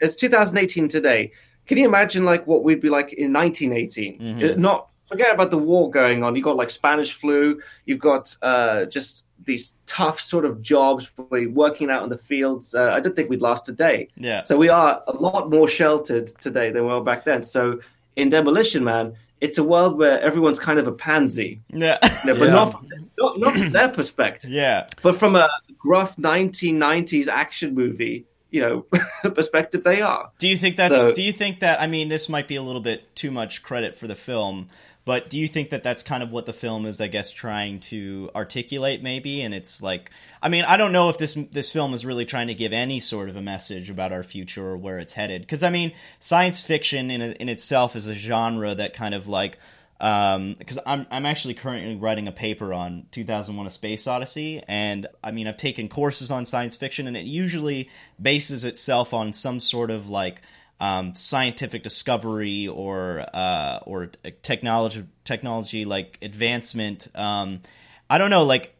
it's 0.00 0.16
2018 0.16 0.88
today. 0.88 1.32
Can 1.66 1.78
you 1.78 1.84
imagine 1.84 2.24
like 2.24 2.48
what 2.48 2.64
we'd 2.64 2.80
be 2.80 2.88
like 2.88 3.12
in 3.12 3.32
1918? 3.32 4.42
Uh, 4.42 4.54
Not 4.56 4.90
forget 5.06 5.32
about 5.32 5.52
the 5.52 5.58
war 5.58 5.88
going 5.88 6.24
on. 6.24 6.34
You've 6.34 6.44
got 6.44 6.56
like 6.56 6.68
Spanish 6.68 7.12
flu. 7.12 7.60
You've 7.84 8.00
got 8.00 8.34
uh, 8.42 8.86
just 8.86 9.26
these 9.44 9.72
tough 9.86 10.18
sort 10.20 10.44
of 10.44 10.60
jobs 10.62 11.10
where 11.28 11.42
you're 11.42 11.52
working 11.52 11.88
out 11.88 12.02
in 12.02 12.08
the 12.08 12.16
fields. 12.16 12.74
Uh, 12.74 12.90
I 12.92 12.98
don't 12.98 13.14
think 13.14 13.30
we'd 13.30 13.40
last 13.40 13.68
a 13.68 13.72
day. 13.72 14.08
Yeah. 14.16 14.42
So 14.42 14.56
we 14.56 14.68
are 14.68 15.04
a 15.06 15.12
lot 15.12 15.48
more 15.48 15.68
sheltered 15.68 16.26
today 16.40 16.72
than 16.72 16.86
we 16.86 16.92
were 16.92 17.04
back 17.04 17.24
then. 17.24 17.44
So 17.44 17.80
in 18.16 18.30
Demolition 18.30 18.82
Man, 18.82 19.14
it's 19.40 19.58
a 19.58 19.64
world 19.64 19.96
where 19.98 20.20
everyone's 20.20 20.58
kind 20.60 20.78
of 20.78 20.86
a 20.86 20.92
pansy, 20.92 21.60
Yeah. 21.72 21.98
but 22.00 22.36
Yeah. 22.38 22.50
not 22.50 22.72
from, 22.72 22.86
not, 23.18 23.40
not 23.40 23.56
from 23.56 23.70
their 23.70 23.88
perspective, 23.88 24.50
yeah. 24.50 24.86
but 25.02 25.16
from 25.16 25.36
a 25.36 25.48
gruff 25.78 26.16
1990s 26.16 27.26
action 27.26 27.74
movie, 27.74 28.26
you 28.50 28.60
know, 28.60 28.86
perspective, 29.34 29.84
they 29.84 30.02
are. 30.02 30.30
Do 30.38 30.48
you 30.48 30.56
think 30.56 30.76
that's 30.76 30.94
So- 30.94 31.12
do 31.12 31.22
you 31.22 31.32
think 31.32 31.60
that 31.60 31.80
I 31.80 31.86
mean 31.86 32.08
this 32.08 32.28
might 32.28 32.48
be 32.48 32.56
a 32.56 32.62
little 32.62 32.80
bit 32.82 33.14
too 33.16 33.30
much 33.30 33.62
credit 33.62 33.96
for 33.96 34.06
the 34.06 34.14
film, 34.16 34.68
but 35.10 35.28
do 35.28 35.40
you 35.40 35.48
think 35.48 35.70
that 35.70 35.82
that's 35.82 36.04
kind 36.04 36.22
of 36.22 36.30
what 36.30 36.46
the 36.46 36.52
film 36.52 36.86
is 36.86 37.00
I 37.00 37.08
guess 37.08 37.32
trying 37.32 37.80
to 37.80 38.30
articulate 38.32 39.02
maybe? 39.02 39.42
And 39.42 39.52
it's 39.52 39.82
like 39.82 40.08
I 40.40 40.48
mean 40.48 40.62
I 40.62 40.76
don't 40.76 40.92
know 40.92 41.08
if 41.08 41.18
this 41.18 41.36
this 41.50 41.72
film 41.72 41.94
is 41.94 42.06
really 42.06 42.24
trying 42.24 42.46
to 42.46 42.54
give 42.54 42.72
any 42.72 43.00
sort 43.00 43.28
of 43.28 43.34
a 43.34 43.42
message 43.42 43.90
about 43.90 44.12
our 44.12 44.22
future 44.22 44.64
or 44.64 44.76
where 44.76 45.00
it's 45.00 45.14
headed. 45.14 45.40
Because 45.40 45.64
I 45.64 45.70
mean 45.70 45.90
science 46.20 46.62
fiction 46.62 47.10
in 47.10 47.22
in 47.22 47.48
itself 47.48 47.96
is 47.96 48.06
a 48.06 48.14
genre 48.14 48.72
that 48.76 48.94
kind 48.94 49.12
of 49.12 49.26
like 49.26 49.58
um, 50.00 50.54
because 50.56 50.78
I'm 50.86 51.08
I'm 51.10 51.26
actually 51.26 51.54
currently 51.54 51.96
writing 51.96 52.28
a 52.28 52.32
paper 52.32 52.72
on 52.72 53.06
2001: 53.10 53.66
A 53.66 53.70
Space 53.70 54.06
Odyssey, 54.06 54.62
and 54.68 55.08
I 55.24 55.32
mean 55.32 55.48
I've 55.48 55.56
taken 55.56 55.88
courses 55.88 56.30
on 56.30 56.46
science 56.46 56.76
fiction, 56.76 57.08
and 57.08 57.16
it 57.16 57.26
usually 57.26 57.90
bases 58.22 58.62
itself 58.62 59.12
on 59.12 59.32
some 59.32 59.58
sort 59.58 59.90
of 59.90 60.08
like 60.08 60.40
um, 60.80 61.14
scientific 61.14 61.82
discovery 61.82 62.66
or 62.66 63.24
uh, 63.34 63.80
or 63.84 64.10
technology 64.42 65.04
technology 65.24 65.84
like 65.84 66.18
advancement. 66.22 67.08
Um, 67.14 67.60
I 68.08 68.18
don't 68.18 68.30
know, 68.30 68.44
like. 68.44 68.74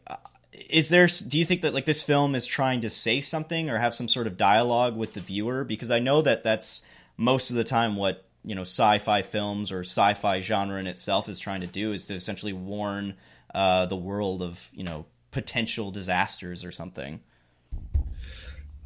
Is 0.69 0.89
there? 0.89 1.07
Do 1.07 1.39
you 1.39 1.45
think 1.45 1.61
that 1.61 1.73
like 1.73 1.85
this 1.85 2.03
film 2.03 2.35
is 2.35 2.45
trying 2.45 2.81
to 2.81 2.89
say 2.89 3.21
something 3.21 3.69
or 3.69 3.77
have 3.77 3.93
some 3.93 4.07
sort 4.07 4.27
of 4.27 4.37
dialogue 4.37 4.95
with 4.95 5.13
the 5.13 5.19
viewer? 5.19 5.63
Because 5.63 5.89
I 5.89 5.99
know 5.99 6.21
that 6.21 6.43
that's 6.43 6.81
most 7.17 7.49
of 7.49 7.55
the 7.55 7.63
time 7.63 7.95
what 7.95 8.25
you 8.43 8.55
know 8.55 8.61
sci-fi 8.61 9.21
films 9.21 9.71
or 9.71 9.81
sci-fi 9.81 10.41
genre 10.41 10.79
in 10.79 10.87
itself 10.87 11.29
is 11.29 11.39
trying 11.39 11.61
to 11.61 11.67
do 11.67 11.93
is 11.93 12.07
to 12.07 12.15
essentially 12.15 12.53
warn 12.53 13.15
uh, 13.55 13.85
the 13.85 13.95
world 13.95 14.41
of 14.41 14.69
you 14.73 14.83
know 14.83 15.05
potential 15.31 15.91
disasters 15.91 16.63
or 16.63 16.71
something. 16.71 17.21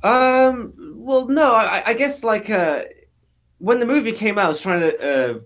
Um. 0.03 0.73
Well, 0.95 1.27
no. 1.27 1.55
I, 1.55 1.83
I 1.87 1.93
guess 1.93 2.23
like 2.23 2.49
uh, 2.49 2.83
when 3.59 3.79
the 3.79 3.85
movie 3.85 4.11
came 4.11 4.37
out, 4.37 4.45
I 4.45 4.47
was 4.49 4.61
trying 4.61 4.81
to 4.81 4.99
uh, 5.01 5.39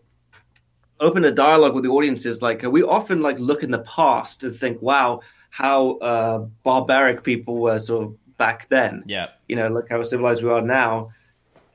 open 1.00 1.26
a 1.26 1.32
dialogue 1.32 1.74
with 1.76 1.84
the 1.84 1.90
audiences. 1.90 2.42
Like 2.42 2.64
we 2.64 2.84
often 2.84 3.22
like 3.22 3.40
look 3.40 3.64
in 3.64 3.72
the 3.72 3.80
past 3.80 4.44
and 4.44 4.58
think, 4.60 4.82
"Wow, 4.82 5.22
how 5.50 5.98
uh, 5.98 6.40
barbaric 6.64 7.24
people 7.24 7.58
were 7.58 7.80
sort 7.80 8.06
of 8.06 8.38
back 8.38 8.68
then. 8.70 9.04
Yeah. 9.06 9.28
You 9.48 9.56
know, 9.58 9.68
look 9.68 9.90
how 9.90 10.02
civilized 10.02 10.44
we 10.44 10.50
are 10.50 10.62
now. 10.62 11.12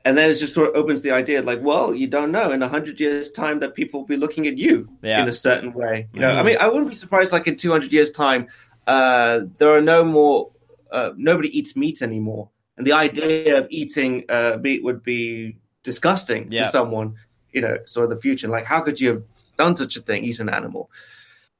And 0.03 0.17
then 0.17 0.29
it 0.29 0.35
just 0.35 0.53
sort 0.53 0.69
of 0.69 0.75
opens 0.75 1.01
the 1.01 1.11
idea 1.11 1.41
like, 1.41 1.59
well, 1.61 1.93
you 1.93 2.05
don't 2.07 2.31
know 2.31 2.51
in 2.51 2.61
a 2.61 2.67
hundred 2.67 2.99
years' 2.99 3.31
time 3.31 3.59
that 3.59 3.73
people 3.73 4.01
will 4.01 4.07
be 4.07 4.17
looking 4.17 4.45
at 4.47 4.57
you 4.57 4.87
Yeah. 5.01 5.23
in 5.23 5.29
a 5.29 5.33
certain 5.33 5.73
way. 5.73 6.07
You 6.13 6.19
know, 6.21 6.31
I 6.31 6.41
Mhm. 6.41 6.45
mean, 6.45 6.57
I 6.59 6.67
wouldn't 6.67 6.89
be 6.89 6.95
surprised 6.95 7.31
like 7.31 7.47
in 7.47 7.55
200 7.55 7.91
years' 7.91 8.11
time, 8.11 8.47
uh, 8.87 9.41
there 9.57 9.69
are 9.69 9.81
no 9.81 10.03
more, 10.03 10.51
uh, 10.91 11.11
nobody 11.17 11.57
eats 11.57 11.75
meat 11.75 12.01
anymore. 12.03 12.49
And 12.77 12.85
the 12.85 12.93
idea 12.93 13.57
of 13.57 13.67
eating 13.71 14.25
uh, 14.29 14.57
meat 14.61 14.83
would 14.83 15.01
be 15.01 15.57
disgusting 15.85 16.51
Yeah. 16.51 16.63
to 16.65 16.69
someone, 16.71 17.15
you 17.53 17.61
know, 17.61 17.77
sort 17.85 18.03
of 18.11 18.17
the 18.17 18.21
future. 18.21 18.49
Like, 18.49 18.65
how 18.65 18.81
could 18.81 18.99
you 18.99 19.09
have 19.09 19.23
done 19.57 19.77
such 19.77 19.95
a 19.95 20.01
thing, 20.01 20.23
He's 20.23 20.41
an 20.41 20.49
animal? 20.49 20.89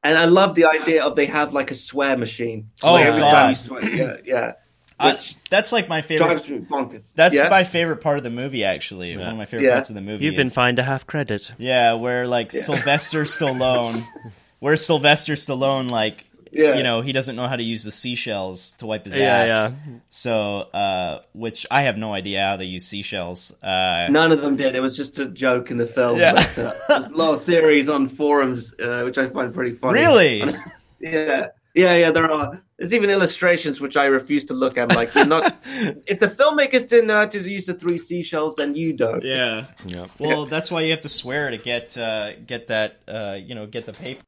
And 0.03 0.17
I 0.17 0.25
love 0.25 0.53
the 0.55 0.65
idea 0.65 1.03
of 1.03 1.15
they 1.15 1.25
have 1.27 1.53
like 1.53 1.71
a 1.71 1.75
swear 1.75 2.17
machine. 2.17 2.69
Oh, 2.83 2.93
Like, 2.93 3.05
every 3.05 3.21
God. 3.21 3.31
time 3.31 3.49
you 3.51 3.55
swear, 3.55 3.89
yeah, 3.95 4.17
yeah. 4.25 4.51
I- 4.99 5.19
that's 5.49 5.71
like 5.71 5.89
my 5.89 6.01
favorite. 6.01 6.25
drives 6.27 6.47
me 6.49 6.59
bonkers. 6.59 7.07
That's 7.15 7.35
yeah? 7.35 7.49
my 7.49 7.63
favorite 7.63 7.97
part 8.01 8.17
of 8.17 8.23
the 8.23 8.29
movie. 8.29 8.63
Actually, 8.63 9.17
one 9.17 9.27
of 9.27 9.35
my 9.37 9.45
favorite 9.45 9.67
Yeah. 9.67 9.73
parts 9.75 9.89
of 9.89 9.95
the 9.95 10.01
movie. 10.01 10.23
You've 10.25 10.35
been 10.37 10.49
fined 10.51 10.79
a 10.79 10.83
half 10.83 11.05
credit. 11.07 11.51
Yeah, 11.57 11.93
where 11.93 12.27
like 12.27 12.51
Sylvester 12.51 13.23
Stallone, 13.23 14.05
where 14.59 14.75
Sylvester 14.77 15.33
Stallone 15.33 15.89
like 15.89 16.25
Yeah. 16.55 16.77
you 16.77 16.83
know 16.83 17.01
he 17.01 17.11
doesn't 17.11 17.35
know 17.35 17.47
how 17.47 17.57
to 17.57 17.63
use 17.63 17.83
the 17.83 17.91
seashells 17.91 18.71
to 18.77 18.85
wipe 18.85 19.03
his 19.05 19.13
Yeah, 19.13 19.23
ass. 19.37 19.47
yeah. 19.49 19.71
So, 20.09 20.33
uh, 20.73 21.21
which 21.33 21.65
I 21.69 21.81
have 21.83 21.97
no 21.97 22.13
idea 22.13 22.41
how 22.43 22.55
they 22.57 22.65
use 22.65 22.85
seashells. 22.87 23.51
Uh, 23.61 24.07
None 24.09 24.31
of 24.31 24.41
them 24.41 24.55
did. 24.55 24.75
It 24.75 24.79
was 24.79 24.95
just 24.95 25.19
a 25.19 25.25
joke 25.25 25.69
in 25.71 25.77
the 25.77 25.85
film. 25.87 26.17
Yeah. 26.17 26.33
But, 26.33 26.57
uh, 26.57 26.73
there's 26.99 27.11
a 27.11 27.15
lot 27.15 27.33
of 27.33 27.43
theories 27.43 27.89
on 27.89 28.07
forums, 28.07 28.73
uh, 28.79 29.01
which 29.03 29.17
I 29.17 29.27
find 29.27 29.53
pretty 29.53 29.75
funny. 29.75 29.99
Really? 29.99 30.39
yeah, 31.01 31.47
yeah, 31.73 31.95
yeah. 31.97 32.11
There 32.11 32.31
are. 32.31 32.61
There's 32.77 32.93
even 32.93 33.09
illustrations 33.09 33.79
which 33.79 33.95
I 33.97 34.05
refuse 34.05 34.45
to 34.45 34.53
look 34.53 34.77
at. 34.77 34.89
Like, 34.95 35.13
you're 35.15 35.25
not. 35.25 35.55
if 36.07 36.19
the 36.19 36.27
filmmakers 36.29 36.87
didn't 36.89 37.07
know 37.07 37.15
how 37.17 37.25
to 37.25 37.39
use 37.39 37.65
the 37.67 37.73
three 37.73 37.97
seashells, 37.97 38.55
then 38.55 38.75
you 38.75 38.93
don't. 38.93 39.23
yeah. 39.23 39.63
Yeah. 39.85 40.07
Well, 40.19 40.45
that's 40.45 40.69
why 40.71 40.81
you 40.81 40.91
have 40.91 41.01
to 41.01 41.09
swear 41.09 41.51
to 41.51 41.57
get 41.57 41.97
uh, 41.97 42.33
get 42.45 42.67
that 42.67 42.99
uh, 43.07 43.37
you 43.41 43.55
know 43.55 43.65
get 43.65 43.85
the 43.85 43.93
paper. 43.93 44.21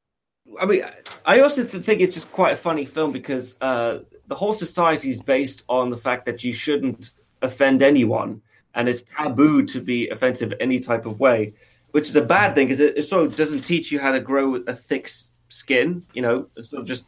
I 0.59 0.65
mean, 0.65 0.83
I 1.25 1.39
also 1.41 1.63
think 1.63 2.01
it's 2.01 2.13
just 2.13 2.31
quite 2.31 2.53
a 2.53 2.57
funny 2.57 2.85
film 2.85 3.11
because 3.11 3.57
uh, 3.61 3.99
the 4.27 4.35
whole 4.35 4.53
society 4.53 5.09
is 5.09 5.21
based 5.21 5.63
on 5.69 5.89
the 5.89 5.97
fact 5.97 6.25
that 6.25 6.43
you 6.43 6.53
shouldn't 6.53 7.11
offend 7.41 7.83
anyone, 7.83 8.41
and 8.73 8.87
it's 8.89 9.03
taboo 9.03 9.65
to 9.65 9.81
be 9.81 10.09
offensive 10.09 10.53
any 10.59 10.79
type 10.79 11.05
of 11.05 11.19
way, 11.19 11.53
which 11.91 12.07
is 12.07 12.15
a 12.15 12.21
bad 12.21 12.55
thing 12.55 12.67
because 12.67 12.79
it, 12.79 12.97
it 12.97 13.03
sort 13.03 13.25
of 13.25 13.35
doesn't 13.35 13.61
teach 13.61 13.91
you 13.91 13.99
how 13.99 14.11
to 14.11 14.19
grow 14.19 14.55
a 14.55 14.73
thick 14.73 15.09
skin. 15.49 16.05
You 16.13 16.21
know, 16.21 16.47
sort 16.61 16.81
of 16.81 16.87
just 16.87 17.05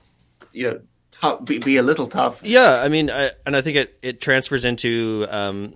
you 0.52 0.70
know, 0.70 0.82
tough, 1.12 1.46
be, 1.46 1.60
be 1.60 1.78
a 1.78 1.84
little 1.84 2.08
tough. 2.08 2.44
Yeah, 2.44 2.82
I 2.82 2.88
mean, 2.88 3.10
I, 3.10 3.32
and 3.46 3.56
I 3.56 3.62
think 3.62 3.78
it, 3.78 3.98
it 4.02 4.22
transfers 4.22 4.66
into 4.66 5.28
um, 5.30 5.76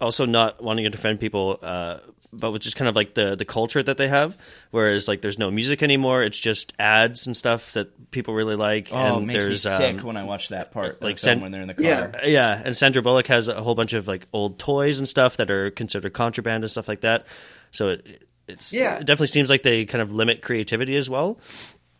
also 0.00 0.26
not 0.26 0.62
wanting 0.62 0.84
to 0.84 0.90
defend 0.90 1.20
people, 1.20 1.58
uh, 1.62 1.98
but 2.32 2.50
with 2.50 2.60
just 2.62 2.76
kind 2.76 2.88
of 2.88 2.94
like 2.96 3.14
the 3.14 3.34
the 3.36 3.44
culture 3.44 3.82
that 3.82 3.96
they 3.96 4.08
have. 4.08 4.36
Whereas 4.70 5.08
like 5.08 5.22
there's 5.22 5.38
no 5.38 5.50
music 5.50 5.82
anymore; 5.82 6.22
it's 6.22 6.38
just 6.38 6.72
ads 6.78 7.26
and 7.26 7.36
stuff 7.36 7.72
that 7.72 8.10
people 8.10 8.34
really 8.34 8.56
like. 8.56 8.88
Oh, 8.92 8.96
and 8.96 9.22
it 9.22 9.26
makes 9.32 9.46
me 9.46 9.56
sick 9.56 10.00
um, 10.00 10.06
when 10.06 10.16
I 10.16 10.24
watch 10.24 10.48
that 10.50 10.70
part. 10.72 10.94
like 11.00 11.02
Like 11.02 11.18
Sen- 11.18 11.40
when 11.40 11.52
they're 11.52 11.62
in 11.62 11.68
the 11.68 11.74
car. 11.74 11.84
Yeah. 11.84 12.26
Yeah, 12.26 12.62
and 12.64 12.76
Sandra 12.76 13.00
Bullock 13.02 13.26
has 13.28 13.48
a 13.48 13.62
whole 13.62 13.74
bunch 13.74 13.92
of 13.94 14.06
like 14.06 14.26
old 14.32 14.58
toys 14.58 14.98
and 14.98 15.08
stuff 15.08 15.38
that 15.38 15.50
are 15.50 15.70
considered 15.70 16.12
contraband 16.12 16.64
and 16.64 16.70
stuff 16.70 16.88
like 16.88 17.00
that. 17.02 17.26
So 17.70 17.88
it 17.90 18.22
it's 18.48 18.72
Yeah. 18.72 18.96
it 18.96 19.06
definitely 19.06 19.26
seems 19.28 19.48
like 19.50 19.62
they 19.62 19.86
kind 19.86 20.02
of 20.02 20.12
limit 20.12 20.42
creativity 20.42 20.96
as 20.96 21.08
well. 21.08 21.38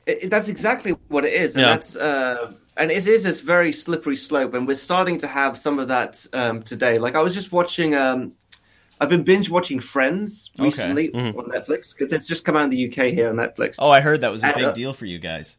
It, 0.06 0.30
that's 0.30 0.48
exactly 0.48 0.92
what 1.08 1.24
it 1.24 1.32
is, 1.32 1.56
and 1.56 1.64
Yeah. 1.64 1.74
that's 1.74 1.96
uh, 1.96 2.52
and 2.76 2.90
it 2.90 3.06
is 3.06 3.24
this 3.24 3.40
very 3.40 3.72
slippery 3.72 4.16
slope, 4.16 4.54
and 4.54 4.66
we're 4.66 4.74
starting 4.76 5.18
to 5.18 5.26
have 5.26 5.58
some 5.58 5.78
of 5.78 5.88
that 5.88 6.24
um, 6.32 6.62
today. 6.62 6.98
Like 6.98 7.14
I 7.16 7.22
was 7.22 7.34
just 7.34 7.50
watching, 7.50 7.94
um, 7.94 8.32
I've 9.00 9.08
been 9.08 9.24
binge 9.24 9.50
watching 9.50 9.80
Friends 9.80 10.50
Okay. 10.58 10.64
recently 10.66 11.12
on 11.14 11.50
Netflix 11.50 11.92
because 11.92 12.12
it's 12.12 12.28
just 12.28 12.44
come 12.44 12.56
out 12.56 12.64
in 12.64 12.70
the 12.70 12.88
UK 12.88 13.12
here 13.12 13.28
on 13.30 13.36
Netflix. 13.36 13.76
Oh, 13.78 13.90
I 13.90 14.00
heard 14.00 14.20
that 14.20 14.30
was 14.30 14.42
a 14.42 14.46
Uh, 14.46 14.52
big 14.58 14.74
deal 14.74 14.92
for 14.92 15.06
you 15.06 15.18
guys. 15.18 15.58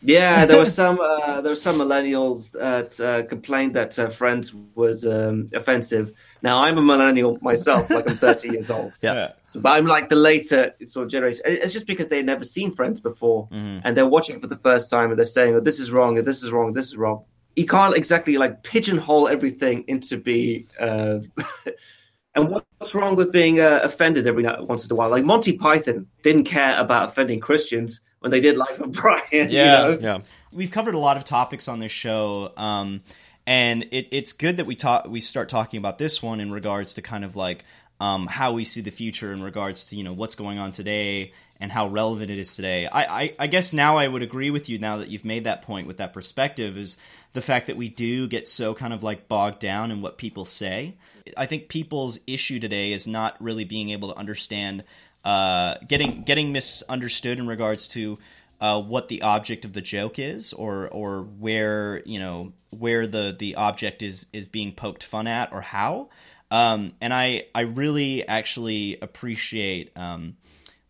Yeah, 0.00 0.46
there 0.46 0.58
was 0.58 0.72
some 0.72 1.00
uh, 1.00 1.40
there 1.40 1.50
were 1.50 1.56
some 1.56 1.78
millennials 1.78 2.52
that 2.52 3.00
uh, 3.00 3.24
complained 3.26 3.74
that 3.74 3.98
uh, 3.98 4.08
Friends 4.10 4.54
was 4.74 5.04
um, 5.04 5.50
offensive. 5.52 6.12
Now 6.42 6.62
I'm 6.62 6.78
a 6.78 6.82
millennial 6.82 7.38
myself, 7.42 7.90
like 7.90 8.08
I'm 8.08 8.16
30 8.16 8.48
years 8.52 8.70
old. 8.70 8.92
Yeah. 9.02 9.32
So, 9.48 9.60
but 9.60 9.70
I'm 9.70 9.86
like 9.86 10.08
the 10.08 10.16
later 10.16 10.74
sort 10.86 11.06
of 11.06 11.10
generation. 11.10 11.42
It's 11.44 11.72
just 11.72 11.86
because 11.86 12.08
they'd 12.08 12.24
never 12.26 12.44
seen 12.44 12.70
Friends 12.70 13.00
before, 13.00 13.48
and 13.50 13.96
they're 13.96 14.06
watching 14.06 14.36
it 14.36 14.40
for 14.40 14.46
the 14.46 14.56
first 14.56 14.90
time, 14.90 15.10
and 15.10 15.18
they're 15.18 15.24
saying, 15.26 15.54
"Oh, 15.54 15.60
this 15.60 15.80
is 15.80 15.90
wrong, 15.90 16.18
and 16.18 16.26
this 16.26 16.42
is 16.42 16.50
wrong, 16.52 16.72
this 16.74 16.86
is 16.86 16.96
wrong." 16.96 17.24
You 17.56 17.66
can't 17.66 17.96
exactly 17.96 18.38
like 18.38 18.62
pigeonhole 18.62 19.26
everything 19.28 19.84
into 19.88 20.16
be. 20.16 20.66
Uh, 20.78 21.18
and 22.34 22.48
what's 22.50 22.94
wrong 22.94 23.16
with 23.16 23.32
being 23.32 23.58
uh, 23.60 23.80
offended 23.82 24.26
every 24.26 24.42
now 24.42 24.62
once 24.62 24.84
in 24.84 24.92
a 24.92 24.94
while? 24.94 25.10
Like 25.10 25.24
Monty 25.24 25.52
Python 25.56 26.06
didn't 26.22 26.44
care 26.44 26.78
about 26.78 27.08
offending 27.08 27.40
Christians 27.40 28.00
when 28.20 28.30
they 28.30 28.40
did 28.40 28.56
Life 28.56 28.78
of 28.80 28.92
Brian. 28.92 29.22
you 29.32 29.58
Yeah. 29.58 29.76
know? 29.80 29.98
Yeah. 30.00 30.18
we've 30.52 30.70
covered 30.70 30.94
a 30.94 30.98
lot 30.98 31.16
of 31.16 31.24
topics 31.24 31.68
on 31.68 31.78
this 31.80 31.92
show, 31.92 32.52
um, 32.56 33.02
and 33.48 33.84
it, 33.92 34.08
it's 34.10 34.34
good 34.34 34.58
that 34.58 34.66
we 34.66 34.76
talk 34.76 35.08
we 35.08 35.22
start 35.22 35.48
talking 35.48 35.78
about 35.78 35.96
this 35.96 36.22
one 36.22 36.38
in 36.38 36.52
regards 36.52 36.92
to 36.94 37.02
kind 37.02 37.24
of 37.24 37.34
like 37.34 37.64
um, 37.98 38.26
how 38.26 38.52
we 38.52 38.62
see 38.62 38.82
the 38.82 38.90
future 38.90 39.32
in 39.32 39.42
regards 39.42 39.84
to 39.84 39.96
you 39.96 40.04
know 40.04 40.12
what's 40.12 40.34
going 40.34 40.58
on 40.58 40.70
today 40.70 41.32
and 41.58 41.72
how 41.72 41.88
relevant 41.88 42.30
it 42.30 42.38
is 42.38 42.54
today. 42.54 42.86
I, 42.86 43.22
I, 43.22 43.34
I 43.40 43.46
guess 43.48 43.72
now 43.72 43.96
I 43.96 44.06
would 44.06 44.22
agree 44.22 44.50
with 44.50 44.68
you 44.68 44.78
now 44.78 44.98
that 44.98 45.08
you've 45.08 45.24
made 45.24 45.44
that 45.44 45.62
point 45.62 45.88
with 45.88 45.96
that 45.96 46.12
perspective 46.12 46.76
is 46.76 46.98
the 47.32 47.40
fact 47.40 47.66
that 47.66 47.76
we 47.76 47.88
do 47.88 48.28
get 48.28 48.46
so 48.46 48.74
kind 48.74 48.92
of 48.92 49.02
like 49.02 49.26
bogged 49.26 49.58
down 49.58 49.90
in 49.90 50.00
what 50.02 50.18
people 50.18 50.44
say. 50.44 50.94
I 51.36 51.46
think 51.46 51.68
people's 51.68 52.20
issue 52.26 52.60
today 52.60 52.92
is 52.92 53.08
not 53.08 53.42
really 53.42 53.64
being 53.64 53.88
able 53.90 54.12
to 54.12 54.18
understand, 54.18 54.84
uh, 55.24 55.76
getting 55.88 56.22
getting 56.22 56.52
misunderstood 56.52 57.38
in 57.38 57.48
regards 57.48 57.88
to 57.88 58.18
uh, 58.60 58.80
what 58.80 59.08
the 59.08 59.22
object 59.22 59.64
of 59.64 59.72
the 59.72 59.80
joke 59.80 60.18
is, 60.18 60.52
or 60.52 60.88
or 60.88 61.22
where 61.22 62.02
you 62.04 62.18
know 62.18 62.52
where 62.70 63.06
the 63.06 63.34
the 63.38 63.54
object 63.54 64.02
is 64.02 64.26
is 64.32 64.46
being 64.46 64.72
poked 64.72 65.04
fun 65.04 65.26
at, 65.26 65.52
or 65.52 65.60
how. 65.60 66.08
Um, 66.50 66.92
and 67.00 67.12
I 67.12 67.46
I 67.54 67.62
really 67.62 68.26
actually 68.26 68.98
appreciate 69.00 69.96
um, 69.96 70.36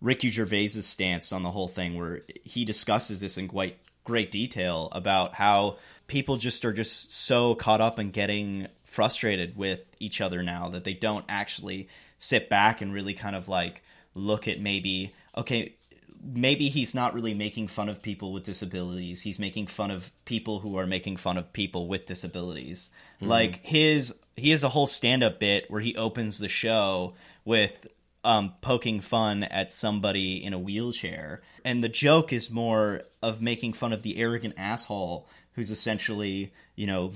Ricky 0.00 0.30
Gervais's 0.30 0.86
stance 0.86 1.32
on 1.32 1.42
the 1.42 1.50
whole 1.50 1.68
thing, 1.68 1.96
where 1.96 2.22
he 2.44 2.64
discusses 2.64 3.20
this 3.20 3.36
in 3.36 3.48
quite 3.48 3.78
great 4.04 4.30
detail 4.30 4.88
about 4.92 5.34
how 5.34 5.76
people 6.06 6.38
just 6.38 6.64
are 6.64 6.72
just 6.72 7.12
so 7.12 7.54
caught 7.54 7.80
up 7.80 7.98
in 7.98 8.10
getting 8.10 8.66
frustrated 8.84 9.56
with 9.56 9.80
each 10.00 10.20
other 10.20 10.42
now 10.42 10.70
that 10.70 10.82
they 10.82 10.94
don't 10.94 11.26
actually 11.28 11.88
sit 12.16 12.48
back 12.48 12.80
and 12.80 12.92
really 12.92 13.12
kind 13.14 13.36
of 13.36 13.48
like 13.48 13.82
look 14.14 14.48
at 14.48 14.60
maybe 14.60 15.14
okay 15.36 15.74
maybe 16.22 16.68
he's 16.68 16.94
not 16.94 17.14
really 17.14 17.34
making 17.34 17.68
fun 17.68 17.88
of 17.88 18.02
people 18.02 18.32
with 18.32 18.44
disabilities. 18.44 19.22
He's 19.22 19.38
making 19.38 19.68
fun 19.68 19.90
of 19.90 20.12
people 20.24 20.60
who 20.60 20.76
are 20.76 20.86
making 20.86 21.16
fun 21.16 21.36
of 21.36 21.52
people 21.52 21.88
with 21.88 22.06
disabilities. 22.06 22.90
Like 23.20 23.64
his 23.64 24.14
he 24.36 24.50
has 24.50 24.62
a 24.62 24.68
whole 24.68 24.86
stand-up 24.86 25.40
bit 25.40 25.70
where 25.70 25.80
he 25.80 25.96
opens 25.96 26.38
the 26.38 26.48
show 26.48 27.14
with 27.44 27.88
um, 28.24 28.54
poking 28.60 29.00
fun 29.00 29.42
at 29.44 29.72
somebody 29.72 30.42
in 30.42 30.52
a 30.52 30.58
wheelchair. 30.58 31.42
And 31.64 31.82
the 31.82 31.88
joke 31.88 32.32
is 32.32 32.50
more 32.50 33.02
of 33.22 33.40
making 33.42 33.72
fun 33.72 33.92
of 33.92 34.02
the 34.02 34.18
arrogant 34.18 34.54
asshole 34.56 35.28
who's 35.54 35.70
essentially 35.70 36.52
you 36.76 36.86
know 36.86 37.12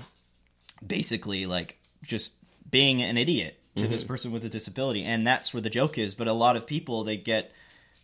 basically 0.85 1.45
like 1.45 1.77
just 2.03 2.33
being 2.69 3.01
an 3.01 3.17
idiot 3.17 3.59
to 3.75 3.87
this 3.87 4.03
person 4.03 4.31
with 4.31 4.45
a 4.45 4.49
disability. 4.49 5.03
And 5.03 5.25
that's 5.25 5.53
where 5.53 5.61
the 5.61 5.69
joke 5.69 5.97
is. 5.97 6.13
But 6.13 6.27
a 6.27 6.33
lot 6.33 6.55
of 6.55 6.67
people 6.67 7.03
they 7.03 7.17
get 7.17 7.51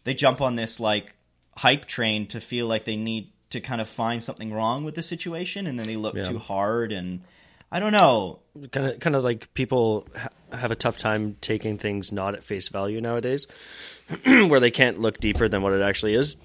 they 0.04 0.14
jump 0.14 0.42
on 0.42 0.56
this 0.56 0.80
like 0.80 1.16
hype 1.58 1.86
train 1.86 2.26
to 2.28 2.40
feel 2.42 2.68
like 2.68 2.86
they 2.86 2.96
need 2.96 3.32
to 3.50 3.60
kind 3.60 3.82
of 3.82 3.88
find 3.90 4.24
something 4.24 4.54
wrong 4.54 4.84
with 4.84 4.96
the 4.96 5.04
situation 5.04 5.66
and 5.68 5.78
then 5.80 5.88
they 5.88 5.96
look 5.96 6.16
Yeah. 6.16 6.24
too 6.24 6.40
hard 6.40 6.92
and 6.92 7.22
i 7.72 7.80
don't 7.80 7.92
know. 7.92 8.40
Kind 8.72 8.88
of 8.88 9.00
kind 9.00 9.16
of 9.16 9.24
like 9.24 9.54
people 9.54 10.08
ha- 10.16 10.30
have 10.58 10.72
a 10.72 10.76
tough 10.76 10.98
time 10.98 11.36
taking 11.42 11.78
things 11.78 12.12
not 12.12 12.34
at 12.36 12.44
face 12.44 12.68
value 12.70 13.02
nowadays 13.02 13.48
where 14.26 14.60
they 14.60 14.72
can't 14.72 15.00
look 15.00 15.20
deeper 15.20 15.48
than 15.50 15.62
what 15.62 15.74
it 15.74 15.82
actually 15.82 16.14
is 16.16 16.36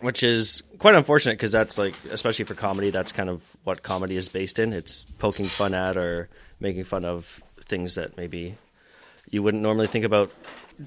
which 0.00 0.22
is 0.22 0.62
quite 0.78 0.94
unfortunate 0.94 1.32
because 1.34 1.52
that's 1.52 1.78
like 1.78 1.94
especially 2.10 2.44
for 2.44 2.54
comedy 2.54 2.90
that's 2.90 3.12
kind 3.12 3.30
of 3.30 3.40
what 3.64 3.82
comedy 3.82 4.16
is 4.16 4.28
based 4.28 4.58
in. 4.58 4.72
It's 4.72 5.04
poking 5.18 5.46
fun 5.46 5.72
at 5.74 5.96
or 5.96 6.28
making 6.60 6.84
fun 6.84 7.04
of 7.04 7.42
things 7.64 7.94
that 7.96 8.16
maybe 8.16 8.56
you 9.30 9.42
wouldn't 9.42 9.62
normally 9.62 9.86
think 9.88 10.04
about 10.04 10.30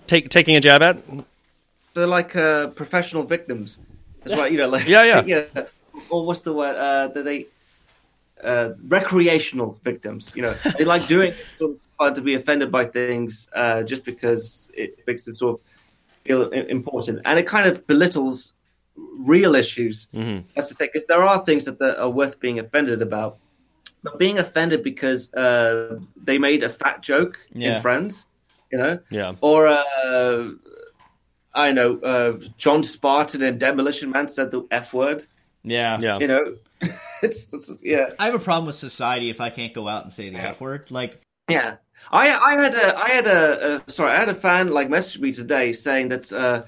take, 0.08 0.30
taking 0.30 0.56
a 0.56 0.62
jab 0.62 0.82
at 0.84 0.98
They're 2.00 2.16
like 2.20 2.36
uh, 2.36 2.68
professional 2.82 3.24
victims. 3.36 3.78
That's 4.24 4.36
why 4.40 4.48
you 4.48 4.58
know, 4.58 4.70
like 4.76 4.88
Yeah, 4.96 5.04
yeah. 5.12 5.24
you 5.32 5.36
know, 5.56 5.66
or 6.10 6.26
what's 6.28 6.42
the 6.42 6.54
word? 6.54 6.76
Uh, 6.76 7.08
that 7.14 7.24
they 7.30 7.48
uh, 8.44 8.70
recreational 8.88 9.80
victims. 9.84 10.30
You 10.36 10.44
know, 10.44 10.56
they 10.78 10.86
like 10.86 11.08
doing 11.08 11.34
it 11.34 11.38
fun 11.98 12.14
to 12.14 12.22
be 12.22 12.34
offended 12.36 12.72
by 12.72 12.86
things 12.86 13.50
uh, 13.54 13.84
just 13.84 14.04
because 14.06 14.72
it 14.74 14.90
makes 15.08 15.24
them 15.26 15.34
sort 15.34 15.56
of 15.56 15.62
feel 16.26 16.50
important, 16.50 17.20
and 17.26 17.38
it 17.40 17.46
kind 17.48 17.68
of 17.68 17.86
belittles 17.88 18.54
real 19.34 19.56
issues. 19.56 20.08
Mm-hmm. 20.14 20.48
That's 20.56 20.70
the 20.70 20.76
thing, 20.76 20.90
because 20.94 21.08
there 21.08 21.24
are 21.24 21.44
things 21.46 21.66
that, 21.66 21.80
that 21.80 22.00
are 22.00 22.10
worth 22.10 22.40
being 22.40 22.60
offended 22.60 23.02
about. 23.02 23.38
but 24.04 24.18
being 24.18 24.38
offended 24.40 24.82
because 24.84 25.22
uh, 25.34 26.00
they 26.28 26.38
made 26.38 26.64
a 26.64 26.70
fat 26.70 27.02
joke 27.02 27.36
Yeah. 27.54 27.76
in 27.76 27.82
Friends, 27.82 28.28
you 28.72 28.78
know, 28.78 29.00
Yeah. 29.10 29.34
or 29.42 29.68
uh, 29.68 30.52
I 31.60 31.72
know 31.72 32.00
uh, 32.00 32.40
John 32.58 32.84
Spartan 32.84 33.42
and 33.44 33.60
Demolition 33.60 34.12
Man 34.12 34.30
said 34.30 34.52
the 34.52 34.66
f 34.72 34.94
word. 34.94 35.26
Yeah. 35.64 36.00
Yeah. 36.00 36.20
You 36.20 36.28
know, 36.28 36.56
it's, 37.22 37.54
it's 37.54 37.72
yeah, 37.82 38.12
I 38.18 38.26
have 38.28 38.36
a 38.36 38.40
problem 38.40 38.68
with 38.68 38.76
society 38.76 39.30
if 39.30 39.42
I 39.42 39.50
can't 39.50 39.74
go 39.74 39.88
out 39.88 40.04
and 40.04 40.14
say 40.14 40.30
the 40.30 40.38
Yeah. 40.38 40.50
F 40.50 40.62
word. 40.62 40.90
Like, 40.92 41.22
yeah. 41.50 41.76
I 42.12 42.30
I 42.32 42.62
had 42.62 42.76
a 42.76 42.98
I 42.98 43.10
had 43.10 43.28
a, 43.28 43.76
a 43.88 43.92
sorry 43.92 44.14
I 44.14 44.20
had 44.20 44.30
a 44.30 44.34
fan 44.36 44.70
like 44.72 44.90
message 44.90 45.20
me 45.22 45.34
today 45.34 45.74
saying 45.74 46.10
that 46.10 46.32
uh, 46.32 46.64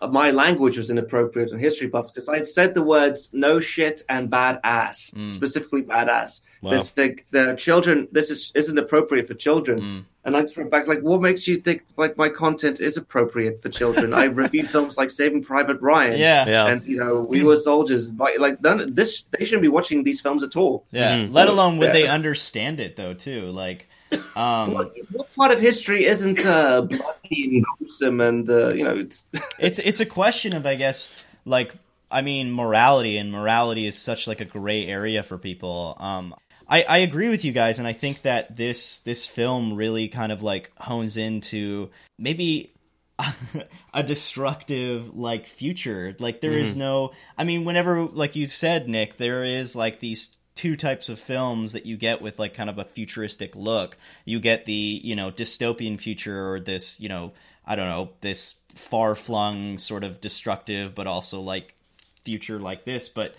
Uh, 0.00 0.08
my 0.08 0.30
language 0.30 0.76
was 0.76 0.90
inappropriate 0.90 1.52
on 1.52 1.58
history 1.58 1.88
buffs 1.88 2.12
because 2.12 2.28
I 2.28 2.36
had 2.36 2.46
said 2.46 2.74
the 2.74 2.82
words 2.82 3.30
no 3.32 3.60
shit 3.60 4.02
and 4.08 4.30
badass 4.30 5.14
mm. 5.14 5.32
specifically 5.32 5.82
badass. 5.82 6.40
Wow. 6.60 6.72
This 6.72 6.90
the, 6.90 7.16
the 7.30 7.54
children 7.54 8.08
this 8.12 8.30
is 8.30 8.52
isn't 8.54 8.78
appropriate 8.78 9.26
for 9.26 9.34
children. 9.34 9.80
Mm. 9.80 10.04
And 10.24 10.36
I 10.36 10.40
just 10.42 10.56
went 10.56 10.72
back 10.72 10.88
like, 10.88 11.00
what 11.00 11.20
makes 11.22 11.46
you 11.46 11.56
think 11.56 11.84
like 11.96 12.16
my 12.16 12.28
content 12.28 12.80
is 12.80 12.96
appropriate 12.96 13.62
for 13.62 13.68
children? 13.68 14.12
I 14.12 14.24
reviewed 14.42 14.68
films 14.68 14.96
like 14.96 15.10
Saving 15.10 15.42
Private 15.42 15.80
Ryan. 15.80 16.18
yeah. 16.18 16.46
Yeah. 16.48 16.66
And 16.66 16.84
you 16.84 16.98
know, 16.98 17.20
we 17.20 17.42
were 17.44 17.60
soldiers. 17.60 18.08
But, 18.08 18.38
Like 18.38 18.60
none, 18.60 18.92
this, 18.92 19.24
they 19.30 19.44
shouldn't 19.44 19.62
be 19.62 19.68
watching 19.68 20.02
these 20.02 20.20
films 20.20 20.42
at 20.42 20.56
all. 20.56 20.84
Yeah. 20.90 21.16
Mhm. 21.16 21.32
Let 21.32 21.48
alone 21.48 21.78
would 21.78 21.86
Yeah. 21.86 21.92
they 21.92 22.08
understand 22.08 22.80
it 22.80 22.96
though 22.96 23.14
too? 23.14 23.52
Like, 23.52 23.88
um, 24.36 24.72
What, 24.72 24.94
what 25.12 25.34
part 25.34 25.50
of 25.50 25.60
history 25.60 26.04
isn't 26.04 26.44
uh, 26.44 26.82
bloody 26.82 27.56
and 27.56 27.64
gruesome 27.78 28.20
and 28.20 28.48
uh, 28.48 28.72
you 28.72 28.84
know 28.84 28.96
it's 28.96 29.26
it's 29.58 29.78
it's 29.78 30.00
a 30.00 30.06
question 30.06 30.52
of 30.52 30.66
I 30.66 30.74
guess 30.74 31.10
like 31.44 31.74
I 32.10 32.22
mean 32.22 32.52
morality 32.52 33.16
and 33.18 33.32
morality 33.32 33.86
is 33.86 33.98
such 33.98 34.26
like 34.26 34.40
a 34.40 34.44
gray 34.44 34.86
area 34.86 35.22
for 35.22 35.38
people. 35.38 35.96
Um, 35.98 36.34
I 36.68 36.82
I 36.82 36.98
agree 36.98 37.28
with 37.28 37.44
you 37.44 37.52
guys, 37.52 37.78
and 37.78 37.88
I 37.88 37.92
think 37.92 38.22
that 38.22 38.56
this 38.56 39.00
this 39.00 39.26
film 39.26 39.74
really 39.74 40.08
kind 40.08 40.32
of 40.32 40.42
like 40.42 40.72
hones 40.76 41.16
into 41.16 41.90
maybe. 42.18 42.72
a 43.94 44.02
destructive 44.02 45.16
like 45.16 45.46
future 45.46 46.14
like 46.18 46.42
there 46.42 46.52
is 46.52 46.76
no 46.76 47.12
i 47.38 47.44
mean 47.44 47.64
whenever 47.64 48.04
like 48.04 48.36
you 48.36 48.46
said 48.46 48.90
nick 48.90 49.16
there 49.16 49.42
is 49.42 49.74
like 49.74 50.00
these 50.00 50.35
two 50.56 50.74
types 50.74 51.08
of 51.08 51.20
films 51.20 51.72
that 51.72 51.86
you 51.86 51.96
get 51.96 52.20
with 52.20 52.38
like 52.38 52.54
kind 52.54 52.68
of 52.68 52.78
a 52.78 52.84
futuristic 52.84 53.54
look. 53.54 53.96
You 54.24 54.40
get 54.40 54.64
the, 54.64 54.72
you 54.72 55.14
know, 55.14 55.30
dystopian 55.30 56.00
future 56.00 56.50
or 56.50 56.58
this, 56.58 56.98
you 56.98 57.08
know, 57.08 57.32
I 57.64 57.76
don't 57.76 57.88
know, 57.88 58.10
this 58.22 58.56
far 58.74 59.14
flung 59.14 59.78
sort 59.78 60.02
of 60.02 60.20
destructive 60.20 60.94
but 60.94 61.06
also 61.06 61.40
like 61.40 61.74
future 62.24 62.58
like 62.58 62.84
this. 62.84 63.08
But 63.08 63.36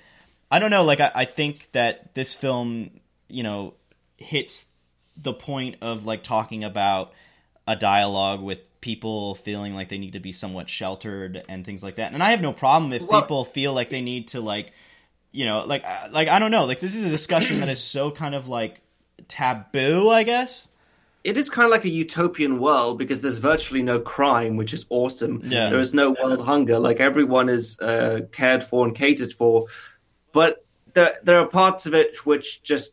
I 0.49 0.59
don't 0.59 0.71
know, 0.71 0.83
like 0.83 1.01
I, 1.01 1.11
I 1.13 1.25
think 1.25 1.69
that 1.73 2.13
this 2.13 2.33
film, 2.33 2.91
you 3.27 3.43
know, 3.43 3.73
hits 4.17 4.65
the 5.17 5.33
point 5.33 5.77
of 5.81 6.05
like 6.05 6.23
talking 6.23 6.63
about 6.63 7.13
a 7.67 7.75
dialogue 7.75 8.41
with 8.41 8.59
people 8.79 9.33
feeling 9.35 9.73
like 9.73 9.89
they 9.89 9.97
need 9.97 10.13
to 10.13 10.19
be 10.19 10.31
somewhat 10.31 10.69
sheltered 10.69 11.43
and 11.49 11.65
things 11.65 11.81
like 11.83 11.95
that. 11.95 12.13
And 12.13 12.21
I 12.21 12.29
have 12.29 12.41
no 12.41 12.53
problem 12.53 12.93
if 12.93 13.01
Well- 13.01 13.21
people 13.21 13.43
feel 13.43 13.73
like 13.73 13.89
they 13.89 14.01
need 14.01 14.27
to 14.29 14.39
like 14.39 14.71
you 15.37 15.45
know, 15.45 15.63
like 15.65 15.83
I- 15.85 16.07
like 16.07 16.27
I 16.29 16.39
don't 16.39 16.51
know, 16.51 16.65
like 16.65 16.79
this 16.79 16.95
is 16.95 17.05
a 17.05 17.09
discussion 17.09 17.59
that 17.61 17.69
is 17.69 17.79
so 17.79 18.09
kind 18.11 18.33
of 18.33 18.47
like 18.47 18.81
taboo, 19.27 20.09
I 20.09 20.23
guess. 20.23 20.69
it 21.23 21.37
is 21.37 21.49
kind 21.49 21.65
of 21.65 21.71
like 21.71 21.85
a 21.85 21.89
utopian 21.89 22.57
world 22.59 22.97
because 22.97 23.21
there's 23.21 23.37
virtually 23.37 23.83
no 23.83 23.99
crime, 23.99 24.55
which 24.57 24.73
is 24.73 24.85
awesome. 24.89 25.41
Yeah. 25.43 25.69
There 25.69 25.79
is 25.79 25.93
no 25.93 26.15
world 26.23 26.41
hunger. 26.41 26.79
Like 26.79 26.99
everyone 26.99 27.49
is 27.49 27.77
uh, 27.79 28.21
cared 28.31 28.63
for 28.63 28.85
and 28.85 28.95
catered 28.95 29.33
for. 29.33 29.65
But 30.31 30.65
there, 30.93 31.15
there 31.23 31.37
are 31.39 31.47
parts 31.47 31.85
of 31.85 31.93
it 31.93 32.25
which 32.25 32.63
just 32.63 32.91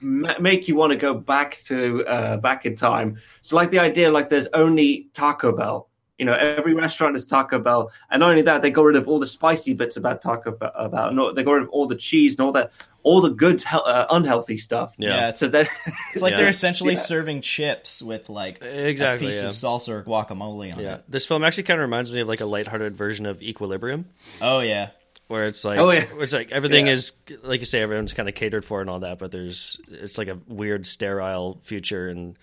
ma- 0.00 0.38
make 0.40 0.66
you 0.68 0.74
want 0.76 0.92
to 0.92 0.98
go 0.98 1.14
back 1.14 1.56
to 1.66 2.04
uh, 2.06 2.36
back 2.38 2.66
in 2.66 2.74
time. 2.76 3.18
So, 3.42 3.56
like 3.56 3.70
the 3.70 3.78
idea, 3.78 4.10
like 4.10 4.28
there's 4.30 4.48
only 4.52 5.08
Taco 5.14 5.52
Bell. 5.56 5.88
You 6.18 6.24
know, 6.26 6.34
every 6.34 6.74
restaurant 6.74 7.16
is 7.16 7.26
Taco 7.26 7.58
Bell, 7.58 7.90
and 8.08 8.20
not 8.20 8.30
only 8.30 8.42
that, 8.42 8.62
they 8.62 8.70
got 8.70 8.82
rid 8.82 8.94
of 8.94 9.08
all 9.08 9.18
the 9.18 9.26
spicy 9.26 9.72
bits 9.74 9.96
about 9.96 10.22
Taco 10.22 10.52
Bell. 10.52 10.70
About 10.76 11.12
no, 11.12 11.32
they 11.32 11.42
got 11.42 11.52
rid 11.54 11.64
of 11.64 11.68
all 11.70 11.86
the 11.88 11.96
cheese 11.96 12.34
and 12.34 12.40
all 12.46 12.52
that, 12.52 12.70
all 13.02 13.20
the 13.20 13.30
good, 13.30 13.60
hel- 13.64 13.82
uh, 13.84 14.06
unhealthy 14.10 14.56
stuff. 14.56 14.94
Yeah. 14.96 15.30
it's 15.30 15.40
So 15.40 15.48
that 15.48 15.68
it's 16.12 16.22
like 16.22 16.30
Yeah. 16.30 16.36
they're 16.38 16.48
essentially 16.50 16.94
Yeah. 16.94 17.00
serving 17.00 17.40
chips 17.40 18.00
with 18.00 18.28
like 18.28 18.62
Exactly, 18.62 19.26
a 19.26 19.30
piece 19.30 19.40
yeah. 19.42 19.48
of 19.48 19.54
salsa 19.54 19.88
or 19.88 20.02
guacamole 20.04 20.72
on 20.72 20.78
Yeah, 20.80 20.94
it. 20.96 21.04
this 21.08 21.26
film 21.26 21.42
actually 21.42 21.64
kind 21.64 21.80
of 21.80 21.82
reminds 21.82 22.12
me 22.12 22.20
of 22.20 22.28
like 22.28 22.40
a 22.40 22.46
lighthearted 22.46 22.96
version 22.96 23.26
of 23.26 23.42
Equilibrium, 23.42 24.04
Oh 24.40 24.60
yeah. 24.60 24.90
where 25.26 25.48
it's 25.48 25.64
like, 25.64 25.80
Oh, 25.80 25.90
yeah. 25.90 26.04
it's 26.20 26.32
like 26.32 26.52
everything 26.52 26.86
Yeah. 26.86 26.92
is 26.92 27.10
like 27.42 27.58
you 27.58 27.66
say, 27.66 27.82
everyone's 27.82 28.12
kind 28.12 28.28
of 28.28 28.36
catered 28.36 28.64
for 28.64 28.80
and 28.80 28.88
all 28.88 29.00
that, 29.00 29.18
but 29.18 29.32
there's 29.32 29.80
it's 29.90 30.16
like 30.16 30.28
a 30.28 30.38
weird 30.46 30.86
sterile 30.86 31.58
future 31.64 32.06
and 32.08 32.36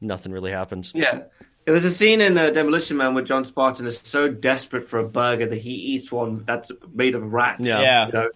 nothing 0.00 0.32
really 0.32 0.50
happens. 0.50 0.92
Yeah. 0.94 1.24
Yeah, 1.68 1.72
There's 1.72 1.84
a 1.84 1.92
scene 1.92 2.22
in 2.22 2.38
uh, 2.38 2.48
Demolition 2.48 2.96
Man 2.96 3.12
where 3.12 3.22
John 3.22 3.44
Spartan 3.44 3.86
is 3.86 4.00
so 4.02 4.26
desperate 4.26 4.88
for 4.88 5.00
a 5.00 5.04
burger 5.06 5.44
that 5.44 5.58
he 5.58 5.72
eats 5.72 6.10
one 6.10 6.42
that's 6.46 6.72
made 6.94 7.14
of 7.14 7.30
rats. 7.30 7.66
Yeah. 7.66 7.82
Yeah. 7.82 8.06
You 8.06 8.12
know? 8.12 8.30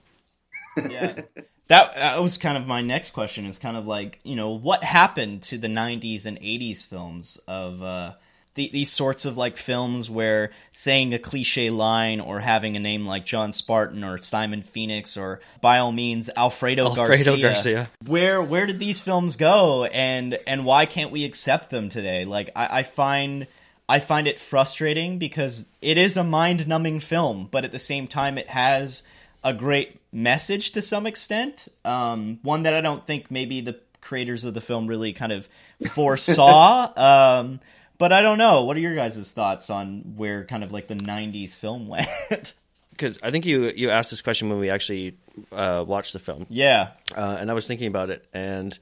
yeah. 0.91 1.23
That, 1.69 1.95
that 1.95 2.23
was 2.23 2.37
kind 2.37 2.59
of 2.59 2.67
my 2.67 2.83
next 2.83 3.13
question. 3.13 3.47
Is 3.47 3.59
kind 3.59 3.79
of 3.79 3.87
like 3.87 4.21
you 4.23 4.37
know 4.37 4.51
what 4.51 4.85
happened 4.85 5.45
to 5.45 5.57
the 5.57 5.69
'90s 5.69 6.27
and 6.27 6.39
'80s 6.39 6.85
films 6.85 7.41
of 7.49 7.83
uh, 7.83 8.13
the, 8.55 8.69
these 8.73 8.91
sorts 8.91 9.25
of 9.25 9.37
like 9.37 9.57
films 9.57 10.11
where 10.11 10.51
saying 10.73 11.15
a 11.15 11.19
cliche 11.19 11.71
line 11.71 12.21
or 12.21 12.41
having 12.41 12.77
a 12.77 12.81
name 12.81 13.07
like 13.07 13.25
John 13.25 13.53
Spartan 13.53 14.05
or 14.05 14.19
Simon 14.19 14.63
Phoenix 14.63 15.17
or 15.17 15.41
by 15.61 15.79
all 15.79 15.93
means 15.93 16.29
Alfredo, 16.37 16.87
Alfredo 16.87 17.37
Garcia. 17.37 17.43
Garcia. 17.43 17.91
Where 18.07 18.43
where 18.43 18.67
did 18.67 18.79
these 18.79 19.01
films 19.01 19.37
go 19.37 19.85
and 19.85 20.39
and 20.47 20.65
why 20.65 20.87
can't 20.87 21.11
we 21.11 21.25
accept 21.25 21.71
them 21.71 21.89
today? 21.89 22.25
Like 22.25 22.51
I, 22.55 22.81
I 22.81 22.83
find. 22.83 23.47
I 23.89 23.99
find 23.99 24.27
it 24.27 24.39
frustrating 24.39 25.19
because 25.19 25.67
it 25.83 25.99
is 25.99 26.17
a 26.17 26.25
mind 26.25 26.67
numbing 26.67 27.01
film, 27.01 27.49
but 27.51 27.65
at 27.65 27.73
the 27.73 27.81
same 27.81 28.07
time, 28.07 28.39
it 28.39 28.49
has 28.49 29.03
a 29.45 29.53
great 29.53 30.01
message 30.13 30.71
to 30.73 30.81
some 30.81 31.07
extent. 31.07 31.69
Um, 31.85 32.39
one 32.43 32.63
that 32.63 32.75
I 32.75 32.81
don't 32.81 33.07
think 33.07 33.31
maybe 33.31 33.61
the 33.61 33.79
creators 34.01 34.45
of 34.45 34.55
the 34.55 34.61
film 34.61 34.87
really 34.87 35.13
kind 35.13 35.33
of 35.33 35.49
foresaw. 35.91 36.93
um, 37.41 37.61
but 38.03 38.13
I 38.13 38.21
don't 38.21 38.37
know. 38.37 38.65
What 38.65 38.77
are 38.77 38.81
your 38.81 38.97
guys' 38.97 39.31
thoughts 39.31 39.71
on 39.71 40.17
where 40.17 40.45
kind 40.45 40.65
of 40.65 40.73
like 40.73 40.89
the 40.89 40.97
90s 40.97 41.55
film 41.55 41.87
went? 41.87 42.53
Because 42.91 43.17
I 43.23 43.31
think 43.31 43.47
you 43.47 43.71
you 43.77 43.91
asked 43.91 44.11
this 44.11 44.21
question 44.21 44.49
when 44.49 44.59
we 44.59 44.71
actually 44.71 45.19
uh, 45.53 45.85
watched 45.87 46.13
the 46.13 46.19
film, 46.19 46.47
yeah. 46.51 46.95
uh, 47.17 47.37
and 47.39 47.49
I 47.49 47.55
was 47.55 47.69
thinking 47.69 47.87
about 47.87 48.11
it, 48.11 48.27
and 48.35 48.77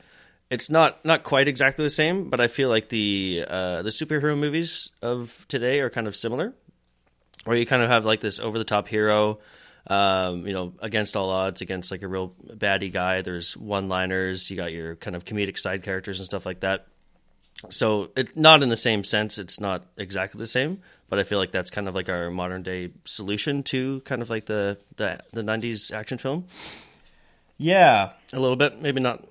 it's 0.49 0.71
not 0.71 1.05
not 1.05 1.23
quite 1.23 1.49
exactly 1.49 1.85
the 1.85 1.91
same, 1.91 2.31
but 2.31 2.41
I 2.41 2.47
feel 2.47 2.71
like 2.71 2.89
the 2.89 3.45
uh, 3.47 3.83
the 3.83 3.91
superhero 3.91 4.39
movies 4.39 4.89
of 5.03 5.45
today 5.49 5.81
are 5.81 5.91
kind 5.91 6.07
of 6.07 6.17
similar, 6.17 6.55
where 7.45 7.59
you 7.59 7.67
kind 7.67 7.83
of 7.83 7.91
have 7.91 8.07
like 8.07 8.23
this 8.23 8.41
over 8.41 8.57
the 8.57 8.65
top 8.65 8.89
hero, 8.89 9.39
um, 9.87 10.47
you 10.47 10.55
know, 10.55 10.73
against 10.81 11.15
all 11.15 11.29
odds, 11.29 11.61
against 11.61 11.91
like 11.91 12.01
a 12.01 12.09
real 12.09 12.33
baddie 12.49 12.91
guy. 12.91 13.21
There's 13.21 13.55
one 13.55 13.91
liners, 13.91 14.51
you 14.51 14.57
got 14.57 14.73
your 14.73 14.97
kind 14.97 15.15
of 15.15 15.27
comedic 15.27 15.59
side 15.59 15.83
characters 15.83 16.21
and 16.21 16.25
stuff 16.25 16.47
like 16.47 16.61
that. 16.61 16.87
So 17.69 18.11
it 18.17 18.37
not 18.37 18.63
in 18.63 18.69
the 18.71 18.77
same 18.77 19.05
sense. 19.05 19.39
It's 19.39 19.61
not 19.61 19.85
exactly 19.97 20.39
the 20.39 20.47
same, 20.47 20.81
but 21.09 21.19
I 21.19 21.25
feel 21.25 21.39
like 21.39 21.53
that's 21.53 21.71
kind 21.71 21.89
of 21.89 21.95
like 21.95 22.09
our 22.09 22.31
modern 22.31 22.63
day 22.63 22.91
solution 23.05 23.63
to 23.65 24.01
kind 24.01 24.23
of 24.23 24.31
like 24.31 24.47
the 24.47 24.79
the, 24.97 25.21
the 25.33 25.43
'90s 25.43 25.93
action 25.93 26.17
film. 26.19 26.47
Yeah. 27.61 28.13
A 28.33 28.41
little 28.41 28.57
bit, 28.57 28.81
maybe 28.81 29.01
not. 29.01 29.23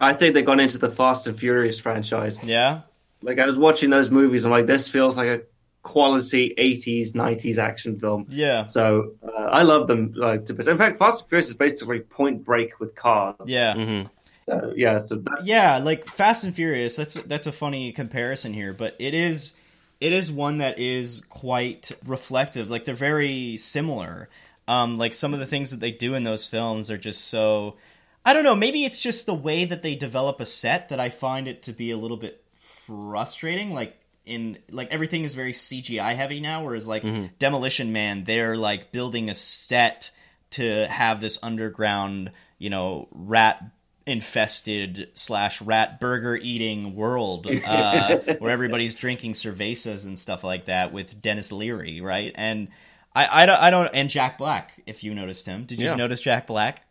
I 0.00 0.14
think 0.14 0.34
they've 0.34 0.44
gone 0.44 0.58
into 0.58 0.78
the 0.78 0.90
Fast 0.90 1.26
and 1.26 1.38
Furious 1.38 1.78
franchise. 1.78 2.38
Yeah. 2.42 2.80
Like 3.22 3.38
I 3.38 3.44
was 3.44 3.58
watching 3.58 3.90
those 3.90 4.10
movies, 4.10 4.44
I'm 4.44 4.50
like, 4.50 4.66
this 4.66 4.88
feels 4.88 5.18
like 5.18 5.28
a 5.28 5.40
quality 5.82 6.54
80s, 6.56 7.12
90s 7.12 7.58
action 7.58 7.98
film. 7.98 8.26
Yeah. 8.30 8.66
So 8.66 9.12
uh, 9.22 9.42
I 9.42 9.62
love 9.62 9.86
them. 9.86 10.14
Like, 10.16 10.46
to, 10.46 10.54
in 10.54 10.78
fact, 10.78 10.98
Fast 10.98 11.22
and 11.22 11.28
Furious 11.28 11.48
is 11.48 11.54
basically 11.54 12.00
Point 12.00 12.42
Break 12.42 12.80
with 12.80 12.96
cars. 12.96 13.36
Yeah. 13.44 13.74
Mm-hmm. 13.74 14.06
So 14.48 14.72
yeah, 14.76 14.98
so 14.98 15.16
that, 15.16 15.44
yeah, 15.44 15.78
like 15.78 16.06
Fast 16.06 16.44
and 16.44 16.54
Furious. 16.54 16.96
That's 16.96 17.20
that's 17.22 17.46
a 17.46 17.52
funny 17.52 17.92
comparison 17.92 18.54
here, 18.54 18.72
but 18.72 18.94
it 18.98 19.12
is 19.12 19.54
it 20.00 20.12
is 20.12 20.30
one 20.30 20.58
that 20.58 20.78
is 20.78 21.22
quite 21.28 21.90
reflective. 22.04 22.70
Like 22.70 22.84
they're 22.84 22.94
very 22.94 23.56
similar. 23.56 24.28
Um, 24.68 24.98
like 24.98 25.14
some 25.14 25.34
of 25.34 25.40
the 25.40 25.46
things 25.46 25.70
that 25.70 25.80
they 25.80 25.90
do 25.90 26.14
in 26.14 26.24
those 26.24 26.48
films 26.48 26.90
are 26.90 26.98
just 26.98 27.26
so. 27.26 27.76
I 28.24 28.32
don't 28.32 28.42
know. 28.42 28.56
Maybe 28.56 28.84
it's 28.84 28.98
just 28.98 29.26
the 29.26 29.34
way 29.34 29.64
that 29.64 29.84
they 29.84 29.94
develop 29.94 30.40
a 30.40 30.46
set 30.46 30.88
that 30.88 30.98
I 30.98 31.10
find 31.10 31.46
it 31.46 31.62
to 31.64 31.72
be 31.72 31.92
a 31.92 31.96
little 31.96 32.16
bit 32.16 32.42
frustrating. 32.86 33.72
Like 33.72 33.96
in 34.24 34.58
like 34.70 34.92
everything 34.92 35.24
is 35.24 35.34
very 35.34 35.52
CGI 35.52 36.14
heavy 36.16 36.40
now, 36.40 36.64
whereas 36.64 36.86
like 36.86 37.04
Demolition 37.38 37.92
Man, 37.92 38.24
they're 38.24 38.56
like 38.56 38.92
building 38.92 39.30
a 39.30 39.34
set 39.34 40.10
to 40.50 40.86
have 40.88 41.20
this 41.20 41.38
underground, 41.42 42.32
you 42.58 42.70
know, 42.70 43.08
rat 43.12 43.62
infested 44.06 45.08
slash 45.14 45.60
rat 45.62 46.00
burger 46.00 46.36
eating 46.36 46.94
world 46.94 47.46
uh, 47.46 48.18
where 48.38 48.50
everybody's 48.50 48.94
drinking 48.94 49.32
cervezas 49.34 50.04
and 50.04 50.18
stuff 50.18 50.44
like 50.44 50.66
that 50.66 50.92
with 50.92 51.20
Denis 51.20 51.52
Leary, 51.52 52.00
right? 52.00 52.32
And 52.34 52.68
I, 53.14 53.42
I 53.42 53.46
don't, 53.46 53.60
I 53.62 53.70
don't, 53.70 53.90
and 53.94 54.08
Jack 54.10 54.38
Black. 54.38 54.72
If 54.86 55.02
you 55.04 55.14
noticed 55.14 55.46
him, 55.46 55.64
did 55.64 55.80
you 55.80 55.86
Yeah. 55.86 55.94
notice 55.94 56.20
Jack 56.20 56.46
Black? 56.46 56.82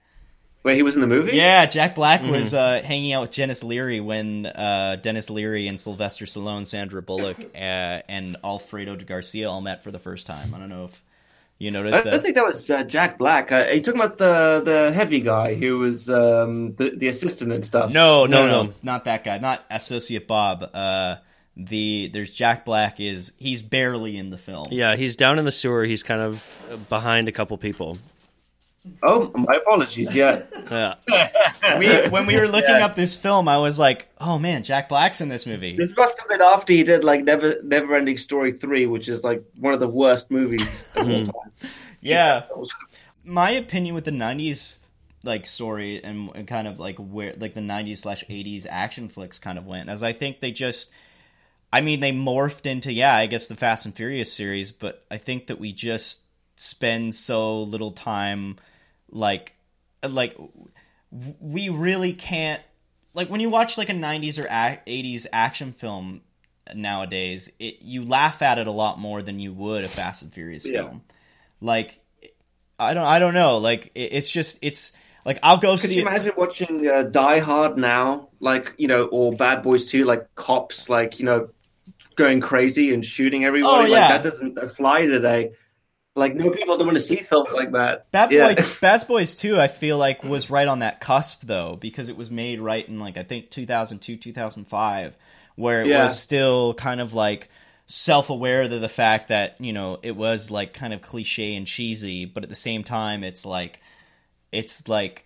Wait, 0.63 0.75
he 0.75 0.81
was 0.83 0.95
in 0.95 1.01
the 1.01 1.07
movie? 1.07 1.33
Yeah, 1.33 1.67
Jack 1.67 1.93
Black 1.93 2.21
Mm-hmm. 2.21 2.31
was 2.31 2.53
uh, 2.53 2.81
hanging 2.83 3.13
out 3.13 3.21
with 3.21 3.35
Denis 3.35 3.63
Leary 3.63 3.99
when 3.99 4.47
uh, 4.47 4.97
Denis 5.01 5.29
Leary 5.29 5.67
and 5.67 5.79
Sylvester 5.79 6.25
Stallone, 6.25 6.65
Sandra 6.65 7.03
Bullock, 7.03 7.37
uh, 7.55 7.57
and 7.57 8.35
Alfredo 8.43 8.95
de 8.95 9.05
Garcia 9.05 9.47
all 9.49 9.61
met 9.61 9.83
for 9.83 9.91
the 9.91 9.99
first 9.99 10.25
time. 10.25 10.55
I 10.55 10.57
don't 10.59 10.69
know 10.69 10.85
if 10.85 11.03
you 11.57 11.69
I 11.69 11.73
noticed 11.73 12.03
don't 12.05 12.21
think 12.21 12.35
that 12.35 12.45
was 12.45 12.69
uh, 12.69 12.83
Jack 12.83 13.17
Black. 13.17 13.51
Uh, 13.51 13.55
are 13.67 13.73
you 13.73 13.81
talking 13.81 14.01
about 14.01 14.17
the 14.17 14.61
the 14.63 14.91
heavy 14.93 15.21
guy 15.21 15.55
who 15.55 15.79
was 15.79 16.09
um, 16.09 16.75
the 16.75 16.91
the 16.95 17.07
assistant 17.07 17.51
and 17.51 17.63
stuff? 17.65 17.91
No, 17.91 18.25
no, 18.25 18.45
No, 18.45 18.47
no, 18.47 18.63
no. 18.63 18.73
not 18.83 19.05
that 19.05 19.23
guy. 19.23 19.37
Not 19.37 19.63
Associate 19.69 20.25
Bob. 20.27 20.69
Uh, 20.73 21.15
the 21.57 22.09
there's 22.11 22.31
Jack 22.31 22.65
Black 22.65 22.99
is 22.99 23.31
he's 23.37 23.61
barely 23.61 24.17
in 24.17 24.29
the 24.29 24.37
film. 24.37 24.67
Yeah, 24.71 24.95
he's 24.97 25.15
down 25.15 25.39
in 25.39 25.45
the 25.45 25.51
sewer. 25.51 25.85
He's 25.85 26.03
kind 26.03 26.21
of 26.21 26.43
behind 26.89 27.29
a 27.29 27.31
couple 27.31 27.57
people. 27.57 27.97
Oh, 29.03 29.31
my 29.35 29.55
apologies. 29.55 30.13
Yeah. 30.13 30.43
Yeah. 30.69 30.95
We 31.79 32.09
when 32.09 32.25
we 32.25 32.39
were 32.39 32.47
looking 32.47 32.69
Yeah. 32.69 32.85
up 32.85 32.95
this 32.95 33.15
film, 33.15 33.47
I 33.47 33.57
was 33.57 33.77
like, 33.77 34.07
oh 34.19 34.39
man, 34.39 34.63
Jack 34.63 34.89
Black's 34.89 35.21
in 35.21 35.29
this 35.29 35.45
movie. 35.45 35.75
This 35.75 35.91
must 35.95 36.19
have 36.19 36.29
been 36.29 36.41
after 36.41 36.73
he 36.73 36.83
did 36.83 37.03
like 37.03 37.23
Never 37.23 37.57
Never 37.63 37.95
Ending 37.95 38.17
Story 38.17 38.51
three, 38.51 38.85
which 38.85 39.07
is 39.09 39.23
like 39.23 39.43
one 39.59 39.73
of 39.73 39.79
the 39.79 39.87
worst 39.87 40.31
movies 40.31 40.85
of 40.95 41.03
all 41.03 41.13
mm-hmm. 41.13 41.25
time. 41.25 41.71
Yeah, 42.01 42.43
my 43.23 43.51
opinion 43.51 43.95
with 43.95 44.05
the 44.05 44.11
'90s 44.11 44.73
like 45.23 45.47
story 45.47 46.03
and, 46.03 46.29
and 46.35 46.47
kind 46.47 46.67
of 46.67 46.79
like 46.79 46.97
where 46.97 47.33
like 47.37 47.53
the 47.53 47.61
'90s 47.61 47.97
slash 47.97 48.23
'80s 48.29 48.65
action 48.69 49.09
flicks 49.09 49.39
kind 49.39 49.57
of 49.57 49.65
went, 49.65 49.89
as 49.89 50.03
I 50.03 50.13
think 50.13 50.39
they 50.39 50.51
just, 50.51 50.89
I 51.73 51.81
mean, 51.81 51.99
they 51.99 52.11
morphed 52.11 52.65
into 52.65 52.91
yeah, 52.93 53.15
I 53.15 53.25
guess 53.25 53.47
the 53.47 53.55
Fast 53.55 53.85
and 53.85 53.95
Furious 53.95 54.31
series, 54.31 54.71
but 54.71 55.03
I 55.11 55.17
think 55.17 55.47
that 55.47 55.59
we 55.59 55.73
just 55.73 56.21
spend 56.55 57.15
so 57.15 57.63
little 57.63 57.91
time 57.91 58.57
like 59.09 59.53
like 60.07 60.35
we 61.39 61.69
really 61.69 62.13
can't 62.13 62.61
like 63.13 63.29
when 63.29 63.39
you 63.39 63.49
watch 63.49 63.77
like 63.77 63.89
a 63.89 63.93
90s 63.93 64.37
or 64.37 64.47
80s 64.47 65.25
action 65.31 65.71
film 65.71 66.21
nowadays 66.73 67.51
it 67.59 67.81
you 67.81 68.03
laugh 68.05 68.41
at 68.41 68.57
it 68.57 68.67
a 68.67 68.71
lot 68.71 68.99
more 68.99 69.21
than 69.21 69.39
you 69.39 69.53
would 69.53 69.83
a 69.83 69.87
fast 69.87 70.21
and 70.23 70.33
furious 70.33 70.65
Yeah. 70.65 70.81
film 70.81 71.03
like 71.61 71.99
i 72.79 72.93
don't 72.93 73.05
i 73.05 73.19
don't 73.19 73.33
know 73.33 73.59
like 73.59 73.91
it, 73.95 74.13
it's 74.13 74.29
just 74.29 74.59
it's 74.61 74.91
like 75.25 75.39
i'll 75.43 75.57
go 75.57 75.77
Could 75.77 75.89
see 75.89 75.95
you 75.95 76.01
it 76.01 76.07
imagine 76.07 76.33
watching 76.37 76.87
uh, 76.87 77.03
Die 77.03 77.39
Hard 77.39 77.77
now, 77.77 78.29
like 78.39 78.73
you 78.77 78.87
know, 78.87 79.05
or 79.05 79.33
Bad 79.33 79.63
Boys 79.63 79.87
Two, 79.87 80.05
like 80.05 80.33
cops, 80.35 80.87
like 80.87 81.17
you 81.19 81.25
know, 81.25 81.49
going 82.15 82.41
crazy 82.41 82.93
and 82.93 83.03
shooting 83.03 83.43
everybody? 83.43 83.91
Oh, 83.91 83.95
yeah. 83.95 84.07
Like 84.09 84.23
that 84.23 84.29
doesn't 84.29 84.75
fly 84.75 85.07
today. 85.07 85.53
Like 86.15 86.33
no 86.33 86.49
people 86.49 86.77
don't 86.77 86.87
want 86.87 86.97
to 86.97 87.03
see 87.03 87.17
films 87.17 87.51
like 87.53 87.71
that. 87.73 88.09
Bad 88.11 88.31
Yeah. 88.31 88.53
Boys, 88.53 88.79
Bad 88.79 89.05
Boys 89.07 89.35
2, 89.35 89.59
I 89.59 89.67
feel 89.67 89.97
like 89.97 90.23
was 90.23 90.49
right 90.49 90.67
on 90.67 90.79
that 90.79 91.01
cusp 91.01 91.41
though, 91.43 91.75
because 91.75 92.07
it 92.07 92.15
was 92.15 92.31
made 92.31 92.61
right 92.61 92.87
in 92.87 92.99
like 92.99 93.17
I 93.17 93.23
think 93.23 93.49
2002, 93.49 94.15
2005, 94.17 95.15
where 95.55 95.81
it 95.81 95.87
Yeah. 95.87 96.03
was 96.05 96.17
still 96.19 96.73
kind 96.75 97.01
of 97.01 97.13
like 97.13 97.49
self-aware 97.87 98.63
of 98.63 98.81
the 98.81 98.89
fact 98.89 99.27
that 99.27 99.59
you 99.59 99.71
know 99.73 99.99
it 100.03 100.15
was 100.15 100.49
like 100.49 100.73
kind 100.73 100.93
of 100.93 101.01
cliche 101.01 101.53
and 101.55 101.67
cheesy, 101.67 102.23
but 102.25 102.43
at 102.43 102.49
the 102.49 102.55
same 102.55 102.83
time, 102.83 103.23
it's 103.23 103.45
like 103.45 103.81
it's 104.53 104.87
like 104.87 105.25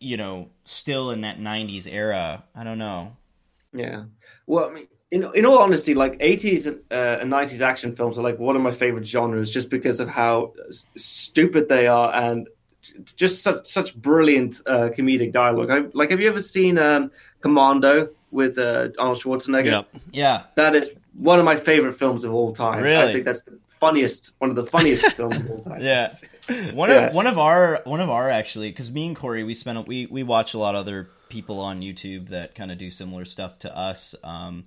you 0.00 0.16
know 0.18 0.50
still 0.64 1.10
in 1.10 1.22
that 1.22 1.38
90s 1.40 1.86
era. 1.90 2.44
I 2.54 2.62
don't 2.64 2.78
know. 2.78 3.16
Yeah. 3.72 4.04
Well, 4.46 4.68
I 4.68 4.72
mean, 4.72 4.86
in 5.10 5.28
in 5.34 5.44
all 5.46 5.58
honesty, 5.58 5.94
like 5.94 6.16
eighties 6.20 6.66
uh, 6.68 6.72
and 7.20 7.30
nineties 7.30 7.60
action 7.60 7.92
films 7.92 8.18
are 8.18 8.22
like 8.22 8.38
one 8.38 8.56
of 8.56 8.62
my 8.62 8.70
favorite 8.72 9.06
genres, 9.06 9.50
just 9.50 9.68
because 9.70 10.00
of 10.00 10.08
how 10.08 10.52
s- 10.68 10.84
stupid 10.96 11.68
they 11.68 11.86
are 11.86 12.12
and 12.14 12.48
just 13.16 13.42
such 13.42 13.66
such 13.66 13.94
brilliant 13.96 14.60
uh, 14.66 14.88
comedic 14.96 15.32
dialogue. 15.32 15.70
I, 15.70 15.78
like, 15.94 16.10
have 16.10 16.20
you 16.20 16.28
ever 16.28 16.42
seen 16.42 16.78
um, 16.78 17.10
Commando 17.40 18.08
with 18.30 18.58
uh, 18.58 18.88
Arnold 18.98 19.18
Schwarzenegger? 19.20 19.64
yeah. 19.66 19.82
Yeah. 20.12 20.42
That 20.54 20.74
is 20.76 20.90
one 21.14 21.38
of 21.38 21.44
my 21.44 21.56
favorite 21.56 21.94
films 21.94 22.24
of 22.24 22.32
all 22.32 22.52
time. 22.52 22.82
Really? 22.82 22.96
I 23.10 23.12
think 23.12 23.24
that's 23.24 23.42
the 23.42 23.58
funniest, 23.68 24.32
one 24.38 24.50
of 24.50 24.56
the 24.56 24.66
funniest 24.66 25.04
films 25.16 25.36
of 25.36 25.50
all 25.50 25.62
time. 25.64 25.80
Yeah, 25.82 26.14
one 26.72 26.88
Yeah. 26.90 27.06
of 27.08 27.14
one 27.14 27.26
of 27.26 27.36
our 27.38 27.80
one 27.84 28.00
of 28.00 28.10
our 28.10 28.30
actually 28.30 28.70
because 28.70 28.90
me 28.92 29.08
and 29.08 29.16
Corey 29.16 29.42
we 29.42 29.54
spent 29.54 29.88
we 29.88 30.06
we 30.06 30.22
watch 30.22 30.54
a 30.54 30.58
lot 30.58 30.74
of 30.74 30.80
other 30.80 31.08
people 31.28 31.60
on 31.60 31.80
YouTube 31.80 32.28
that 32.30 32.54
kind 32.54 32.70
of 32.72 32.78
do 32.78 32.90
similar 32.90 33.24
stuff 33.24 33.58
to 33.60 33.76
us. 33.76 34.14
Um, 34.24 34.64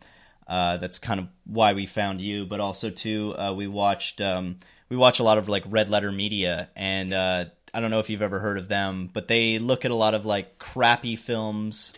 uh, 0.47 0.77
that's 0.77 0.99
kind 0.99 1.19
of 1.19 1.27
why 1.45 1.73
we 1.73 1.85
found 1.85 2.21
you, 2.21 2.45
but 2.45 2.59
also 2.59 2.89
too 2.89 3.35
uh, 3.37 3.53
we 3.55 3.67
watched 3.67 4.21
um, 4.21 4.57
we 4.89 4.97
watch 4.97 5.19
a 5.19 5.23
lot 5.23 5.37
of 5.37 5.47
like 5.49 5.63
Red 5.67 5.89
Letter 5.89 6.11
Media, 6.11 6.69
and 6.75 7.13
uh, 7.13 7.45
I 7.73 7.79
don't 7.79 7.91
know 7.91 7.99
if 7.99 8.09
you've 8.09 8.21
ever 8.21 8.39
heard 8.39 8.57
of 8.57 8.67
them, 8.67 9.09
but 9.11 9.27
they 9.27 9.59
look 9.59 9.85
at 9.85 9.91
a 9.91 9.95
lot 9.95 10.13
of 10.13 10.25
like 10.25 10.59
crappy 10.59 11.15
films 11.15 11.93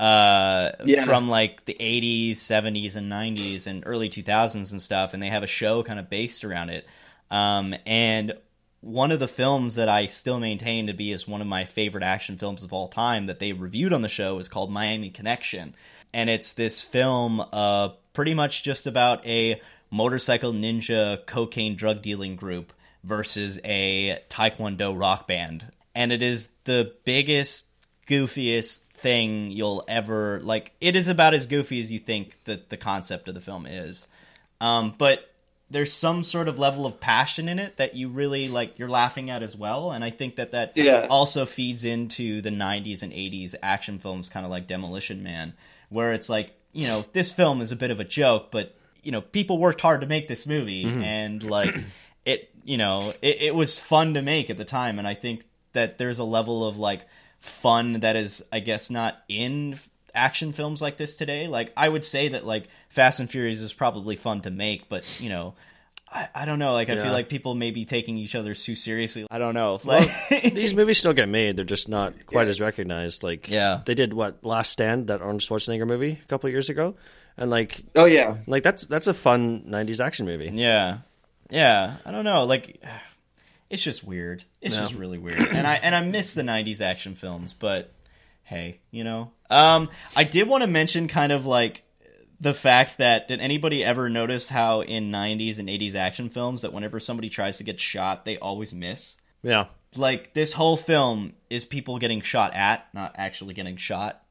uh, 0.00 0.72
Yeah. 0.84 1.04
from 1.04 1.28
like 1.28 1.64
the 1.64 1.76
80s, 1.78 2.32
70s, 2.32 2.96
and 2.96 3.10
90s 3.10 3.66
and 3.66 3.82
early 3.86 4.08
2000s 4.08 4.72
and 4.72 4.82
stuff, 4.82 5.14
and 5.14 5.22
they 5.22 5.28
have 5.28 5.42
a 5.44 5.46
show 5.48 5.82
kind 5.82 6.00
of 6.00 6.10
based 6.10 6.44
around 6.44 6.70
it. 6.70 6.86
Um, 7.30 7.74
and 7.86 8.34
one 8.80 9.12
of 9.12 9.20
the 9.20 9.28
films 9.28 9.76
that 9.76 9.88
I 9.88 10.06
still 10.08 10.40
maintain 10.40 10.88
to 10.88 10.92
be 10.92 11.12
is 11.12 11.28
one 11.28 11.40
of 11.40 11.46
my 11.46 11.64
favorite 11.64 12.02
action 12.02 12.36
films 12.36 12.64
of 12.64 12.72
all 12.72 12.88
time 12.88 13.26
that 13.26 13.38
they 13.38 13.52
reviewed 13.52 13.92
on 13.92 14.02
the 14.02 14.08
show 14.08 14.38
is 14.40 14.48
called 14.48 14.72
Miami 14.72 15.10
Connection. 15.10 15.74
And 16.14 16.28
it's 16.28 16.52
this 16.52 16.82
film 16.82 17.40
uh, 17.52 17.90
pretty 18.12 18.34
much 18.34 18.62
just 18.62 18.86
about 18.86 19.26
a 19.26 19.60
motorcycle 19.90 20.52
ninja 20.52 21.24
cocaine 21.26 21.76
drug 21.76 22.02
dealing 22.02 22.36
group 22.36 22.72
versus 23.04 23.58
a 23.64 24.18
taekwondo 24.30 24.98
rock 24.98 25.26
band. 25.26 25.66
And 25.94 26.12
it 26.12 26.22
is 26.22 26.48
the 26.64 26.92
biggest, 27.04 27.64
goofiest 28.06 28.78
thing 28.94 29.50
you'll 29.50 29.84
ever 29.88 30.40
like. 30.42 30.72
It 30.80 30.96
is 30.96 31.08
about 31.08 31.34
as 31.34 31.46
goofy 31.46 31.80
as 31.80 31.90
you 31.90 31.98
think 31.98 32.36
that 32.44 32.68
the 32.70 32.76
concept 32.76 33.28
of 33.28 33.34
the 33.34 33.40
film 33.40 33.66
is. 33.66 34.06
Um, 34.60 34.94
but 34.96 35.28
there's 35.70 35.92
some 35.92 36.22
sort 36.22 36.48
of 36.48 36.58
level 36.58 36.84
of 36.86 37.00
passion 37.00 37.48
in 37.48 37.58
it 37.58 37.78
that 37.78 37.94
you 37.94 38.08
really 38.10 38.46
like 38.48 38.78
you're 38.78 38.90
laughing 38.90 39.30
at 39.30 39.42
as 39.42 39.56
well 39.56 39.90
and 39.90 40.04
i 40.04 40.10
think 40.10 40.36
that 40.36 40.52
that 40.52 40.72
Yeah. 40.76 41.06
also 41.08 41.46
feeds 41.46 41.82
into 41.82 42.42
the 42.42 42.50
90s 42.50 43.02
and 43.02 43.10
80s 43.10 43.54
action 43.62 43.98
films 43.98 44.28
kind 44.28 44.44
of 44.44 44.50
like 44.52 44.66
demolition 44.66 45.22
man 45.22 45.54
where 45.92 46.12
it's 46.12 46.28
like 46.28 46.52
you 46.72 46.86
know 46.86 47.04
this 47.12 47.30
film 47.30 47.60
is 47.60 47.72
a 47.72 47.76
bit 47.76 47.90
of 47.90 48.00
a 48.00 48.04
joke 48.04 48.50
but 48.50 48.74
you 49.02 49.12
know 49.12 49.20
people 49.20 49.58
worked 49.58 49.80
hard 49.80 50.00
to 50.00 50.06
make 50.06 50.28
this 50.28 50.46
movie 50.46 50.84
mm-hmm. 50.84 51.02
and 51.02 51.42
like 51.42 51.74
it 52.24 52.50
you 52.64 52.76
know 52.76 53.12
it, 53.22 53.42
it 53.42 53.54
was 53.54 53.78
fun 53.78 54.14
to 54.14 54.22
make 54.22 54.50
at 54.50 54.58
the 54.58 54.64
time. 54.64 54.98
And 54.98 55.06
i 55.06 55.14
think 55.14 55.44
that 55.72 55.98
there's 55.98 56.18
a 56.18 56.24
level 56.24 56.66
of 56.66 56.76
like 56.76 57.06
fun 57.40 58.00
that 58.00 58.16
is 58.16 58.42
i 58.52 58.60
guess 58.60 58.90
not 58.90 59.22
in 59.28 59.78
action 60.14 60.52
films 60.52 60.82
like 60.82 60.98
this 60.98 61.16
today. 61.16 61.48
Like 61.48 61.72
i 61.76 61.88
would 61.88 62.04
say 62.04 62.28
that 62.28 62.46
like 62.46 62.68
fast 62.88 63.20
and 63.20 63.30
furious 63.30 63.60
is 63.60 63.72
probably 63.72 64.16
fun 64.16 64.42
to 64.42 64.50
make 64.50 64.88
but 64.88 65.20
you 65.20 65.28
know 65.28 65.54
i, 66.12 66.28
I 66.34 66.44
don't 66.44 66.58
know 66.58 66.72
like 66.72 66.88
i 66.90 66.94
Yeah. 66.94 67.02
feel 67.04 67.12
like 67.12 67.28
people 67.28 67.54
may 67.54 67.70
be 67.70 67.84
taking 67.84 68.18
each 68.18 68.34
other 68.34 68.54
too 68.54 68.74
seriously 68.74 69.26
i 69.30 69.38
don't 69.38 69.54
know 69.54 69.80
like 69.84 70.10
These 70.30 70.74
movies 70.74 70.98
still 70.98 71.12
get 71.12 71.28
made. 71.28 71.56
They're 71.56 71.64
just 71.64 71.88
not 71.88 72.26
quite 72.26 72.48
as 72.48 72.60
recognized. 72.60 73.22
Like, 73.22 73.48
Yeah. 73.48 73.80
they 73.86 73.94
did 73.94 74.12
what 74.12 74.44
Last 74.44 74.70
Stand, 74.72 75.06
that 75.08 75.20
Arnold 75.22 75.40
Schwarzenegger 75.40 75.86
movie, 75.86 76.18
a 76.22 76.26
couple 76.26 76.48
years 76.50 76.68
ago, 76.68 76.94
and 77.36 77.50
like, 77.50 77.82
Oh 77.94 78.04
yeah, 78.04 78.36
like 78.46 78.62
that's 78.62 78.86
that's 78.86 79.06
a 79.06 79.14
fun 79.14 79.64
'90s 79.68 80.00
action 80.04 80.26
movie. 80.26 80.50
Yeah, 80.52 80.98
yeah. 81.50 81.96
I 82.04 82.10
don't 82.10 82.24
know. 82.24 82.44
Like, 82.44 82.82
it's 83.70 83.82
just 83.82 84.04
weird. 84.04 84.44
It's 84.60 84.74
just 84.74 84.94
really 84.94 85.18
weird. 85.18 85.40
And 85.48 85.66
I 85.66 85.74
and 85.76 85.94
I 85.94 86.00
miss 86.04 86.34
the 86.34 86.42
'90s 86.42 86.80
action 86.80 87.14
films, 87.14 87.54
but 87.54 87.92
hey, 88.44 88.80
you 88.90 89.04
know. 89.04 89.30
Um, 89.50 89.88
I 90.16 90.24
did 90.24 90.48
want 90.48 90.62
to 90.62 90.66
mention 90.68 91.08
kind 91.08 91.32
of 91.32 91.46
like 91.46 91.82
the 92.42 92.52
fact 92.52 92.98
that 92.98 93.28
did 93.28 93.40
anybody 93.40 93.84
ever 93.84 94.10
notice 94.10 94.48
how 94.48 94.80
in 94.80 95.12
'90s 95.12 95.58
and 95.58 95.68
'80s 95.68 95.94
action 95.94 96.28
films 96.28 96.62
that 96.62 96.72
whenever 96.72 96.98
somebody 96.98 97.30
tries 97.30 97.58
to 97.58 97.64
get 97.64 97.78
shot, 97.78 98.24
they 98.24 98.36
always 98.36 98.74
miss. 98.74 99.16
Yeah, 99.44 99.66
Like 99.96 100.34
this 100.34 100.52
whole 100.52 100.76
film 100.76 101.34
is 101.48 101.64
people 101.64 101.98
getting 101.98 102.20
shot 102.20 102.52
at, 102.54 102.86
not 102.92 103.14
actually 103.16 103.54
getting 103.54 103.76
shot. 103.76 104.22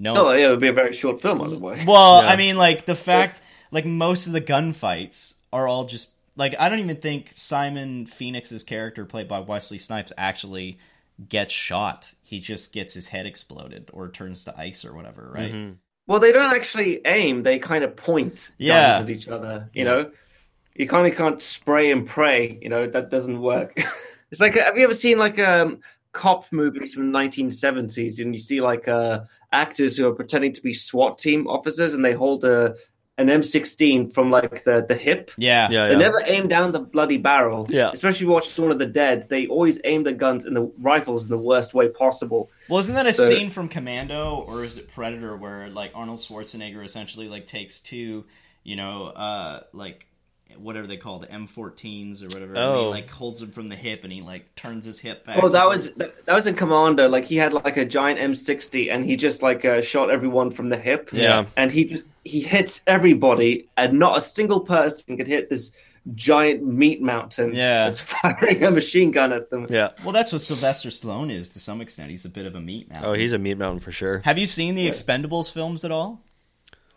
No, 0.00 0.28
oh 0.28 0.32
yeah, 0.32 0.46
it 0.46 0.50
would 0.50 0.60
be 0.60 0.68
a 0.68 0.72
very 0.72 0.94
short 0.94 1.20
film 1.20 1.42
otherwise. 1.42 1.84
well, 1.86 2.22
Yeah. 2.22 2.30
I 2.30 2.36
mean, 2.36 2.56
like 2.56 2.86
the 2.86 2.94
fact, 2.94 3.42
like 3.70 3.84
most 3.84 4.26
of 4.26 4.32
the 4.32 4.40
gunfights 4.40 5.34
are 5.52 5.68
all 5.68 5.84
just 5.84 6.08
like 6.34 6.54
I 6.58 6.70
don't 6.70 6.80
even 6.80 6.96
think 6.96 7.30
Simon 7.34 8.06
Phoenix's 8.06 8.64
character, 8.64 9.04
played 9.04 9.28
by 9.28 9.40
Wesley 9.40 9.78
Snipes, 9.78 10.12
actually 10.16 10.78
gets 11.28 11.52
shot. 11.52 12.14
He 12.22 12.40
just 12.40 12.72
gets 12.72 12.94
his 12.94 13.06
head 13.06 13.26
exploded 13.26 13.90
or 13.92 14.08
turns 14.08 14.44
to 14.44 14.58
ice 14.58 14.84
or 14.86 14.94
whatever, 14.94 15.30
right? 15.30 15.52
Mm-hmm. 15.52 15.72
Well, 16.06 16.20
they 16.20 16.32
don't 16.32 16.54
actually 16.54 17.00
aim; 17.06 17.42
they 17.42 17.58
kind 17.58 17.84
of 17.84 17.96
point 17.96 18.50
Yeah. 18.58 18.98
guns 18.98 19.04
at 19.04 19.10
each 19.10 19.28
other. 19.28 19.70
You 19.72 19.84
know, 19.84 20.10
you 20.74 20.88
kind 20.88 21.06
of 21.10 21.16
can't 21.16 21.40
spray 21.40 21.90
and 21.90 22.06
pray. 22.06 22.58
You 22.60 22.68
know, 22.68 22.86
that 22.86 23.10
doesn't 23.10 23.40
work. 23.40 23.74
it's 24.30 24.40
like, 24.40 24.54
have 24.54 24.76
you 24.76 24.84
ever 24.84 24.94
seen 24.94 25.18
like 25.18 25.38
um, 25.38 25.78
cop 26.12 26.50
movies 26.52 26.94
from 26.94 27.12
the 27.12 27.18
1970s, 27.18 28.20
and 28.20 28.34
you 28.34 28.40
see 28.40 28.60
like 28.60 28.88
uh, 28.88 29.20
actors 29.52 29.96
who 29.96 30.06
are 30.06 30.14
pretending 30.14 30.52
to 30.52 30.62
be 30.62 30.72
SWAT 30.72 31.18
team 31.18 31.46
officers, 31.46 31.94
and 31.94 32.04
they 32.04 32.12
hold 32.12 32.44
a 32.44 32.74
an 33.22 33.28
M16 33.28 34.12
from 34.12 34.30
like 34.30 34.64
the 34.64 34.84
the 34.86 34.94
hip. 34.94 35.30
Yeah. 35.38 35.68
Yeah, 35.70 35.86
They 35.86 35.92
yeah. 35.92 35.98
never 35.98 36.22
aim 36.26 36.48
down 36.48 36.72
the 36.72 36.80
bloody 36.80 37.16
barrel. 37.16 37.66
Yeah. 37.70 37.90
Especially 37.92 38.16
if 38.18 38.20
you 38.22 38.28
watch 38.28 38.54
Dawn 38.54 38.70
of 38.70 38.78
the 38.78 38.86
Dead, 38.86 39.26
they 39.30 39.46
always 39.46 39.80
aim 39.84 40.02
the 40.02 40.12
guns 40.12 40.44
and 40.44 40.54
the 40.56 40.70
rifles 40.78 41.24
in 41.24 41.30
the 41.30 41.38
worst 41.38 41.72
way 41.74 41.88
possible. 41.88 42.50
Well, 42.68 42.80
isn't 42.80 42.94
that 42.94 43.06
a 43.06 43.14
So- 43.14 43.24
scene 43.28 43.48
from 43.50 43.68
Commando 43.68 44.44
or 44.46 44.64
is 44.64 44.76
it 44.76 44.92
Predator 44.92 45.36
where 45.36 45.68
like 45.70 45.92
Arnold 45.94 46.18
Schwarzenegger 46.18 46.84
essentially 46.84 47.28
like 47.28 47.46
takes 47.46 47.80
two, 47.80 48.24
you 48.64 48.76
know, 48.76 49.06
uh 49.06 49.60
like 49.72 50.06
whatever 50.60 50.86
they 50.86 50.96
call 50.96 51.18
the 51.18 51.26
M14s 51.26 52.22
or 52.22 52.26
whatever, 52.26 52.52
and 52.54 52.58
Oh. 52.58 52.84
he 52.84 52.90
like 52.90 53.10
holds 53.10 53.40
him 53.42 53.50
from 53.52 53.68
the 53.68 53.76
hip 53.76 54.04
and 54.04 54.12
he 54.12 54.22
like 54.22 54.54
turns 54.54 54.84
his 54.84 54.98
hip 54.98 55.24
back. 55.26 55.38
Oh, 55.42 55.48
that 55.48 55.68
was 55.68 55.90
that, 55.94 56.24
that 56.26 56.34
was 56.34 56.46
in 56.46 56.54
Commando. 56.54 57.08
Like 57.08 57.24
he 57.24 57.36
had 57.36 57.52
like 57.52 57.76
a 57.76 57.84
giant 57.84 58.18
M60 58.20 58.92
and 58.92 59.04
he 59.04 59.16
just 59.16 59.42
like 59.42 59.64
uh, 59.64 59.82
shot 59.82 60.10
everyone 60.10 60.50
from 60.50 60.68
the 60.68 60.76
hip. 60.76 61.10
Yeah. 61.12 61.46
And 61.56 61.70
he 61.70 61.84
just 61.84 62.04
he 62.24 62.40
hits 62.40 62.82
everybody 62.86 63.68
and 63.76 63.98
not 63.98 64.16
a 64.18 64.20
single 64.20 64.60
person 64.60 65.16
could 65.16 65.26
hit 65.28 65.50
this 65.50 65.70
giant 66.14 66.64
meat 66.66 67.00
mountain 67.00 67.54
Yeah. 67.54 67.84
that's 67.84 68.00
firing 68.00 68.64
a 68.64 68.70
machine 68.70 69.12
gun 69.12 69.32
at 69.32 69.50
them. 69.50 69.66
Yeah. 69.70 69.90
Well, 70.02 70.12
that's 70.12 70.32
what 70.32 70.42
Sylvester 70.42 70.88
Stallone 70.88 71.30
is 71.32 71.50
to 71.50 71.60
some 71.60 71.80
extent. 71.80 72.10
He's 72.10 72.24
a 72.24 72.28
bit 72.28 72.44
of 72.46 72.54
a 72.56 72.60
meat 72.60 72.88
mountain. 72.90 73.08
Oh, 73.08 73.12
he's 73.12 73.32
a 73.32 73.38
meat 73.38 73.56
mountain 73.56 73.80
for 73.80 73.92
sure. 73.92 74.18
Have 74.24 74.36
you 74.38 74.46
seen 74.46 74.74
the 74.74 74.88
Expendables 74.88 75.52
films 75.52 75.84
at 75.84 75.92
all? 75.92 76.20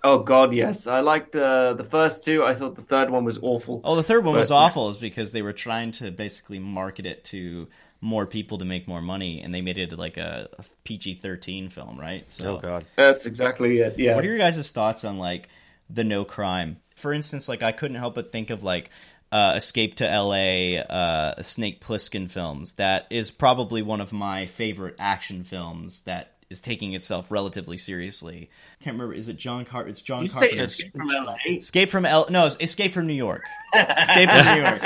Oh 0.06 0.20
god, 0.20 0.54
yes. 0.54 0.86
I 0.86 1.00
liked 1.00 1.36
uh, 1.36 1.74
the 1.74 1.84
first 1.84 2.24
two. 2.24 2.44
I 2.44 2.54
thought 2.54 2.76
the 2.76 2.84
third 2.84 3.10
one 3.10 3.26
was 3.26 3.40
awful. 3.42 3.82
Oh, 3.84 3.96
the 3.96 4.04
third 4.04 4.24
one 4.24 4.36
was 4.36 4.52
awful, 4.52 4.90
is 4.90 4.98
because 4.98 5.32
they 5.32 5.42
were 5.42 5.52
trying 5.52 5.94
to 5.94 6.12
basically 6.12 6.60
market 6.60 7.08
it 7.08 7.24
to 7.26 7.68
more 8.02 8.28
people 8.28 8.60
to 8.60 8.66
make 8.66 8.88
more 8.88 9.02
money, 9.02 9.42
and 9.42 9.54
they 9.54 9.62
made 9.62 9.80
it 9.80 9.98
like 9.98 10.18
a, 10.18 10.48
a 10.60 10.64
PG 10.84 11.16
thirteen 11.16 11.70
film, 11.70 12.00
right? 12.00 12.30
So, 12.30 12.58
Oh 12.58 12.60
god. 12.60 12.86
That's 12.96 13.26
exactly 13.26 13.80
it. 13.80 13.98
Yeah. 13.98 14.14
what 14.14 14.24
are 14.24 14.28
your 14.28 14.38
guys' 14.38 14.70
thoughts 14.70 15.04
on 15.04 15.18
like 15.18 15.50
the 15.90 16.04
no 16.04 16.24
crime? 16.24 16.82
For 16.96 17.12
instance, 17.12 17.50
like 17.50 17.64
I 17.64 17.72
couldn't 17.72 17.98
help 17.98 18.14
but 18.14 18.32
think 18.32 18.52
of 18.52 18.62
like 18.62 18.92
uh, 19.32 19.54
Escape 19.56 19.96
to 19.96 20.08
L.A., 20.10 20.78
uh, 20.88 21.42
Snake 21.42 21.84
Plissken 21.84 22.30
films. 22.30 22.74
That 22.74 23.08
is 23.10 23.32
probably 23.32 23.82
one 23.82 24.02
of 24.02 24.14
my 24.14 24.46
favorite 24.46 24.96
action 25.00 25.44
films 25.44 26.02
that 26.02 26.35
is 26.50 26.62
taking 26.62 26.94
itself 26.94 27.32
relatively 27.32 27.78
seriously. 27.78 28.50
I 28.80 28.84
can't 28.84 28.96
remember. 28.96 29.14
Is 29.14 29.30
it 29.30 29.38
John 29.38 29.66
Car? 29.66 29.88
It's 29.88 30.02
John 30.02 30.24
You 30.24 30.30
say 30.30 30.34
Carpenter. 30.34 30.64
Escape 30.64 30.92
from 30.94 31.08
LA? 31.08 31.36
Escape 31.48 31.90
from 31.90 32.06
L. 32.06 32.28
No, 32.30 32.46
it's 32.46 32.58
Escape 32.60 32.94
from 32.94 33.08
New 33.08 33.14
York. 33.14 33.44
Escape 33.76 34.30
from 34.30 34.46
New 34.46 34.62
York. 34.62 34.82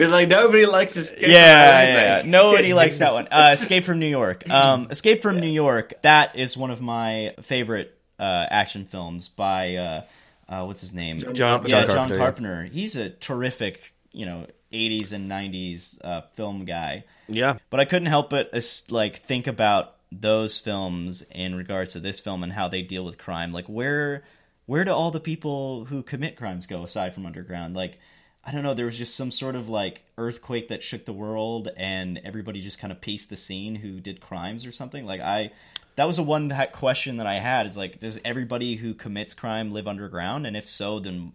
It's 0.00 0.12
like 0.12 0.28
nobody 0.28 0.66
likes 0.66 0.96
Escape 0.96 1.20
from 1.20 1.30
yeah, 1.30 2.18
yeah. 2.18 2.22
Nobody 2.24 2.72
likes 2.72 2.98
that 2.98 3.12
one. 3.12 3.28
Uh, 3.30 3.54
Escape 3.58 3.84
from 3.84 3.98
New 3.98 4.06
York. 4.08 4.44
Um, 4.50 4.88
Escape 4.90 5.22
from 5.22 5.40
New 5.40 5.48
York. 5.48 5.94
That 6.02 6.36
is 6.36 6.56
one 6.56 6.70
of 6.70 6.80
my 6.80 7.34
favorite 7.40 7.96
uh, 8.18 8.46
action 8.50 8.84
films 8.84 9.28
by 9.28 9.76
uh, 9.76 10.02
uh, 10.48 10.64
what's 10.64 10.80
his 10.80 10.92
name? 10.92 11.20
John, 11.20 11.62
yeah, 11.62 11.68
John 11.68 11.68
John 11.68 11.86
Carpenter. 11.86 12.14
yeah. 12.14 12.18
Carpenter. 12.18 12.64
He's 12.64 12.96
a 12.96 13.10
terrific, 13.10 13.94
you 14.12 14.26
know, 14.26 14.46
80s 14.72 15.12
and 15.12 15.30
90s 15.30 15.98
uh, 16.02 16.22
film 16.34 16.64
guy. 16.64 17.04
Yeah. 17.28 17.58
But 17.70 17.80
I 17.80 17.84
couldn't 17.84 18.06
help 18.06 18.30
but 18.30 18.50
uh, 18.52 18.60
like 18.88 19.22
think 19.22 19.46
about 19.46 19.94
those 20.12 20.58
films 20.58 21.22
in 21.30 21.54
regards 21.54 21.92
to 21.92 22.00
this 22.00 22.20
film 22.20 22.42
and 22.42 22.52
how 22.52 22.68
they 22.68 22.82
deal 22.82 23.04
with 23.04 23.18
crime. 23.18 23.52
Like 23.52 23.66
where 23.66 24.24
where 24.66 24.84
do 24.84 24.92
all 24.92 25.10
the 25.10 25.20
people 25.20 25.86
who 25.86 26.02
commit 26.02 26.36
crimes 26.36 26.66
go 26.66 26.82
aside 26.82 27.14
from 27.14 27.26
underground? 27.26 27.74
Like 27.74 27.98
I 28.44 28.52
don't 28.52 28.62
know, 28.62 28.74
there 28.74 28.86
was 28.86 28.96
just 28.96 29.14
some 29.14 29.30
sort 29.30 29.54
of 29.54 29.68
like 29.68 30.02
earthquake 30.16 30.68
that 30.68 30.82
shook 30.82 31.04
the 31.04 31.12
world 31.12 31.68
and 31.76 32.20
everybody 32.24 32.62
just 32.62 32.78
kind 32.78 32.92
of 32.92 33.00
paced 33.00 33.28
the 33.28 33.36
scene 33.36 33.76
who 33.76 34.00
did 34.00 34.20
crimes 34.20 34.64
or 34.64 34.72
something. 34.72 35.04
Like 35.06 35.20
I 35.20 35.52
that 35.96 36.06
was 36.06 36.18
a 36.18 36.22
one 36.22 36.48
that 36.48 36.72
question 36.72 37.18
that 37.18 37.26
I 37.26 37.34
had 37.34 37.66
is 37.66 37.76
like 37.76 38.00
does 38.00 38.18
everybody 38.24 38.76
who 38.76 38.94
commits 38.94 39.34
crime 39.34 39.72
live 39.72 39.86
underground 39.86 40.46
and 40.46 40.56
if 40.56 40.68
so 40.68 40.98
then 40.98 41.32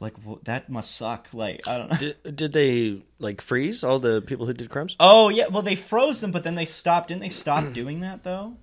like 0.00 0.14
wh- 0.24 0.42
that 0.44 0.68
must 0.70 0.96
suck. 0.96 1.28
Like 1.32 1.66
I 1.66 1.78
don't 1.78 1.90
know. 1.90 1.96
Did, 1.96 2.36
did 2.36 2.52
they 2.52 3.02
like 3.18 3.40
freeze 3.40 3.82
all 3.84 3.98
the 3.98 4.22
people 4.22 4.46
who 4.46 4.52
did 4.52 4.70
crimes? 4.70 4.96
Oh 5.00 5.28
yeah, 5.28 5.48
well 5.48 5.62
they 5.62 5.74
froze 5.76 6.20
them, 6.20 6.30
but 6.32 6.44
then 6.44 6.54
they 6.54 6.66
stopped. 6.66 7.08
Didn't 7.08 7.22
they 7.22 7.28
stop 7.28 7.72
doing 7.72 8.00
that 8.00 8.24
though? 8.24 8.54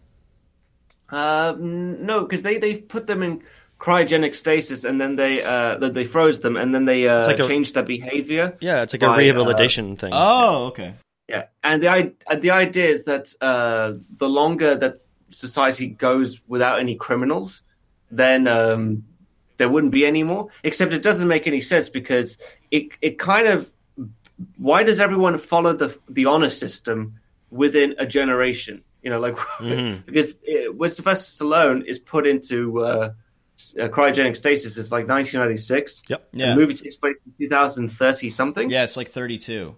Uh, 1.10 1.54
no, 1.60 2.24
because 2.24 2.42
they 2.42 2.58
they 2.58 2.78
put 2.78 3.06
them 3.08 3.22
in 3.22 3.44
cryogenic 3.80 4.34
stasis 4.34 4.84
and 4.84 5.00
then 5.00 5.16
they 5.18 5.44
uh 5.44 5.76
they- 5.78 5.90
they 5.90 6.06
froze 6.06 6.40
them 6.40 6.56
and 6.58 6.74
then 6.74 6.86
they 6.86 7.08
uh 7.08 7.28
like 7.28 7.40
a- 7.40 7.48
changed 7.48 7.76
their 7.76 7.84
behavior. 7.84 8.58
Yeah, 8.62 8.82
it's 8.82 8.94
like 8.94 9.04
a 9.04 9.08
By, 9.08 9.16
uh, 9.16 9.18
rehabilitation 9.18 9.98
thing. 9.98 10.12
Oh, 10.14 10.68
okay. 10.68 10.96
Yeah, 11.28 11.46
and 11.64 11.84
the 11.84 11.90
i- 11.90 12.12
uh, 12.28 12.36
the 12.38 12.52
idea 12.52 12.86
is 12.86 13.04
that 13.04 13.34
uh 13.42 13.94
the 14.18 14.30
longer 14.30 14.76
that 14.76 14.98
society 15.30 15.88
goes 15.88 16.42
without 16.48 16.80
any 16.80 16.96
criminals, 16.96 17.62
then 18.10 18.48
um 18.48 19.04
there 19.58 19.70
wouldn't 19.70 19.94
be 19.94 20.06
any 20.06 20.24
more. 20.24 20.50
Except 20.64 20.94
it 20.94 21.02
doesn't 21.02 21.28
make 21.28 21.48
any 21.48 21.62
sense 21.62 21.90
because 21.90 22.38
it 22.72 22.90
it 23.02 23.20
kind 23.20 23.48
of 23.48 23.72
why 24.58 24.84
does 24.84 25.00
everyone 25.00 25.38
follow 25.38 25.74
the 25.74 25.98
the 26.10 26.26
honor 26.26 26.50
system 26.50 27.20
within 27.50 27.96
a 27.98 28.06
generation? 28.06 28.84
You 29.02 29.12
know, 29.12 29.20
like 29.20 29.38
because 30.06 30.32
uh, 30.32 30.74
when 30.74 30.90
Sylvester 30.90 31.44
Stallone 31.44 31.86
is 31.86 32.00
put 32.00 32.28
into 32.28 32.84
uh, 32.84 33.14
uh, 33.80 33.88
cryogenic 33.88 34.36
stasis, 34.36 34.78
it's 34.78 34.92
like 34.92 35.08
1996. 35.08 36.04
Yep. 36.10 36.28
Yeah. 36.34 36.50
The 36.50 36.56
movie 36.56 36.74
takes 36.74 36.96
place 36.96 37.20
in 37.26 37.34
2030 37.38 38.30
something. 38.30 38.70
Yeah, 38.70 38.84
it's 38.84 38.98
like 38.98 39.10
32. 39.10 39.76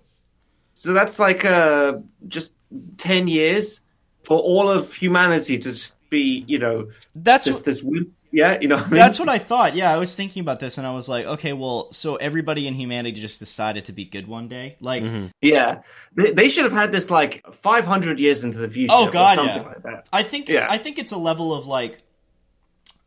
So 0.73 0.93
that's 0.93 1.19
like 1.19 1.43
uh, 1.43 1.97
just 2.28 2.51
10 2.97 3.28
years 3.28 3.82
for 4.23 4.39
all 4.39 4.69
of 4.69 4.93
humanity 4.93 5.57
to 5.57 5.71
just 5.71 5.95
be, 6.09 6.43
you 6.47 6.59
know, 6.59 6.89
That's 7.15 7.45
this 7.45 7.55
what, 7.55 7.65
this 7.65 7.84
yeah, 8.32 8.57
you 8.59 8.67
know. 8.67 8.78
What 8.78 8.86
I 8.86 8.89
mean? 8.89 8.99
that's 8.99 9.19
what 9.19 9.30
I 9.30 9.38
thought. 9.38 9.75
Yeah, 9.75 9.91
I 9.93 9.97
was 9.97 10.15
thinking 10.15 10.41
about 10.41 10.59
this 10.59 10.78
and 10.78 10.86
I 10.86 10.93
was 10.93 11.07
like, 11.07 11.25
okay, 11.25 11.53
well, 11.53 11.91
so 11.91 12.15
everybody 12.17 12.67
in 12.67 12.73
humanity 12.73 13.19
just 13.19 13.39
decided 13.39 13.86
to 13.86 13.93
be 13.93 14.05
good 14.05 14.28
one 14.28 14.47
day? 14.47 14.78
Like 14.80 15.03
Yeah, 15.41 15.82
they, 16.15 16.32
they 16.32 16.49
should 16.49 16.63
have 16.63 16.73
had 16.73 16.91
this 16.91 17.09
like 17.09 17.45
500 17.51 18.19
years 18.19 18.43
into 18.43 18.57
the 18.59 18.69
future. 18.69 18.93
Oh, 18.95 19.07
or 19.07 19.11
God, 19.11 19.36
something 19.36 19.61
yeah. 19.63 19.67
like 19.67 19.84
that. 19.84 20.07
I 20.11 20.23
think 20.23 20.49
Yeah. 20.49 20.67
I 20.69 20.78
think 20.78 20.99
it's 20.99 21.11
a 21.11 21.17
level 21.17 21.53
of 21.53 21.67
like 21.67 21.99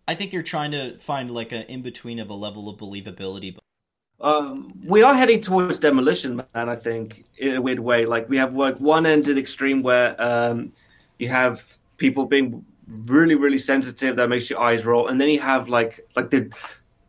I 0.08 0.14
think 0.14 0.32
you're 0.32 0.42
trying 0.42 0.72
to 0.72 0.98
find 0.98 1.30
like 1.30 1.52
an 1.52 1.62
in 1.62 1.82
between 1.82 2.18
of 2.18 2.30
a 2.30 2.34
level 2.34 2.68
of 2.68 2.78
believability. 2.78 3.56
Um, 4.20 4.72
we 4.84 5.02
are 5.02 5.14
heading 5.14 5.40
towards 5.40 5.78
demolition, 5.78 6.36
man. 6.36 6.68
I 6.68 6.74
think 6.76 7.24
in 7.38 7.56
a 7.56 7.62
weird 7.62 7.80
way. 7.80 8.04
Like 8.06 8.28
we 8.28 8.36
have 8.36 8.54
like 8.54 8.76
one 8.78 9.06
end 9.06 9.28
of 9.28 9.36
the 9.36 9.40
extreme 9.40 9.82
where 9.82 10.20
um, 10.20 10.72
you 11.18 11.28
have 11.28 11.76
people 11.96 12.26
being 12.26 12.64
really, 13.05 13.34
really 13.34 13.59
sensitive 13.59 14.16
that 14.16 14.28
makes 14.28 14.51
your 14.51 14.61
eyes 14.61 14.84
roll, 14.84 15.09
and 15.09 15.20
then 15.20 15.28
you 15.28 15.41
have 15.41 15.68
like 15.68 16.07
like 16.16 16.30
the 16.30 16.51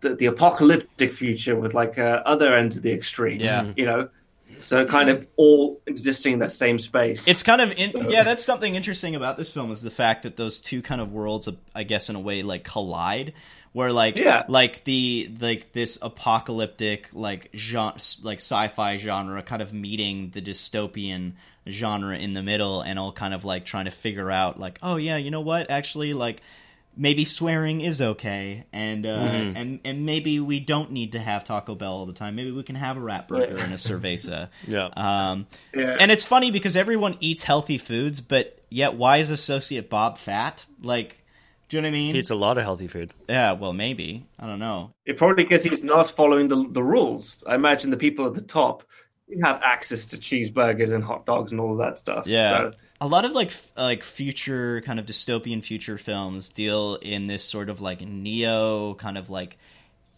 the, 0.02 0.16
the 0.16 0.26
apocalyptic 0.26 1.14
future 1.14 1.56
with 1.56 1.74
like 1.74 1.98
uh, 1.98 2.22
other 2.26 2.54
ends 2.54 2.78
of 2.78 2.84
the 2.84 2.92
extreme. 2.92 3.40
Yeah. 3.40 3.72
you 3.76 3.86
know. 3.86 4.10
So 4.62 4.86
kind 4.86 5.10
of 5.10 5.28
all 5.38 5.82
existing 5.88 6.34
in 6.34 6.40
that 6.40 6.52
same 6.52 6.78
space. 6.78 7.28
It's 7.28 7.42
kind 7.42 7.62
of 7.62 7.72
in, 7.72 8.10
yeah. 8.10 8.22
That's 8.24 8.46
something 8.46 8.76
interesting 8.76 9.16
about 9.16 9.38
this 9.38 9.52
film 9.52 9.72
is 9.72 9.82
the 9.82 9.90
fact 9.90 10.24
that 10.24 10.38
those 10.38 10.60
two 10.60 10.84
kind 10.84 11.02
of 11.02 11.12
worlds, 11.12 11.50
I 11.74 11.84
guess, 11.84 12.10
in 12.10 12.16
a 12.16 12.20
way, 12.20 12.44
like 12.44 12.64
collide. 12.64 13.34
Where 13.74 13.94
like 13.94 14.18
Yeah. 14.18 14.44
like 14.50 14.84
the 14.84 15.32
like 15.40 15.72
this 15.72 15.98
apocalyptic 16.02 17.08
like 17.14 17.50
genre 17.56 17.96
like 18.22 18.40
sci-fi 18.40 18.98
genre 18.98 19.42
kind 19.44 19.62
of 19.62 19.72
meeting 19.74 20.32
the 20.34 20.42
dystopian 20.42 21.34
genre 21.70 22.18
in 22.18 22.34
the 22.34 22.42
middle 22.44 22.82
and 22.82 22.98
all 22.98 23.12
kind 23.12 23.34
of 23.34 23.46
like 23.46 23.66
trying 23.66 23.86
to 23.86 23.92
figure 23.92 24.32
out 24.32 24.60
like 24.60 24.80
oh 24.82 24.96
yeah 24.96 25.18
you 25.18 25.30
know 25.32 25.42
what 25.42 25.70
actually 25.70 26.14
like 26.14 26.42
maybe 26.98 27.24
swearing 27.24 27.80
is 27.82 28.02
okay 28.02 28.66
and 28.74 29.06
uh 29.06 29.10
and 29.10 29.80
and 29.86 30.06
maybe 30.06 30.40
we 30.40 30.60
don't 30.60 30.92
need 30.92 31.12
to 31.14 31.20
have 31.20 31.44
Taco 31.46 31.76
Bell 31.76 31.94
all 31.94 32.06
the 32.06 32.14
time 32.14 32.36
maybe 32.36 32.52
we 32.52 32.64
can 32.64 32.76
have 32.76 32.98
a 32.98 33.00
rat 33.00 33.28
burger 33.28 33.58
and 33.58 33.72
a 33.74 33.78
cerveza 33.78 34.50
Yeah. 34.68 34.90
um 34.96 35.48
Yeah. 35.74 35.96
and 36.00 36.12
it's 36.12 36.26
funny 36.26 36.52
because 36.52 36.76
everyone 36.76 37.16
eats 37.20 37.44
healthy 37.44 37.78
foods, 37.78 38.22
but 38.22 38.60
yet 38.70 38.96
why 38.96 39.18
is 39.18 39.30
Associate 39.30 39.88
Bob 39.90 40.18
fat? 40.18 40.66
Like, 40.82 41.18
do 41.70 41.78
you 41.78 41.82
know 41.82 41.88
what 41.88 41.90
I 41.90 41.94
mean? 41.94 42.14
He 42.16 42.20
eats 42.20 42.30
a 42.32 42.36
lot 42.36 42.58
of 42.58 42.64
healthy 42.64 42.88
food. 42.88 43.14
yeah, 43.30 43.54
well, 43.54 43.72
maybe. 43.72 44.26
I 44.38 44.46
don't 44.48 44.60
know. 44.60 44.92
It 45.06 45.16
probably 45.18 45.44
because 45.46 45.64
he's 45.64 45.84
not 45.84 46.10
following 46.10 46.50
the 46.50 46.68
the 46.70 46.84
rules. 46.84 47.42
I 47.48 47.56
imagine 47.56 47.92
the 47.92 47.98
people 47.98 48.26
at 48.28 48.34
the 48.34 48.42
top 48.42 48.84
have 49.44 49.62
access 49.64 50.06
to 50.08 50.18
cheeseburgers 50.18 50.92
and 50.92 51.04
hot 51.04 51.26
dogs 51.26 51.52
and 51.52 51.62
all 51.62 51.72
of 51.72 51.78
that 51.80 52.00
stuff. 52.00 52.28
Yeah. 52.28 52.72
So, 52.72 52.78
A 53.02 53.08
lot 53.08 53.26
of 53.26 53.32
like 53.32 53.50
f- 53.50 53.72
like 53.78 54.04
future 54.04 54.82
kind 54.82 55.00
of 55.00 55.06
dystopian 55.06 55.64
future 55.64 55.98
films 55.98 56.50
deal 56.50 56.96
in 57.02 57.28
this 57.28 57.44
sort 57.44 57.70
of 57.70 57.82
like 57.82 58.02
neo 58.02 58.94
kind 58.96 59.18
of 59.18 59.30
like 59.30 59.58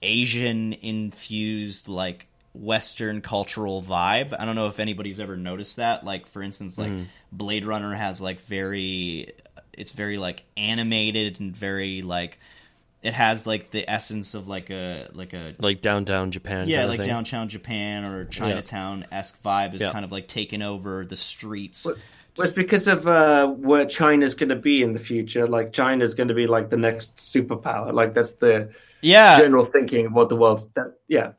Asian 0.02 0.74
infused 0.74 1.88
like 1.88 2.28
Western 2.54 3.22
cultural 3.22 3.82
vibe. 3.82 4.36
I 4.38 4.46
don't 4.46 4.56
know 4.56 4.68
if 4.68 4.80
anybody's 4.80 5.20
ever 5.20 5.36
noticed 5.36 5.78
that. 5.78 6.04
Like 6.04 6.28
for 6.28 6.42
instance, 6.42 6.78
like 6.78 6.92
mm. 6.92 7.06
Blade 7.32 7.66
Runner 7.66 7.94
has 7.94 8.22
like 8.22 8.42
very 8.42 9.32
it's 9.74 9.92
very 9.92 10.18
like 10.18 10.44
animated 10.56 11.40
and 11.40 11.56
very 11.56 12.02
like 12.02 12.40
it 13.04 13.14
has 13.14 13.46
like 13.46 13.70
the 13.72 13.88
essence 13.90 14.34
of 14.34 14.48
like 14.48 14.70
a 14.70 15.10
like 15.14 15.34
a 15.34 15.54
Like 15.60 15.82
downtown 15.82 16.32
Japan. 16.32 16.68
yeah, 16.68 16.78
kind 16.78 16.84
of 16.86 16.90
like 16.90 17.00
thing. 17.02 17.08
downtown 17.10 17.50
Japan 17.50 18.06
or 18.06 18.26
Chinatown 18.26 19.06
esque 19.12 19.42
vibe 19.44 19.76
is 19.76 19.82
Yeah. 19.82 19.92
kind 19.92 20.06
of 20.06 20.12
like 20.12 20.28
taking 20.28 20.62
over 20.62 21.06
the 21.06 21.18
streets. 21.18 21.86
Well, 21.86 21.96
it's 22.48 22.52
because 22.54 22.88
of 22.88 23.06
uh, 23.06 23.46
where 23.48 23.86
China's 23.86 24.34
going 24.34 24.50
to 24.50 24.56
be 24.56 24.82
in 24.82 24.94
the 24.94 25.00
future. 25.00 25.48
Like 25.48 25.72
China's 25.74 26.16
going 26.16 26.30
to 26.30 26.34
be 26.34 26.48
like 26.48 26.70
the 26.72 26.78
next 26.78 27.18
superpower. 27.18 27.94
Like 27.94 28.16
that's 28.16 28.34
the 28.34 28.70
yeah, 29.02 29.38
general 29.40 29.64
thinking 29.64 30.08
of 30.08 30.14
what 30.14 30.30
the 30.30 30.36
world. 30.36 30.68
That, 30.76 30.96
yeah, 31.08 31.34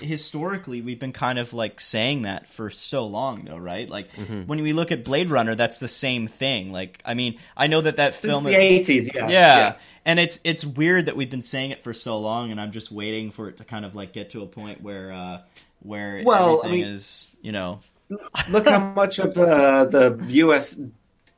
historically 0.00 0.80
we've 0.80 0.98
been 0.98 1.12
kind 1.12 1.38
of 1.38 1.52
like 1.52 1.80
saying 1.80 2.22
that 2.22 2.48
for 2.48 2.70
so 2.70 3.06
long 3.06 3.44
though 3.44 3.56
right 3.56 3.88
like 3.88 4.10
Mm-hmm. 4.12 4.42
when 4.42 4.62
we 4.62 4.72
look 4.72 4.90
at 4.92 5.04
blade 5.04 5.30
runner 5.30 5.54
that's 5.54 5.78
the 5.78 5.88
same 5.88 6.26
thing 6.26 6.72
like 6.72 7.00
i 7.04 7.14
mean 7.14 7.38
i 7.56 7.66
know 7.66 7.80
that 7.80 7.96
that 7.96 8.14
since 8.14 8.24
film 8.26 8.44
the 8.44 8.54
eighties. 8.54 9.10
Yeah, 9.14 9.28
yeah. 9.28 9.76
and 10.04 10.18
it's 10.18 10.40
it's 10.44 10.64
weird 10.64 11.06
that 11.06 11.16
we've 11.16 11.30
been 11.30 11.42
saying 11.42 11.70
it 11.70 11.82
for 11.84 11.92
so 11.94 12.18
long 12.18 12.50
and 12.50 12.60
i'm 12.60 12.70
just 12.72 12.90
waiting 12.92 13.30
for 13.30 13.48
it 13.48 13.56
to 13.58 13.64
kind 13.64 13.84
of 13.84 13.94
like 13.94 14.12
get 14.12 14.30
to 14.30 14.42
a 14.42 14.46
point 14.46 14.82
where 14.82 15.12
uh 15.12 15.40
where 15.82 16.22
Well, 16.24 16.60
I 16.64 16.70
mean- 16.70 16.84
is 16.84 17.28
you 17.40 17.52
know 17.52 17.80
Look 18.50 18.66
how 18.66 18.80
much 18.80 19.20
of 19.20 19.38
uh, 19.38 19.84
the 19.84 20.18
U.S. 20.28 20.78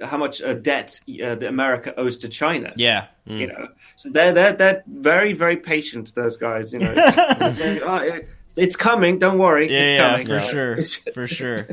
how 0.01 0.17
much 0.17 0.41
uh, 0.41 0.55
debt 0.55 0.99
uh, 1.23 1.35
the 1.35 1.47
America 1.47 1.93
owes 1.99 2.17
to 2.19 2.29
China. 2.31 2.73
yeah 2.77 3.09
You 3.27 3.49
know, 3.49 3.69
so 3.97 4.09
they're 4.09 4.33
they're 4.33 4.55
they're 4.55 4.83
very 4.89 5.35
very 5.35 5.59
patient. 5.59 6.15
Those 6.15 6.39
guys, 6.39 6.73
you 6.73 6.79
know, 6.81 6.93
They're, 7.59 7.87
"Oh, 7.89 7.97
it- 7.97 8.27
it's 8.57 8.77
coming. 8.77 9.19
Don't 9.19 9.39
worry, 9.39 9.71
yeah, 9.71 9.81
it's 9.81 9.93
yeah 9.95 10.11
coming. 10.11 10.27
for 10.27 10.41
sure 10.41 10.85
for 11.15 11.27
sure 11.27 11.67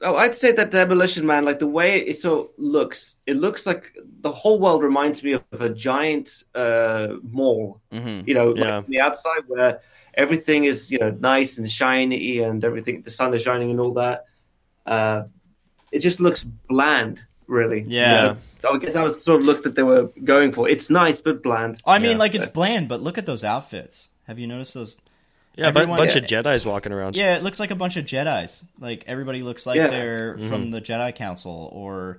Oh, 0.00 0.14
I'd 0.16 0.32
say 0.34 0.52
that 0.52 0.70
Demolition 0.70 1.26
Man, 1.26 1.44
like 1.44 1.58
the 1.58 1.66
way 1.66 1.98
it 1.98 2.18
so 2.18 2.52
looks, 2.56 3.16
it 3.26 3.36
looks 3.36 3.66
like 3.66 3.92
the 4.20 4.30
whole 4.30 4.60
world 4.60 4.80
reminds 4.84 5.24
me 5.24 5.32
of 5.32 5.42
a 5.60 5.68
giant 5.70 6.44
uh, 6.54 7.08
mall. 7.24 7.80
hmm 7.90 8.20
You 8.24 8.34
know, 8.34 8.50
like 8.50 8.64
Yeah. 8.64 8.76
on 8.76 8.84
the 8.88 9.00
outside 9.00 9.42
where 9.48 9.80
everything 10.14 10.64
is 10.64 10.88
you 10.92 10.98
know 11.00 11.10
nice 11.10 11.58
and 11.58 11.68
shiny 11.68 12.38
and 12.40 12.64
everything, 12.64 13.02
the 13.02 13.10
sun 13.10 13.34
is 13.34 13.42
shining 13.42 13.70
and 13.72 13.80
all 13.80 13.94
that. 13.94 14.26
Uh, 14.86 15.24
it 15.90 15.98
just 15.98 16.20
looks 16.20 16.44
bland, 16.44 17.20
really. 17.48 17.84
Yeah. 17.88 18.36
I 18.68 18.78
guess 18.78 18.92
that 18.92 19.02
was 19.04 19.20
sort 19.22 19.40
of 19.40 19.46
look 19.46 19.64
that 19.64 19.74
they 19.74 19.82
were 19.82 20.10
going 20.22 20.52
for. 20.52 20.68
It's 20.68 20.90
nice 20.90 21.20
but 21.20 21.42
bland. 21.42 21.80
i 21.86 21.98
mean 21.98 22.12
Yeah. 22.12 22.16
like 22.18 22.34
it's 22.36 22.46
bland 22.46 22.88
but 22.88 23.00
look 23.02 23.18
at 23.18 23.26
those 23.26 23.42
outfits 23.42 24.10
have 24.28 24.38
you 24.38 24.46
noticed 24.46 24.74
those 24.74 24.98
Yeah, 25.58 25.68
a 25.68 25.72
bunch 25.72 26.14
yeah. 26.14 26.18
of 26.22 26.24
Jedi's 26.24 26.64
walking 26.64 26.92
around. 26.92 27.16
Yeah, 27.16 27.36
it 27.36 27.42
looks 27.42 27.58
like 27.60 27.70
a 27.70 27.74
bunch 27.74 27.96
of 27.96 28.04
Jedi's. 28.04 28.64
Like 28.78 29.04
everybody 29.06 29.42
looks 29.42 29.66
like 29.66 29.76
Yeah. 29.76 29.88
they're 29.88 30.38
from 30.38 30.70
the 30.70 30.80
Jedi 30.80 31.14
Council 31.14 31.68
or 31.72 32.18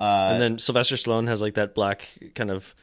uh 0.00 0.30
And 0.32 0.40
then 0.42 0.58
Sylvester 0.58 0.94
Stallone 0.96 1.28
has 1.28 1.42
like 1.42 1.54
that 1.54 1.74
black 1.74 2.08
kind 2.34 2.50
of 2.50 2.74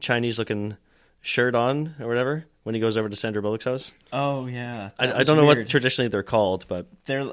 Chinese 0.00 0.38
looking 0.38 0.76
shirt 1.20 1.54
on 1.54 1.94
or 2.00 2.06
whatever 2.08 2.44
when 2.64 2.74
he 2.74 2.80
goes 2.80 2.96
over 2.96 3.08
to 3.08 3.14
Sandra 3.16 3.40
Bullock's 3.42 3.64
house. 3.64 3.92
oh 4.12 4.46
yeah. 4.46 4.90
I, 4.98 5.20
I 5.20 5.22
don't 5.22 5.36
know 5.36 5.44
what 5.44 5.68
traditionally 5.68 6.08
they're 6.08 6.22
called, 6.24 6.66
but 6.68 6.86
they're 7.04 7.30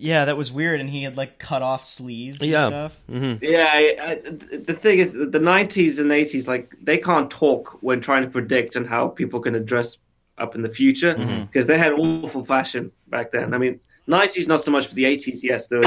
yeah, 0.00 0.26
that 0.26 0.36
was 0.36 0.52
weird 0.52 0.80
and 0.80 0.88
he 0.88 1.02
had 1.02 1.16
like 1.16 1.38
cut 1.38 1.62
off 1.62 1.84
sleeves 1.84 2.40
and 2.40 2.50
Yeah. 2.50 2.68
stuff. 2.68 3.00
Yeah, 3.08 3.68
I, 3.72 3.96
I, 4.00 4.14
the 4.58 4.74
thing 4.74 4.98
is, 5.00 5.12
the 5.14 5.40
'90s 5.40 5.98
and 5.98 6.10
'80s, 6.10 6.46
like 6.46 6.74
they 6.80 6.98
can't 6.98 7.30
talk 7.30 7.78
when 7.82 8.00
trying 8.00 8.22
to 8.22 8.28
predict 8.28 8.76
and 8.76 8.86
how 8.86 9.08
people 9.08 9.40
can 9.40 9.64
dress 9.64 9.96
up 10.38 10.54
in 10.54 10.62
the 10.62 10.68
future 10.68 11.14
mm-hmm. 11.14 11.44
because 11.44 11.66
they 11.66 11.78
had 11.78 11.92
awful 11.92 12.44
fashion 12.44 12.92
back 13.08 13.32
then. 13.32 13.54
I 13.54 13.58
mean, 13.58 13.80
'90s 14.08 14.48
not 14.48 14.62
so 14.62 14.70
much, 14.70 14.86
but 14.86 14.94
the 14.94 15.04
'80s, 15.04 15.40
yes, 15.42 15.66
they 15.68 15.76
were 15.76 15.84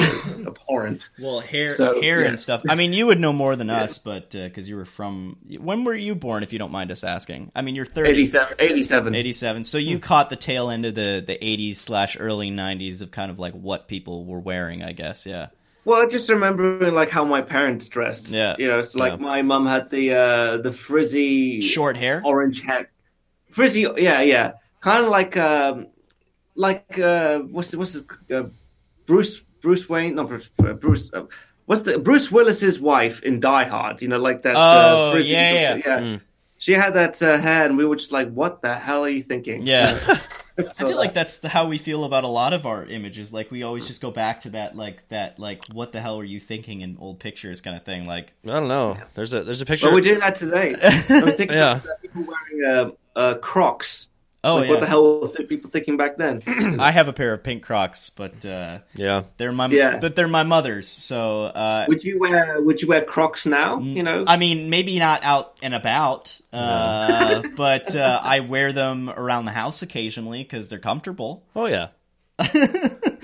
abhorrent. 0.47 1.09
Well, 1.19 1.39
hair 1.39 1.69
So, 1.69 1.99
hair 2.01 2.21
yeah. 2.21 2.27
and 2.27 2.39
stuff. 2.39 2.61
I 2.69 2.75
mean, 2.75 2.93
you 2.93 3.07
would 3.07 3.19
know 3.19 3.33
more 3.33 3.55
than 3.55 3.69
us, 3.81 3.97
but 3.97 4.35
uh, 4.35 4.43
because 4.47 4.69
you 4.69 4.75
were 4.75 4.85
from 4.85 5.37
when 5.59 5.83
were 5.83 5.95
you 5.95 6.13
born 6.15 6.43
if 6.43 6.53
you 6.53 6.59
don't 6.59 6.71
mind 6.71 6.91
us 6.91 7.03
asking? 7.03 7.51
I 7.55 7.61
mean, 7.63 7.75
you're 7.75 7.85
30 7.85 8.09
87, 8.09 8.55
87. 8.59 9.15
87. 9.15 9.63
So 9.63 9.77
you 9.77 9.97
hmm. 9.97 10.01
caught 10.01 10.29
the 10.29 10.35
tail 10.35 10.69
end 10.69 10.85
of 10.85 10.95
the 10.95 11.23
the 11.25 11.37
80s 11.37 11.75
slash 11.75 12.15
early 12.19 12.51
90s 12.51 13.01
of 13.01 13.11
kind 13.11 13.31
of 13.31 13.39
like 13.39 13.53
what 13.53 13.87
people 13.87 14.25
were 14.25 14.39
wearing, 14.39 14.83
I 14.83 14.91
guess. 14.91 15.25
Yeah. 15.25 15.47
Well, 15.83 15.99
I 15.99 16.05
just 16.05 16.29
remember 16.29 16.91
like 16.91 17.09
how 17.09 17.25
my 17.25 17.41
parents 17.41 17.87
dressed. 17.87 18.29
Yeah. 18.29 18.55
you 18.59 18.67
know, 18.67 18.83
so 18.83 18.99
like 18.99 19.13
Yeah. 19.13 19.25
my 19.25 19.41
mum 19.41 19.65
had 19.65 19.89
the 19.89 20.13
uh 20.13 20.57
the 20.57 20.71
frizzy 20.71 21.59
Short 21.61 21.97
hair. 21.97 22.21
orange 22.23 22.61
hat, 22.61 22.90
frizzy. 23.51 23.81
Yeah, 23.97 24.21
yeah, 24.21 24.53
kind 24.79 25.03
of 25.05 25.11
like 25.11 25.37
um 25.37 25.87
like 26.55 26.97
uh 26.99 27.39
what's 27.39 27.71
the, 27.71 27.77
what's 27.77 27.93
the, 27.93 28.05
uh, 28.39 28.49
Bruce 29.05 29.41
Bruce 29.61 29.87
Wayne? 29.87 30.15
No, 30.15 30.23
Bruce. 30.25 30.49
Uh, 30.59 30.73
Bruce 30.73 31.13
uh, 31.13 31.25
what's 31.65 31.81
the 31.81 31.99
Bruce 31.99 32.31
Willis's 32.31 32.79
wife 32.79 33.21
in 33.23 33.39
Die 33.39 33.63
Hard? 33.65 34.01
You 34.01 34.07
know, 34.07 34.19
like 34.19 34.41
that. 34.41 34.55
Oh, 34.55 34.59
uh, 34.59 35.11
frizzy 35.13 35.33
yeah, 35.33 35.73
of- 35.75 35.85
yeah. 35.85 36.17
She 36.57 36.73
had 36.73 36.93
that 36.93 37.21
uh, 37.23 37.37
hair, 37.37 37.65
and 37.65 37.75
we 37.77 37.85
were 37.85 37.95
just 37.95 38.11
like, 38.11 38.31
"What 38.31 38.61
the 38.61 38.73
hell 38.75 39.03
are 39.03 39.09
you 39.09 39.23
thinking?" 39.23 39.63
Yeah. 39.63 39.97
I 40.57 40.63
feel 40.73 40.97
like 40.97 41.13
that's 41.13 41.39
the, 41.39 41.49
how 41.49 41.67
we 41.67 41.77
feel 41.77 42.03
about 42.03 42.23
a 42.23 42.27
lot 42.27 42.53
of 42.53 42.65
our 42.65 42.85
images. 42.85 43.31
Like 43.33 43.51
we 43.51 43.63
always 43.63 43.87
just 43.87 44.01
go 44.01 44.11
back 44.11 44.41
to 44.41 44.49
that, 44.51 44.75
like 44.75 45.07
that, 45.09 45.39
like 45.39 45.63
what 45.71 45.91
the 45.91 46.01
hell 46.01 46.19
are 46.19 46.23
you 46.23 46.39
thinking 46.39 46.81
in 46.81 46.97
old 46.99 47.19
pictures, 47.19 47.61
kind 47.61 47.75
of 47.77 47.83
thing. 47.83 48.05
Like, 48.05 48.33
I 48.45 48.49
don't 48.49 48.67
know. 48.67 48.97
There's 49.13 49.33
a 49.33 49.43
there's 49.43 49.61
a 49.61 49.65
picture. 49.65 49.87
Well, 49.87 49.95
we're 49.95 50.01
doing 50.01 50.19
that 50.19 50.37
today. 50.37 50.75
I'm 51.09 51.27
thinking 51.31 51.51
Yeah. 51.57 51.77
of 51.77 52.01
people 52.01 52.25
wearing 52.25 52.95
uh, 53.15 53.19
uh, 53.19 53.35
Crocs. 53.35 54.07
Oh 54.43 54.55
like, 54.55 54.65
yeah, 54.65 54.71
What 54.71 54.79
the 54.81 54.85
hell 54.87 55.21
were 55.21 55.27
th- 55.27 55.47
people 55.49 55.69
thinking 55.69 55.97
back 55.97 56.17
then? 56.17 56.41
I 56.79 56.91
have 56.91 57.07
a 57.07 57.13
pair 57.13 57.33
of 57.33 57.43
pink 57.43 57.63
Crocs, 57.63 58.09
but 58.09 58.45
uh, 58.45 58.79
yeah. 58.95 59.23
they're 59.37 59.51
my, 59.51 59.67
Yeah. 59.67 59.97
but 59.99 60.15
they're 60.15 60.27
my 60.27 60.43
mother's. 60.43 60.87
So 60.87 61.43
uh, 61.45 61.85
would 61.87 62.03
you 62.03 62.19
wear 62.19 62.61
Would 62.61 62.81
you 62.81 62.87
wear 62.87 63.03
Crocs 63.03 63.45
now? 63.45 63.79
You 63.79 64.03
know, 64.03 64.23
I 64.27 64.37
mean, 64.37 64.69
maybe 64.69 64.97
not 64.99 65.23
out 65.23 65.57
and 65.61 65.73
about, 65.73 66.39
uh, 66.53 67.43
but 67.55 67.95
uh, 67.95 68.19
I 68.23 68.39
wear 68.41 68.73
them 68.73 69.09
around 69.09 69.45
the 69.45 69.51
house 69.51 69.81
occasionally 69.81 70.43
because 70.43 70.69
they're 70.69 70.79
comfortable. 70.79 71.43
Oh 71.55 71.65
yeah. 71.67 71.87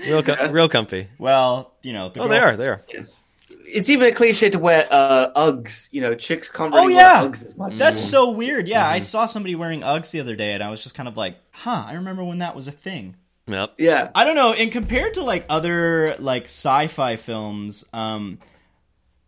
real 0.06 0.22
com- 0.22 0.52
real 0.52 0.68
comfy. 0.68 1.08
Well, 1.18 1.72
you 1.82 1.92
know, 1.92 2.08
the 2.10 2.20
Oh, 2.20 2.22
girl- 2.24 2.28
they 2.28 2.38
are. 2.38 2.56
They 2.56 2.68
are. 2.68 2.82
Yes. 2.92 3.24
It's 3.70 3.90
even 3.90 4.06
a 4.08 4.12
cliche 4.12 4.50
to 4.50 4.58
wear 4.58 4.86
uh, 4.90 5.30
Uggs. 5.36 5.88
You 5.90 6.00
know, 6.00 6.14
chicks 6.14 6.50
can't 6.50 6.72
Oh 6.74 6.88
yeah, 6.88 7.20
wear 7.22 7.30
Uggs 7.30 7.44
as 7.44 7.56
much. 7.56 7.74
that's 7.76 8.00
anymore. 8.00 8.10
so 8.10 8.30
weird. 8.30 8.68
Yeah, 8.68 8.86
I 8.88 8.98
saw 9.00 9.26
somebody 9.26 9.54
wearing 9.54 9.80
Uggs 9.80 10.10
the 10.10 10.20
other 10.20 10.36
day, 10.36 10.52
and 10.52 10.62
I 10.62 10.70
was 10.70 10.82
just 10.82 10.94
kind 10.94 11.08
of 11.08 11.16
like, 11.16 11.36
"Huh." 11.50 11.84
I 11.86 11.94
remember 11.94 12.24
when 12.24 12.38
that 12.38 12.56
was 12.56 12.66
a 12.68 12.72
thing. 12.72 13.16
Yep. 13.46 13.74
Yeah. 13.78 14.10
I 14.14 14.24
don't 14.24 14.34
know. 14.36 14.52
And 14.52 14.70
compared 14.70 15.14
to 15.14 15.22
like 15.22 15.46
other 15.48 16.16
like 16.18 16.44
sci-fi 16.44 17.16
films, 17.16 17.84
um, 17.94 18.38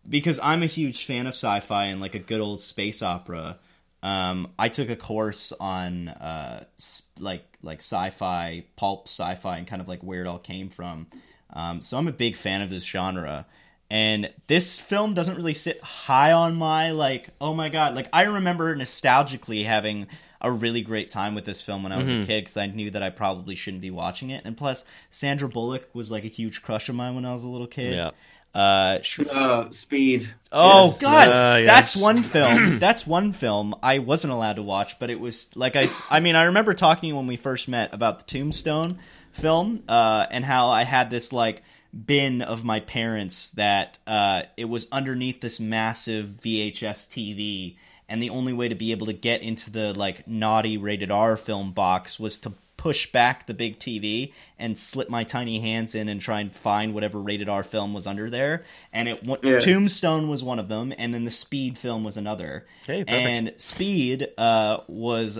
because 0.08 0.38
I'm 0.42 0.62
a 0.62 0.66
huge 0.66 1.04
fan 1.06 1.26
of 1.26 1.34
sci-fi 1.34 1.86
and 1.86 2.00
like 2.00 2.14
a 2.14 2.18
good 2.18 2.40
old 2.40 2.60
space 2.60 3.02
opera. 3.02 3.58
Um, 4.02 4.48
I 4.58 4.68
took 4.70 4.88
a 4.88 4.96
course 4.96 5.52
on 5.60 6.08
uh, 6.08 6.64
s- 6.78 7.02
like 7.18 7.44
like 7.62 7.78
sci-fi, 7.78 8.64
pulp 8.76 9.08
sci-fi, 9.08 9.58
and 9.58 9.66
kind 9.66 9.82
of 9.82 9.88
like 9.88 10.02
where 10.02 10.22
it 10.22 10.26
all 10.26 10.38
came 10.38 10.70
from. 10.70 11.06
Um, 11.52 11.82
so 11.82 11.96
I'm 11.98 12.08
a 12.08 12.12
big 12.12 12.36
fan 12.36 12.62
of 12.62 12.70
this 12.70 12.84
genre. 12.84 13.46
And 13.90 14.30
this 14.46 14.78
film 14.78 15.14
doesn't 15.14 15.34
really 15.34 15.54
sit 15.54 15.82
high 15.82 16.30
on 16.32 16.54
my 16.54 16.92
like, 16.92 17.30
oh 17.40 17.54
my 17.54 17.68
god! 17.68 17.96
Like 17.96 18.08
I 18.12 18.22
remember 18.24 18.76
nostalgically 18.76 19.64
having 19.66 20.06
a 20.40 20.50
really 20.50 20.80
great 20.80 21.08
time 21.10 21.34
with 21.34 21.44
this 21.44 21.60
film 21.60 21.82
when 21.82 21.92
I 21.92 21.98
was 21.98 22.08
a 22.08 22.24
kid 22.24 22.44
because 22.44 22.56
I 22.56 22.66
knew 22.66 22.90
that 22.92 23.02
I 23.02 23.10
probably 23.10 23.54
shouldn't 23.56 23.82
be 23.82 23.90
watching 23.90 24.30
it. 24.30 24.42
And 24.46 24.56
plus, 24.56 24.84
Sandra 25.10 25.48
Bullock 25.48 25.90
was 25.92 26.10
like 26.10 26.24
a 26.24 26.28
huge 26.28 26.62
crush 26.62 26.88
of 26.88 26.94
mine 26.94 27.14
when 27.14 27.26
I 27.26 27.32
was 27.32 27.44
a 27.44 27.48
little 27.48 27.66
kid. 27.66 27.94
Yeah. 27.96 28.10
Uh, 28.54 29.00
sh- 29.02 29.20
Uh, 29.30 29.70
speed. 29.72 30.24
Oh 30.50 30.86
Yes. 30.86 30.98
God, 30.98 31.28
Uh, 31.28 31.56
yes. 31.58 31.66
that's 31.66 31.96
one 31.96 32.16
film. 32.22 32.78
that's 32.78 33.06
one 33.06 33.32
film 33.32 33.74
I 33.82 33.98
wasn't 33.98 34.32
allowed 34.32 34.54
to 34.56 34.62
watch, 34.62 34.98
but 34.98 35.10
it 35.10 35.20
was 35.20 35.48
like 35.54 35.76
I. 35.76 35.88
I 36.10 36.20
mean, 36.20 36.36
I 36.36 36.44
remember 36.44 36.74
talking 36.74 37.14
when 37.14 37.26
we 37.26 37.36
first 37.36 37.68
met 37.68 37.92
about 37.92 38.20
the 38.20 38.24
Tombstone 38.24 38.98
film, 39.32 39.82
uh, 39.88 40.26
and 40.30 40.44
how 40.44 40.68
I 40.70 40.84
had 40.84 41.10
this 41.10 41.32
like 41.32 41.62
bin 41.92 42.42
of 42.42 42.64
my 42.64 42.80
parents 42.80 43.50
that 43.50 43.98
uh, 44.06 44.42
it 44.56 44.66
was 44.68 44.86
underneath 44.92 45.40
this 45.40 45.58
massive 45.60 46.28
VHS 46.42 47.08
TV, 47.08 47.76
and 48.08 48.22
the 48.22 48.30
only 48.30 48.52
way 48.52 48.68
to 48.68 48.74
be 48.74 48.90
able 48.92 49.06
to 49.06 49.12
get 49.12 49.42
into 49.42 49.70
the 49.70 49.92
like 49.98 50.26
naughty 50.28 50.76
rated 50.78 51.10
R 51.10 51.36
film 51.36 51.72
box 51.72 52.18
was 52.20 52.38
to 52.40 52.52
push 52.76 53.12
back 53.12 53.46
the 53.46 53.52
big 53.52 53.78
TV 53.78 54.32
and 54.58 54.78
slip 54.78 55.10
my 55.10 55.22
tiny 55.22 55.60
hands 55.60 55.94
in 55.94 56.08
and 56.08 56.18
try 56.18 56.40
and 56.40 56.56
find 56.56 56.94
whatever 56.94 57.20
rated 57.20 57.46
R 57.46 57.62
film 57.62 57.92
was 57.92 58.06
under 58.06 58.30
there. 58.30 58.64
And 58.90 59.06
it 59.06 59.22
wa- 59.22 59.36
Yeah. 59.42 59.58
Tombstone 59.58 60.28
was 60.28 60.42
one 60.42 60.58
of 60.58 60.68
them, 60.68 60.94
and 60.96 61.12
then 61.12 61.24
the 61.26 61.30
Speed 61.30 61.76
film 61.76 62.04
was 62.04 62.16
another. 62.16 62.66
Okay, 62.84 63.04
and 63.06 63.52
Speed 63.58 64.28
uh, 64.38 64.78
was 64.88 65.38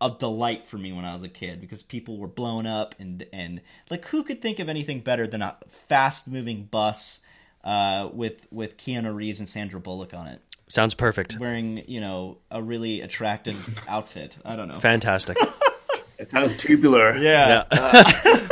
a 0.00 0.10
delight 0.18 0.64
for 0.66 0.78
me 0.78 0.92
when 0.92 1.04
I 1.04 1.12
was 1.12 1.22
a 1.22 1.28
kid 1.28 1.60
because 1.60 1.82
people 1.82 2.16
were 2.18 2.26
blown 2.28 2.66
up 2.66 2.94
and 2.98 3.26
and 3.32 3.60
like 3.90 4.04
who 4.06 4.22
could 4.22 4.40
think 4.40 4.58
of 4.58 4.68
anything 4.68 5.00
better 5.00 5.26
than 5.26 5.42
a 5.42 5.56
fast 5.88 6.26
moving 6.26 6.64
bus 6.64 7.20
uh, 7.64 8.08
with 8.12 8.46
with 8.50 8.76
Keanu 8.78 9.14
Reeves 9.14 9.38
and 9.40 9.48
Sandra 9.48 9.78
Bullock 9.80 10.14
on 10.14 10.26
it, 10.28 10.40
Sounds 10.68 10.94
perfect. 10.94 11.38
wearing 11.38 11.84
you 11.86 12.00
know 12.00 12.38
a 12.50 12.62
really 12.62 13.02
attractive 13.02 13.78
outfit. 13.88 14.36
I 14.44 14.56
don't 14.56 14.68
know. 14.68 14.80
Fantastic. 14.80 15.36
It 16.18 16.28
sounds 16.28 16.56
tubular. 16.56 17.16
Yeah. 17.22 17.64
yeah. 17.72 18.48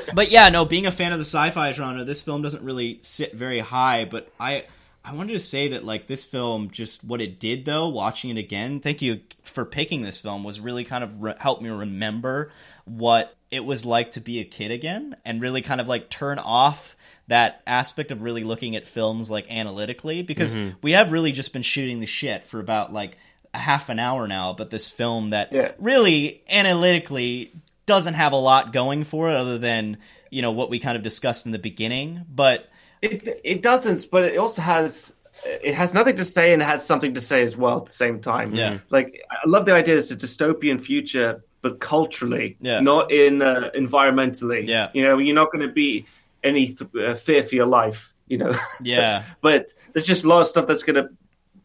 but 0.14 0.30
yeah, 0.30 0.48
no, 0.50 0.64
being 0.64 0.86
a 0.86 0.92
fan 0.92 1.12
of 1.12 1.18
the 1.18 1.24
sci-fi 1.24 1.72
genre, 1.72 2.04
this 2.04 2.22
film 2.22 2.42
doesn't 2.42 2.62
really 2.62 3.00
sit 3.02 3.34
very 3.34 3.58
high. 3.60 4.04
But 4.04 4.32
I, 4.38 4.64
I 5.04 5.14
wanted 5.14 5.32
to 5.32 5.38
say 5.38 5.68
that 5.68 5.84
like 5.84 6.06
this 6.06 6.24
film, 6.24 6.70
just 6.70 7.02
what 7.04 7.20
it 7.20 7.38
did 7.40 7.64
though, 7.64 7.88
watching 7.88 8.30
it 8.30 8.38
again. 8.38 8.80
Thank 8.80 9.00
you 9.00 9.20
for 9.42 9.64
picking 9.64 10.02
this 10.02 10.20
film. 10.20 10.44
Was 10.44 10.60
really 10.60 10.84
kind 10.84 11.02
of 11.02 11.22
re- 11.22 11.34
helped 11.38 11.62
me 11.62 11.70
remember 11.70 12.52
what 12.84 13.36
it 13.50 13.64
was 13.64 13.84
like 13.86 14.10
to 14.12 14.20
be 14.20 14.40
a 14.40 14.44
kid 14.44 14.70
again, 14.70 15.16
and 15.24 15.40
really 15.40 15.62
kind 15.62 15.80
of 15.80 15.88
like 15.88 16.10
turn 16.10 16.38
off 16.38 16.96
that 17.28 17.62
aspect 17.66 18.10
of 18.10 18.22
really 18.22 18.42
looking 18.42 18.74
at 18.74 18.88
films 18.88 19.30
like 19.30 19.50
analytically 19.50 20.22
because 20.22 20.54
mm-hmm. 20.54 20.76
we 20.82 20.92
have 20.92 21.12
really 21.12 21.30
just 21.30 21.52
been 21.52 21.62
shooting 21.62 22.00
the 22.00 22.06
shit 22.06 22.42
for 22.44 22.58
about 22.58 22.92
like 22.92 23.16
a 23.54 23.58
half 23.58 23.88
an 23.90 23.98
hour 23.98 24.26
now 24.26 24.52
but 24.54 24.70
this 24.70 24.90
film 24.90 25.30
that 25.30 25.52
Yeah. 25.52 25.72
really 25.78 26.42
analytically 26.50 27.52
doesn't 27.86 28.14
have 28.14 28.32
a 28.32 28.36
lot 28.36 28.72
going 28.72 29.04
for 29.04 29.28
it 29.28 29.36
other 29.36 29.58
than 29.58 29.98
you 30.30 30.42
know 30.42 30.52
what 30.52 30.70
we 30.70 30.78
kind 30.78 30.96
of 30.96 31.02
discussed 31.02 31.44
in 31.46 31.52
the 31.52 31.58
beginning 31.58 32.24
but 32.30 32.68
It 33.02 33.40
it 33.44 33.62
doesn't, 33.62 34.10
but 34.10 34.24
it 34.24 34.36
also 34.38 34.62
has 34.62 35.12
it 35.44 35.74
has 35.74 35.94
nothing 35.94 36.16
to 36.16 36.24
say 36.24 36.52
and 36.52 36.60
has 36.62 36.84
something 36.84 37.14
to 37.14 37.20
say 37.20 37.42
as 37.44 37.56
well 37.56 37.78
at 37.78 37.86
the 37.86 37.92
same 37.92 38.20
time. 38.20 38.54
Yeah. 38.54 38.78
like 38.90 39.22
I 39.30 39.48
love 39.48 39.66
the 39.66 39.72
idea 39.74 39.96
it's 39.96 40.10
a 40.10 40.16
dystopian 40.16 40.80
future, 40.80 41.44
but 41.62 41.78
culturally, 41.80 42.56
Yeah. 42.60 42.80
not 42.80 43.12
in 43.12 43.40
uh, 43.42 43.70
environmentally. 43.76 44.66
Yeah. 44.66 44.88
you 44.94 45.02
know, 45.04 45.18
you're 45.18 45.34
not 45.36 45.52
going 45.52 45.66
to 45.66 45.72
be 45.72 46.06
any 46.42 46.66
th- 46.66 46.90
uh, 46.96 47.14
fear 47.14 47.42
for 47.42 47.54
your 47.54 47.66
life. 47.66 48.12
You 48.26 48.38
know, 48.38 48.54
yeah 48.82 49.22
but 49.40 49.66
there's 49.92 50.06
just 50.06 50.24
a 50.24 50.28
lot 50.28 50.40
of 50.40 50.46
stuff 50.48 50.66
that's 50.66 50.82
going 50.82 50.96
to 51.02 51.08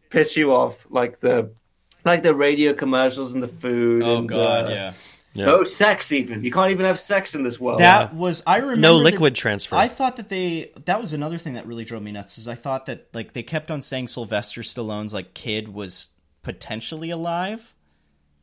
piss 0.09 0.37
you 0.37 0.53
off, 0.53 0.85
like 0.89 1.19
the 1.19 1.51
like 2.05 2.21
the 2.21 2.35
radio 2.35 2.73
commercials 2.73 3.33
and 3.33 3.41
the 3.41 3.47
food. 3.47 4.03
oh 4.03 4.17
and, 4.19 4.29
god 4.29 4.65
uh, 4.67 4.69
yeah 4.75 4.93
No 5.35 5.63
sex, 5.63 6.11
even 6.11 6.43
you 6.43 6.51
can't 6.51 6.71
even 6.71 6.85
have 6.85 6.99
sex 6.99 7.33
in 7.35 7.43
this 7.43 7.59
world. 7.59 7.79
that 7.79 8.13
was 8.13 8.43
i 8.45 8.57
remember 8.57 8.77
No 8.81 8.97
that- 8.99 9.03
liquid 9.05 9.35
transfer. 9.35 9.75
I 9.75 9.87
thought 9.87 10.17
that 10.17 10.29
they 10.29 10.71
that 10.85 11.01
was 11.01 11.13
another 11.13 11.37
thing 11.37 11.53
that 11.53 11.65
really 11.65 11.85
drove 11.85 12.03
me 12.03 12.11
nuts 12.11 12.37
is 12.37 12.47
I 12.47 12.55
thought 12.55 12.85
that 12.85 13.07
like 13.13 13.33
they 13.33 13.43
kept 13.43 13.71
on 13.71 13.81
saying 13.81 14.09
Sylvester 14.09 14.61
Stallone's 14.61 15.13
like 15.13 15.33
kid 15.33 15.69
was 15.73 16.09
potentially 16.43 17.09
alive, 17.09 17.73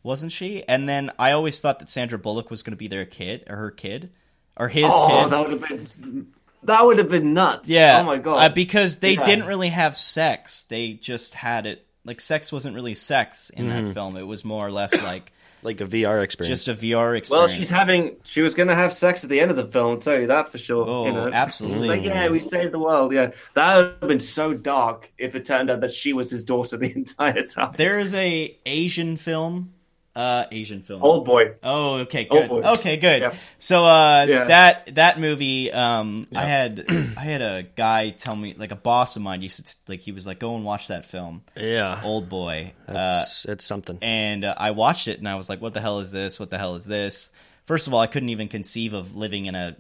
wasn't 0.03 0.33
she? 0.33 0.65
And 0.67 0.89
then 0.89 1.11
I 1.19 1.33
always 1.33 1.61
thought 1.61 1.79
that 1.81 1.91
Sandra 1.91 2.19
Bullock 2.19 2.51
was 2.51 2.63
going 2.63 2.73
to 2.73 2.77
be 2.79 2.89
their 2.89 3.05
kid 3.05 3.45
or 3.49 3.57
her 3.57 3.71
kid 3.71 4.11
or 4.57 4.69
his 4.69 4.85
oh, 4.89 5.23
kid. 5.23 5.31
that 5.31 5.41
would 5.49 5.61
have 5.61 5.69
been 5.69 6.27
that 6.65 6.85
would 6.85 6.99
have 6.99 7.09
been 7.11 7.33
nuts. 7.35 7.69
yeah. 7.69 8.01
Oh 8.01 8.05
my 8.05 8.19
god. 8.19 8.35
Uh, 8.37 8.49
because 8.55 8.97
they 8.97 9.15
Yeah. 9.15 9.23
didn't 9.23 9.47
really 9.47 9.69
have 9.71 9.97
sex. 9.97 10.65
They 10.65 10.95
just 10.95 11.35
had 11.35 11.67
it 11.67 11.87
like 12.05 12.21
sex 12.21 12.51
wasn't 12.53 12.75
really 12.75 12.95
sex 12.95 13.51
in 13.51 13.67
Mm-hmm. 13.69 13.87
that 13.89 13.95
film. 13.95 14.17
It 14.17 14.27
was 14.27 14.45
more 14.45 14.67
or 14.67 14.71
less 14.73 14.93
like 15.03 15.33
like 15.63 15.81
a 15.81 15.87
VR 15.87 16.23
experience. 16.23 16.65
just 16.65 16.69
a 16.69 16.75
VR 16.81 17.17
experience. 17.17 17.31
Well, 17.31 17.49
she's 17.49 17.71
having. 17.71 18.17
She 18.25 18.43
was 18.43 18.55
going 18.55 18.69
to 18.69 18.75
have 18.75 18.93
sex 18.93 19.25
at 19.25 19.31
the 19.31 19.41
end 19.41 19.51
of 19.51 19.57
the 19.57 19.67
film. 19.67 19.93
I'll 19.93 19.97
tell 19.99 20.19
you 20.19 20.27
that 20.29 20.51
for 20.51 20.59
sure. 20.59 20.89
Oh, 20.89 21.07
you 21.07 21.13
know? 21.13 21.31
absolutely. 21.33 21.89
Like, 21.89 22.03
yeah, 22.05 22.29
we 22.29 22.41
saved 22.41 22.73
the 22.73 22.79
world. 22.79 23.13
Yeah, 23.13 23.31
that 23.55 23.77
would 23.77 23.97
have 24.01 24.09
been 24.09 24.21
so 24.21 24.55
dark 24.55 25.13
if 25.19 25.35
it 25.35 25.45
turned 25.45 25.71
out 25.71 25.81
that 25.81 25.93
she 25.93 26.13
was 26.13 26.31
his 26.31 26.45
daughter 26.45 26.77
the 26.77 26.93
entire 26.97 27.43
time. 27.45 27.75
there 27.77 27.99
is 27.99 28.15
a 28.15 28.57
Asian 28.67 29.17
film 29.17 29.73
uh 30.17 30.45
Asian 30.51 30.83
film. 30.83 31.03
Old 31.03 31.25
boy. 31.25 31.55
Oh, 31.63 31.99
okay, 31.99 32.25
good. 32.25 32.49
boy. 32.49 32.63
okay, 32.63 32.97
good. 32.97 33.23
Yeah. 33.23 33.35
So 33.59 33.85
uh, 33.85 34.27
Yeah. 34.29 34.45
that 34.45 34.95
that 34.97 35.21
movie, 35.21 35.71
um, 35.73 36.27
I 36.35 36.47
had 36.47 36.85
I 36.89 37.21
had 37.21 37.43
a 37.43 37.63
guy 37.77 38.11
tell 38.11 38.35
me, 38.35 38.55
like 38.59 38.73
a 38.73 38.77
boss 38.77 39.15
of 39.17 39.23
mine 39.23 39.41
used 39.43 39.65
to 39.65 39.77
like 39.87 40.01
he 40.01 40.13
was 40.13 40.27
like, 40.27 40.41
go 40.41 40.57
and 40.57 40.65
watch 40.65 40.89
that 40.89 41.07
film, 41.07 41.43
yeah, 41.57 42.01
Old 42.05 42.29
Boy. 42.29 42.73
Uh, 42.89 43.21
it's, 43.23 43.45
it's 43.45 43.65
something. 43.65 43.99
and 44.03 44.45
uh, 44.45 44.55
I 44.57 44.73
watched 44.73 45.07
it 45.07 45.19
and 45.19 45.29
I 45.29 45.37
was 45.37 45.49
like, 45.49 45.61
what 45.61 45.75
the 45.75 45.81
hell 45.81 46.01
is 46.01 46.11
this? 46.11 46.41
What 46.41 46.51
the 46.51 46.59
hell 46.59 46.75
is 46.75 46.85
this? 46.87 47.31
First 47.67 47.87
of 47.87 47.95
all, 47.95 48.01
I 48.01 48.09
couldn't 48.09 48.31
even 48.31 48.49
conceive 48.49 48.93
of 48.95 49.15
living 49.15 49.47
in 49.47 49.55
a 49.55 49.77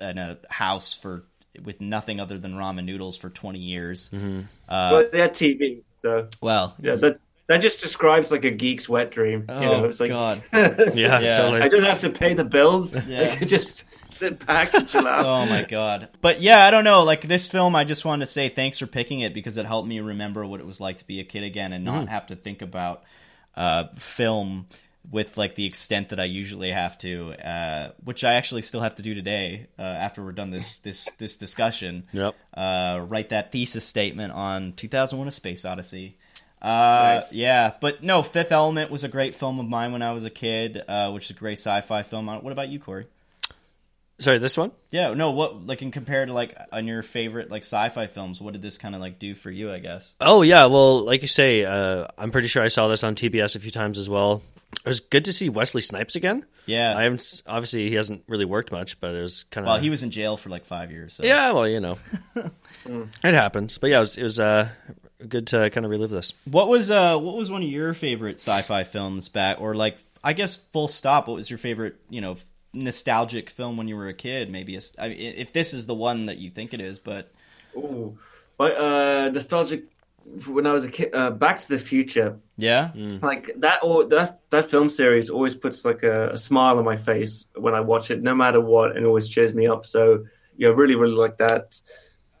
in 0.00 0.18
a 0.18 0.38
house 0.48 0.94
for 0.94 1.24
with 1.64 1.80
nothing 1.80 2.20
other 2.20 2.38
than 2.38 2.54
ramen 2.54 2.84
noodles 2.84 3.16
for 3.16 3.28
twenty 3.28 3.58
years. 3.58 4.10
Mm-hmm. 4.10 4.42
Uh, 4.68 4.90
but 4.90 5.10
they 5.12 5.18
had 5.18 5.34
TV, 5.34 5.82
so 6.00 6.28
well, 6.40 6.76
yeah, 6.80 6.94
that 6.94 7.18
that 7.46 7.58
just 7.58 7.80
describes 7.80 8.30
like 8.30 8.44
a 8.44 8.50
geek's 8.50 8.88
wet 8.88 9.10
dream. 9.10 9.44
oh 9.48 9.60
you 9.60 9.66
know, 9.66 9.84
it's 9.84 10.00
like 10.00 10.08
god. 10.10 10.42
yeah, 10.52 11.18
Yeah. 11.20 11.34
totally. 11.36 11.62
I 11.62 11.68
don't 11.68 11.82
have 11.84 12.00
to 12.02 12.10
pay 12.10 12.34
the 12.34 12.44
bills. 12.44 12.94
Yeah. 13.06 13.30
I 13.32 13.36
can 13.36 13.48
just 13.48 13.84
sit 14.06 14.46
back 14.46 14.72
and 14.74 14.88
chill 14.88 15.06
out. 15.08 15.26
oh 15.26 15.44
my 15.46 15.62
god 15.64 16.08
but 16.20 16.40
yeah 16.40 16.64
i 16.64 16.70
don't 16.70 16.84
know 16.84 17.02
like 17.02 17.22
this 17.26 17.48
film 17.48 17.74
i 17.74 17.82
just 17.82 18.04
wanted 18.04 18.24
to 18.24 18.30
say 18.30 18.48
thanks 18.48 18.78
for 18.78 18.86
picking 18.86 19.18
it 19.18 19.34
because 19.34 19.56
it 19.56 19.66
helped 19.66 19.88
me 19.88 19.98
remember 19.98 20.46
what 20.46 20.60
it 20.60 20.66
was 20.66 20.80
like 20.80 20.98
to 20.98 21.04
be 21.04 21.18
a 21.18 21.24
kid 21.24 21.42
again 21.42 21.72
and 21.72 21.84
not 21.84 22.08
have 22.08 22.24
to 22.24 22.36
think 22.36 22.62
about 22.62 23.02
uh, 23.56 23.88
film 23.96 24.66
with 25.10 25.36
like 25.36 25.56
the 25.56 25.66
extent 25.66 26.10
that 26.10 26.20
i 26.20 26.24
usually 26.24 26.70
have 26.70 26.96
to 26.96 27.32
uh, 27.44 27.90
which 28.04 28.22
i 28.22 28.34
actually 28.34 28.62
still 28.62 28.80
have 28.82 28.94
to 28.94 29.02
do 29.02 29.14
today 29.14 29.66
uh, 29.80 29.82
after 29.82 30.22
we're 30.24 30.30
done 30.30 30.52
this 30.52 30.78
this 30.78 31.08
this 31.18 31.36
discussion 31.36 32.04
Yep. 32.12 32.36
uh, 32.56 33.00
write 33.08 33.30
that 33.30 33.50
thesis 33.50 33.84
statement 33.84 34.32
on 34.32 34.74
2001 34.74 35.26
a 35.26 35.30
space 35.32 35.64
odyssey 35.64 36.16
uh, 36.64 37.20
Nice. 37.20 37.32
yeah 37.32 37.72
but 37.80 38.02
no 38.02 38.22
fifth 38.22 38.50
element 38.52 38.90
was 38.90 39.04
a 39.04 39.08
great 39.08 39.34
film 39.34 39.60
of 39.60 39.68
mine 39.68 39.92
when 39.92 40.02
i 40.02 40.12
was 40.12 40.24
a 40.24 40.30
kid 40.30 40.82
uh, 40.88 41.10
which 41.12 41.24
is 41.26 41.30
a 41.30 41.34
great 41.34 41.58
sci-fi 41.58 42.02
film 42.02 42.28
Uh, 42.28 42.38
what 42.40 42.52
about 42.52 42.68
you 42.68 42.78
corey 42.80 43.06
Sorry, 44.20 44.38
this 44.38 44.56
one. 44.56 44.70
yeah, 44.92 45.12
no, 45.12 45.32
what 45.32 45.66
like 45.66 45.82
in 45.82 45.90
compared 45.90 46.28
to 46.28 46.34
like 46.34 46.56
on 46.70 46.86
your 46.86 47.02
favorite 47.02 47.50
like 47.50 47.62
sci-fi 47.64 48.06
films, 48.06 48.40
what 48.40 48.52
did 48.52 48.62
this 48.62 48.78
kind 48.78 48.94
of 48.94 49.00
like 49.00 49.18
do 49.18 49.34
for 49.34 49.50
you? 49.50 49.72
I 49.72 49.80
guess. 49.80 50.14
Oh 50.20 50.42
yeah, 50.42 50.66
well, 50.66 51.04
like 51.04 51.20
you 51.22 51.26
say, 51.26 51.64
uh, 51.64 52.06
I'm 52.16 52.30
pretty 52.30 52.46
sure 52.46 52.62
I 52.62 52.68
saw 52.68 52.86
this 52.86 53.02
on 53.02 53.16
TBS 53.16 53.56
a 53.56 53.58
few 53.58 53.72
times 53.72 53.98
as 53.98 54.08
well. 54.08 54.40
It 54.84 54.86
was 54.88 55.00
good 55.00 55.24
to 55.24 55.32
see 55.32 55.48
Wesley 55.48 55.82
Snipes 55.82 56.14
again. 56.14 56.44
Yeah. 56.64 56.96
I 56.96 57.02
haven't 57.02 57.42
obviously 57.44 57.88
he 57.88 57.96
hasn't 57.96 58.22
really 58.28 58.44
worked 58.44 58.70
much, 58.70 59.00
but 59.00 59.16
it 59.16 59.20
was 59.20 59.42
kind 59.50 59.66
of 59.66 59.72
well, 59.72 59.80
he 59.80 59.90
was 59.90 60.04
in 60.04 60.12
jail 60.12 60.36
for 60.36 60.48
like 60.48 60.64
five 60.64 60.92
years. 60.92 61.14
So. 61.14 61.24
yeah. 61.24 61.50
Well, 61.50 61.66
you 61.66 61.80
know, 61.80 61.98
it 63.24 63.34
happens. 63.34 63.78
But 63.78 63.90
yeah, 63.90 63.96
it 63.96 64.00
was, 64.00 64.16
it 64.16 64.22
was 64.22 64.38
uh, 64.38 64.68
good 65.28 65.46
to 65.48 65.70
kind 65.70 65.84
of 65.84 65.90
relive 65.90 66.10
this. 66.10 66.32
What 66.44 66.68
was 66.68 66.90
uh 66.90 67.18
what 67.18 67.36
was 67.36 67.50
one 67.50 67.62
of 67.62 67.68
your 67.68 67.94
favorite 67.94 68.36
sci-fi 68.40 68.84
films 68.84 69.28
back, 69.28 69.60
or 69.60 69.74
like 69.74 69.98
I 70.22 70.32
guess 70.32 70.56
full 70.56 70.88
stop? 70.88 71.28
What 71.28 71.34
was 71.34 71.50
your 71.50 71.58
favorite 71.58 71.96
you 72.08 72.20
know 72.20 72.36
nostalgic 72.72 73.50
film 73.50 73.76
when 73.76 73.88
you 73.88 73.96
were 73.96 74.08
a 74.08 74.14
kid? 74.14 74.50
Maybe 74.50 74.76
a, 74.76 74.80
I 74.98 75.08
mean, 75.08 75.18
if 75.18 75.52
this 75.52 75.74
is 75.74 75.86
the 75.86 75.94
one 75.94 76.26
that 76.26 76.38
you 76.38 76.50
think 76.50 76.74
it 76.74 76.80
is, 76.80 76.98
but 76.98 77.30
Ooh. 77.76 78.18
But 78.56 78.76
uh, 78.76 79.30
nostalgic. 79.30 79.84
When 80.46 80.66
I 80.66 80.72
was 80.72 80.86
a 80.86 80.90
kid, 80.90 81.14
uh, 81.14 81.30
Back 81.30 81.58
to 81.58 81.68
the 81.68 81.78
Future. 81.78 82.38
yeah, 82.56 82.92
like 83.20 83.50
that 83.58 83.80
or 83.82 84.04
that 84.06 84.40
that 84.48 84.70
film 84.70 84.88
series 84.88 85.28
always 85.28 85.54
puts 85.54 85.84
like 85.84 86.02
a, 86.02 86.30
a 86.30 86.38
smile 86.38 86.78
on 86.78 86.84
my 86.86 86.96
face 86.96 87.44
when 87.56 87.74
I 87.74 87.80
watch 87.80 88.10
it, 88.10 88.22
no 88.22 88.34
matter 88.34 88.58
what, 88.58 88.96
and 88.96 89.04
always 89.04 89.28
cheers 89.28 89.52
me 89.52 89.66
up. 89.66 89.84
So 89.84 90.24
yeah, 90.56 90.70
really, 90.70 90.94
really 90.94 91.12
like 91.14 91.36
that. 91.38 91.78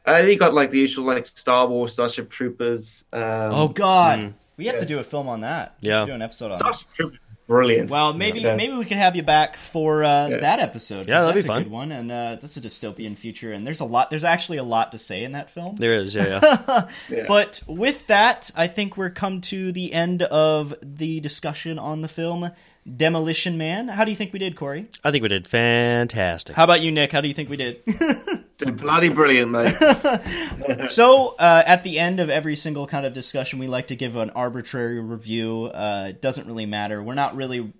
I 0.06 0.22
think 0.22 0.40
got 0.40 0.54
like 0.54 0.70
the 0.70 0.78
usual 0.78 1.06
like 1.06 1.26
Star 1.26 1.66
Wars, 1.66 1.92
Starship 1.94 2.30
Troopers. 2.30 3.04
Um, 3.12 3.22
oh 3.22 3.68
god, 3.68 4.34
we 4.56 4.66
have 4.66 4.78
to 4.78 4.86
do 4.86 4.98
a 4.98 5.04
film 5.04 5.28
on 5.28 5.40
that. 5.40 5.76
Yeah. 5.80 6.00
have 6.00 6.08
do 6.08 6.14
an 6.14 6.22
episode 6.22 6.46
on. 6.46 6.52
that. 6.52 6.58
Starship 6.58 6.88
Troopers, 6.94 7.18
brilliant. 7.46 7.90
Well, 7.90 8.12
maybe 8.12 8.40
Yeah. 8.40 8.54
maybe 8.56 8.74
we 8.74 8.84
could 8.84 8.96
have 8.98 9.16
you 9.16 9.22
back 9.22 9.56
for 9.56 10.04
uh, 10.04 10.28
Yeah. 10.28 10.36
that 10.40 10.60
episode. 10.60 11.08
Yeah, 11.08 11.20
that'd 11.22 11.34
be 11.34 11.40
that's 11.40 11.44
a 11.46 11.48
fun. 11.48 11.62
good 11.62 11.72
one, 11.72 11.92
and 11.92 12.12
uh, 12.12 12.36
that's 12.40 12.56
a 12.56 12.60
dystopian 12.60 13.16
future. 13.16 13.52
And 13.52 13.66
there's 13.66 13.80
a 13.80 13.84
lot. 13.86 14.10
There's 14.10 14.24
actually 14.24 14.58
a 14.58 14.62
lot 14.64 14.92
to 14.92 14.98
say 14.98 15.24
in 15.24 15.32
that 15.32 15.48
film. 15.50 15.76
There 15.76 15.94
is, 15.94 16.14
yeah, 16.14 16.40
yeah. 16.42 16.88
Yeah. 17.10 17.24
But 17.26 17.62
with 17.66 18.06
that, 18.08 18.50
I 18.54 18.66
think 18.66 18.96
we're 18.96 19.10
come 19.10 19.40
to 19.42 19.72
the 19.72 19.92
end 19.94 20.22
of 20.22 20.74
the 20.82 21.20
discussion 21.20 21.78
on 21.78 22.02
the 22.02 22.08
film 22.08 22.50
Demolition 22.96 23.56
Man. 23.56 23.88
How 23.88 24.04
do 24.04 24.10
you 24.10 24.16
think 24.16 24.32
we 24.32 24.38
did, 24.38 24.56
Corey? 24.56 24.88
I 25.02 25.10
think 25.10 25.22
we 25.22 25.28
did 25.28 25.46
fantastic. 25.46 26.54
How 26.54 26.64
about 26.64 26.82
you, 26.82 26.90
Nick? 26.92 27.12
How 27.12 27.20
do 27.20 27.28
you 27.28 27.34
think 27.34 27.48
we 27.48 27.56
did? 27.56 27.82
Dude, 28.58 28.76
bloody 28.76 29.08
brilliant, 29.08 29.50
mate. 29.50 30.86
so, 30.88 31.34
uh, 31.38 31.62
at 31.66 31.82
the 31.82 31.98
end 31.98 32.20
of 32.20 32.30
every 32.30 32.54
single 32.54 32.86
kind 32.86 33.04
of 33.06 33.12
discussion, 33.12 33.58
we 33.58 33.66
like 33.66 33.88
to 33.88 33.96
give 33.96 34.16
an 34.16 34.30
arbitrary 34.30 35.00
review. 35.00 35.66
Uh, 35.66 36.06
it 36.10 36.20
doesn't 36.22 36.46
really 36.46 36.66
matter. 36.66 37.02
We're 37.02 37.14
not 37.14 37.34
really 37.34 37.72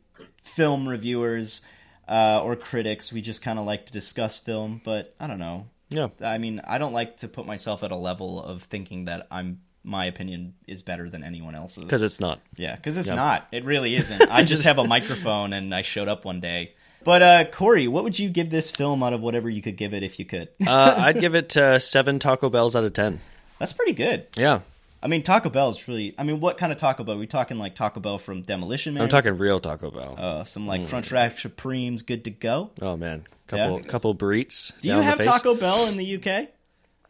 film 0.43 0.89
reviewers 0.89 1.61
uh, 2.09 2.41
or 2.43 2.57
critics. 2.57 3.13
We 3.13 3.21
just 3.21 3.43
kind 3.43 3.59
of 3.59 3.67
like 3.67 3.87
to 3.87 3.93
discuss 3.93 4.39
film. 4.39 4.81
But 4.85 5.15
I 5.21 5.27
don't 5.27 5.39
know. 5.39 5.69
yeah, 5.91 6.09
I 6.21 6.39
mean, 6.39 6.61
I 6.67 6.79
don't 6.79 6.93
like 6.93 7.19
to 7.19 7.29
put 7.29 7.47
myself 7.47 7.83
at 7.83 7.93
a 7.93 7.97
level 7.97 8.43
of 8.43 8.63
thinking 8.65 9.05
that 9.05 9.27
I'm 9.31 9.61
my 9.85 10.07
opinion 10.07 10.55
is 10.67 10.83
better 10.83 11.09
than 11.11 11.23
anyone 11.23 11.55
else's. 11.55 11.85
because 11.85 12.03
it's 12.03 12.19
not. 12.19 12.41
Yeah, 12.57 12.75
because 12.77 12.97
it's 12.97 13.09
Yeah. 13.09 13.15
not. 13.17 13.47
It 13.53 13.65
really 13.65 13.95
isn't. 14.01 14.23
I 14.31 14.43
just 14.45 14.65
have 14.65 14.79
a 14.79 14.85
microphone 14.85 15.53
and 15.53 15.75
I 15.75 15.83
showed 15.83 16.09
up 16.09 16.25
one 16.25 16.41
day. 16.41 16.73
But 17.05 17.21
uh, 17.23 17.45
Corey, 17.53 17.87
what 17.87 18.03
would 18.03 18.19
you 18.19 18.31
give 18.31 18.49
this 18.49 18.71
film 18.71 19.03
out 19.03 19.13
of 19.13 19.21
whatever 19.21 19.51
you 19.51 19.61
could 19.61 19.77
give 19.77 19.93
it 19.93 20.03
if 20.03 20.19
you 20.19 20.25
could? 20.25 20.49
Uh, 20.67 20.95
I'd 20.99 21.21
give 21.21 21.35
it 21.35 21.55
uh, 21.57 21.79
seven 21.79 22.19
Taco 22.19 22.49
Bells 22.49 22.75
out 22.75 22.85
of 22.85 22.95
ten. 22.95 23.21
That's 23.59 23.75
pretty 23.75 23.93
good. 23.93 24.27
Yeah, 24.37 24.61
I 25.03 25.07
mean, 25.07 25.23
Taco 25.23 25.51
Bell 25.51 25.69
is 25.69 25.87
really. 25.87 26.15
I 26.17 26.23
mean, 26.25 26.41
what 26.41 26.57
kind 26.57 26.73
of 26.73 26.79
Taco 26.79 27.05
Bell? 27.05 27.17
Are 27.17 27.19
we 27.19 27.27
talking 27.27 27.59
like 27.59 27.75
Taco 27.75 28.01
Bell 28.01 28.17
from 28.17 28.41
Demolition 28.41 28.95
Man? 28.95 29.03
I'm 29.03 29.11
talking 29.11 29.37
real 29.37 29.61
Taco 29.61 29.91
Bell. 29.91 30.15
uh, 30.17 30.45
some 30.45 30.67
like 30.67 30.81
Crunchwrap 30.89 31.39
Supremes, 31.39 32.03
good 32.05 32.25
to 32.25 32.31
go. 32.31 32.71
oh 32.81 32.97
man, 32.97 33.27
couple 33.49 33.81
Yeah. 33.83 33.87
couple 33.87 34.15
burritos. 34.15 34.73
Do 34.81 34.89
you 34.89 34.95
have. 34.99 35.21
Taco 35.21 35.55
Bell 35.55 35.85
in 35.87 35.99
the 35.99 36.17
UK? 36.17 36.49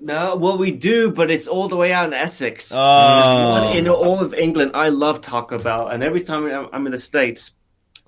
No, 0.04 0.36
well, 0.36 0.58
we 0.58 0.70
do, 0.70 1.10
but 1.10 1.30
it's 1.30 1.48
all 1.48 1.68
the 1.68 1.76
way 1.76 1.92
out 1.92 2.06
in 2.06 2.12
Essex. 2.12 2.70
Oh, 2.74 3.72
in 3.72 3.88
all 3.88 4.20
of 4.20 4.34
England, 4.34 4.72
I 4.74 4.90
love 4.90 5.20
Taco 5.20 5.58
Bell, 5.58 5.88
and 5.88 6.02
every 6.02 6.20
time 6.22 6.44
I'm- 6.46 6.68
I'm 6.72 6.86
in 6.86 6.92
the 6.92 6.98
States, 6.98 7.52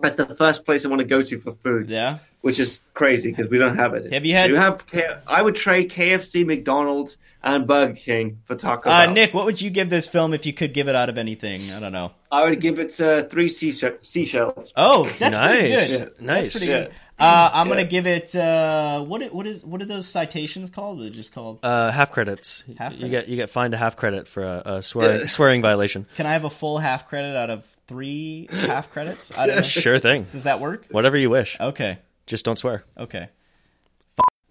that's 0.01 0.15
the 0.17 0.27
first 0.27 0.65
place 0.67 0.85
I 0.85 0.89
want 0.89 1.01
to 1.01 1.07
go 1.07 1.23
to 1.23 1.39
for 1.39 1.53
food. 1.53 1.89
yeah. 1.91 2.19
which 2.43 2.61
is 2.61 2.79
crazy 2.95 3.31
because 3.33 3.51
we 3.51 3.59
don't 3.59 3.75
have 3.75 3.93
it. 3.95 4.13
Have 4.13 4.25
you 4.25 4.33
had- 4.35 4.51
You 4.51 4.57
have. 4.57 4.87
K- 4.87 5.03
I 5.27 5.43
would 5.43 5.57
trade 5.57 5.91
KFC, 5.91 6.45
McDonald's, 6.47 7.19
and 7.43 7.67
Burger 7.67 7.95
King 7.95 8.39
for 8.45 8.55
Taco 8.55 8.89
Uh, 8.89 9.07
Bell. 9.07 9.15
Nick, 9.15 9.35
what 9.35 9.47
would 9.47 9.61
you 9.61 9.69
give 9.69 9.91
this 9.91 10.07
film 10.07 10.33
if 10.33 10.47
you 10.47 10.53
could 10.53 10.73
give 10.73 10.87
it 10.87 10.95
out 10.95 11.09
of 11.09 11.19
anything? 11.19 11.73
I 11.73 11.81
don't 11.81 11.91
know. 11.91 12.13
I 12.31 12.45
would 12.45 12.61
give 12.61 12.79
it 12.79 13.01
uh, 13.01 13.25
three 13.25 13.49
seashells. 13.49 14.73
Oh, 14.77 15.05
that's 15.19 15.37
pretty 15.37 15.69
Nice. 15.71 15.91
good. 15.91 15.91
Yeah. 15.91 16.05
That's 16.05 16.21
Nice. 16.21 16.53
pretty 16.53 16.67
Yeah. 16.67 16.81
good. 16.83 16.91
Uh, 17.19 17.51
I'm 17.53 17.69
gonna 17.69 17.85
give 17.85 18.07
it. 18.07 18.35
Uh, 18.35 19.03
what 19.03 19.33
what 19.33 19.47
is 19.47 19.65
what 19.65 19.81
are 19.81 19.87
those 19.87 20.07
citations 20.07 20.69
called? 20.71 21.01
Is 21.01 21.11
it 21.11 21.15
just 21.15 21.33
called? 21.33 21.61
Uh, 21.63 21.91
half 21.91 22.11
credits. 22.13 22.63
Half 22.77 22.93
You 22.95 23.09
get 23.09 23.29
you 23.29 23.37
get 23.37 23.49
fined 23.49 23.73
a 23.73 23.79
half 23.79 23.97
credit 23.97 24.29
for 24.29 24.43
a, 24.45 24.63
a 24.67 24.83
swearing 24.83 25.21
Yeah. 25.21 25.27
swearing 25.27 25.63
violation. 25.63 26.07
Can 26.15 26.27
I 26.27 26.33
have 26.35 26.45
a 26.45 26.51
full 26.51 26.79
half 26.79 27.09
credit 27.09 27.35
out 27.35 27.49
of 27.49 27.65
three 27.87 28.49
half 28.51 28.91
credits? 28.91 29.33
I 29.37 29.47
don't 29.47 29.57
know. 29.57 29.63
Sure 29.63 29.99
thing. 29.99 30.27
Does 30.31 30.45
that 30.45 30.61
work? 30.61 30.85
Whatever 30.91 31.17
you 31.17 31.31
wish. 31.31 31.59
Okay. 31.59 31.99
Just 32.27 32.45
don't 32.45 32.59
swear. 32.59 32.85
Okay. 32.99 33.29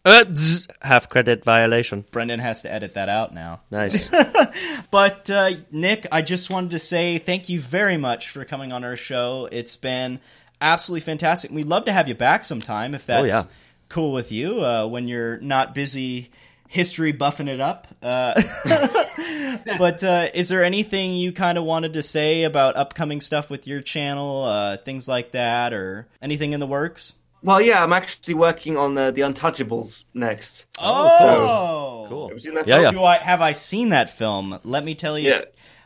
Uh, 0.04 0.24
zzz, 0.34 0.68
half 0.82 1.10
credit 1.10 1.44
violation. 1.44 2.06
Breandan 2.12 2.40
has 2.40 2.62
to 2.62 2.72
edit 2.72 2.94
that 2.94 3.10
out 3.10 3.34
now. 3.34 3.62
Nice. 3.72 4.10
But 4.92 5.30
uh, 5.30 5.52
Nick, 5.72 6.06
I 6.12 6.22
just 6.22 6.50
wanted 6.50 6.72
to 6.72 6.80
say 6.80 7.18
thank 7.18 7.50
you 7.50 7.60
very 7.60 7.98
much 7.98 8.30
for 8.30 8.46
coming 8.46 8.72
on 8.72 8.84
our 8.86 8.96
show. 8.96 9.50
It's 9.52 9.76
been 9.78 10.20
absolutely 10.66 11.02
fantastic. 11.06 11.52
We'd 11.52 11.68
love 11.68 11.86
to 11.86 11.92
have 11.94 12.08
you 12.08 12.16
back 12.16 12.44
sometime 12.44 12.94
if 12.96 13.06
that's 13.06 13.24
Oh, 13.24 13.26
yeah. 13.28 13.44
cool 13.90 14.12
with 14.12 14.32
you 14.32 14.60
uh, 14.66 14.88
when 14.88 15.08
you're 15.08 15.40
not 15.40 15.74
busy 15.76 16.32
history 16.68 17.14
buffing 17.14 17.48
it 17.48 17.62
up. 17.62 17.88
Uh, 18.02 18.42
but 19.78 20.04
uh, 20.04 20.28
is 20.34 20.50
there 20.50 20.64
anything 20.64 21.16
you 21.16 21.32
kind 21.32 21.58
of 21.58 21.64
wanted 21.64 21.94
to 21.94 22.04
say 22.04 22.44
about 22.44 22.76
upcoming 22.76 23.22
stuff 23.22 23.50
with 23.50 23.68
your 23.68 23.82
channel, 23.82 24.44
uh, 24.44 24.78
things 24.78 25.08
like 25.08 25.32
that, 25.32 25.74
or 25.74 26.08
anything 26.22 26.54
in 26.54 26.60
the 26.60 26.68
works? 26.68 27.14
Well, 27.44 27.62
yeah, 27.62 27.84
I'm 27.84 27.94
actually 27.94 28.34
working 28.34 28.76
on 28.76 28.96
the 28.96 29.12
the 29.12 29.22
Untouchables 29.22 30.04
next. 30.16 30.66
Oh, 30.80 32.06
cool. 32.10 32.30
Have 32.30 32.38
you 32.38 32.42
seen 32.42 32.56
that 32.56 32.68
Yeah, 32.68 32.82
yeah. 32.82 32.90
Do 32.92 33.04
I 33.04 33.18
have 33.18 33.40
I 33.42 33.52
seen 33.52 33.90
that 33.90 34.10
film? 34.10 34.60
Let 34.64 34.84
me 34.84 34.96
tell 34.96 35.18
you. 35.20 35.30
Yeah. 35.30 35.42